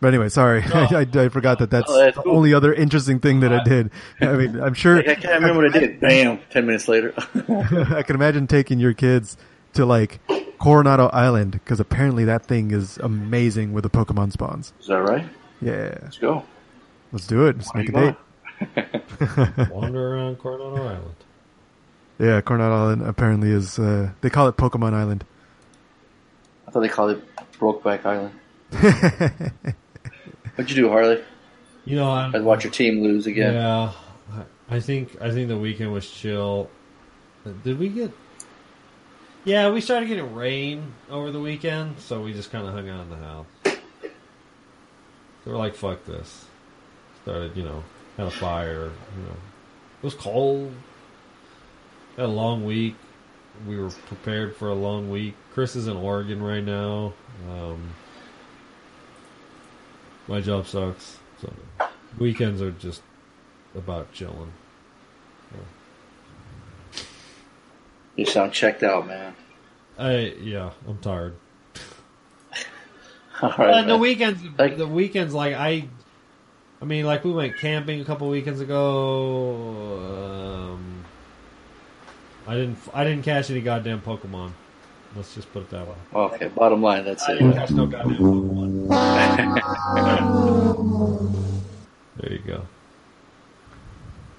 [0.00, 0.84] But anyway, sorry, I,
[1.14, 2.36] I, I forgot that that's, Oh, that's the cool.
[2.36, 3.90] only other interesting thing that I did.
[4.20, 6.00] I mean, I'm sure I can't remember what I did.
[6.00, 6.40] Bam!
[6.50, 7.14] Ten minutes later.
[7.94, 9.36] I can imagine taking your kids
[9.74, 10.18] to like
[10.58, 14.72] Coronado Island because apparently that thing is amazing with the Pokemon spawns.
[14.80, 15.24] Is that right?
[15.60, 16.44] Yeah, Let's go.
[17.12, 17.56] Let's do it.
[17.56, 19.70] Let's make a date.
[19.70, 21.14] Wander around Coronado Island.
[22.18, 23.78] Yeah, Coronado Island apparently is.
[23.78, 25.24] Uh, they call it Pokemon Island.
[26.66, 27.24] I thought they called it
[27.58, 28.34] Brokeback Island.
[30.54, 31.22] What'd you do, Harley?
[31.84, 33.54] You know, I, I'd watch your team lose again.
[33.54, 33.92] Yeah,
[34.70, 36.70] I I think I think the weekend was chill.
[37.64, 38.12] Did we get?
[39.44, 43.02] Yeah, we started getting rain over the weekend, so we just kind of hung out
[43.02, 43.46] in the house.
[43.64, 43.70] So
[45.50, 46.46] we're like, "Fuck this!"
[47.22, 47.82] Started, you know,
[48.16, 48.84] had a fire.
[49.16, 49.36] You know,
[50.00, 50.72] it was cold.
[52.16, 52.96] Had a long week.
[53.66, 55.34] We were prepared for a long week.
[55.52, 57.12] Chris is in Oregon right now.
[57.50, 57.90] Um,
[60.26, 61.18] my job sucks.
[61.40, 61.52] So
[62.18, 63.02] weekends are just
[63.76, 64.52] about chilling.
[68.16, 69.34] You sound checked out, man.
[69.98, 71.34] I yeah, I'm tired.
[73.42, 73.56] All right.
[73.58, 75.88] But the weekends, Like- the weekends, like I,
[76.82, 80.74] I mean, like we went camping a couple weekends ago.
[80.74, 81.04] Um,
[82.48, 84.50] I didn't, I didn't catch any goddamn Pokemon.
[85.14, 85.94] Let's just put it that way.
[86.12, 87.38] Okay, bottom line, that's I it.
[87.38, 88.88] didn't catch no goddamn Pokemon.
[92.16, 92.66] there you go.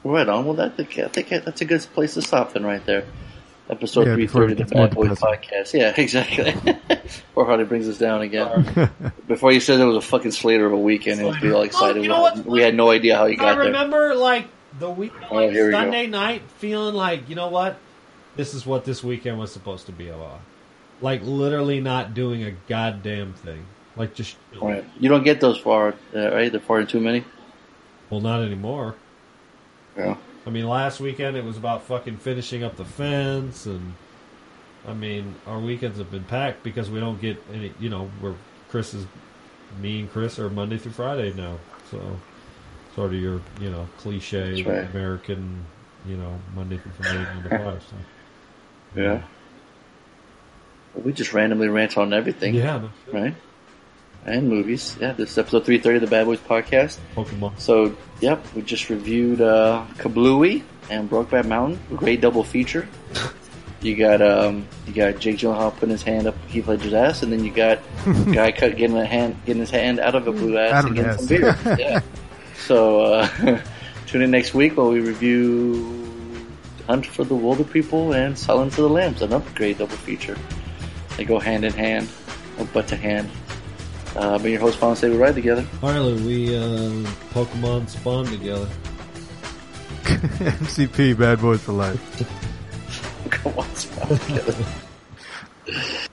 [0.04, 0.44] Right on.
[0.44, 3.06] Well, that I think that's a good place to stop then, right there.
[3.70, 5.74] Episode Yeah, three before thirty it of the gets more Bad Boys podcast.
[5.74, 6.54] Yeah, exactly.
[7.36, 8.92] or how he brings us down again.
[9.28, 11.62] Before you said it was a fucking Slater of a weekend, it and we all
[11.62, 11.98] excited.
[12.00, 12.46] Oh, you know what?
[12.46, 13.64] we had no idea how you got there.
[13.64, 14.48] I remember like
[14.80, 15.80] the week, Oh, like, here we go.
[15.80, 17.78] Sunday night, feeling like you know what,
[18.36, 20.42] this is what this weekend was supposed to be about.
[21.00, 23.66] Like literally not doing a goddamn thing.
[23.96, 24.84] Like just Right.
[25.00, 26.52] You don't get those far, uh, right?
[26.52, 27.24] They're far too many.
[28.10, 28.96] well, not anymore.
[29.98, 30.18] Yeah.
[30.46, 33.94] I mean, last weekend it was about fucking finishing up the fence, and
[34.88, 37.74] I mean, our weekends have been packed because we don't get any.
[37.80, 38.36] You know, we're
[38.70, 39.06] Chris is
[39.82, 41.58] me and Chris are Monday through Friday now,
[41.90, 42.02] so
[42.96, 44.90] sort of your you know cliche right.
[44.92, 45.66] American,
[46.06, 47.84] you know, Monday through Friday, nine to five.
[47.84, 47.96] So.
[49.02, 49.22] Yeah.
[50.94, 53.34] Well, we just randomly rant on everything, Yeah, right?
[54.26, 54.96] And movies.
[55.00, 56.98] Yeah, this is episode 330 of the Bad Boys podcast.
[57.16, 57.60] Pokemon.
[57.60, 62.88] So, yep, we just reviewed uh, Kabluey and Brokeback Mountain, great double feature.
[63.84, 67.34] You got um, you got Jake Gyllenhaal putting his hand up Heath Ledger's ass, and
[67.34, 67.80] then you got
[68.34, 70.96] guy cut getting a hand getting his hand out of a blue ass Out and
[70.96, 71.58] getting the some beer.
[71.78, 72.00] yeah.
[72.56, 73.62] So uh,
[74.06, 76.02] tune in next week while we review
[76.88, 80.38] Hunt for the Wilderpeople and Silence of the Lambs, another great double feature.
[81.18, 82.08] They go hand in hand,
[82.58, 83.30] or butt to hand.
[84.16, 85.64] Uh, I've your host, Pond Say We Ride Together.
[85.82, 86.62] Harlan, we uh,
[87.34, 88.68] Pokemon spawn together.
[90.04, 92.00] MCP, Bad Boys for Life.
[93.30, 94.66] Pokemon spawn together.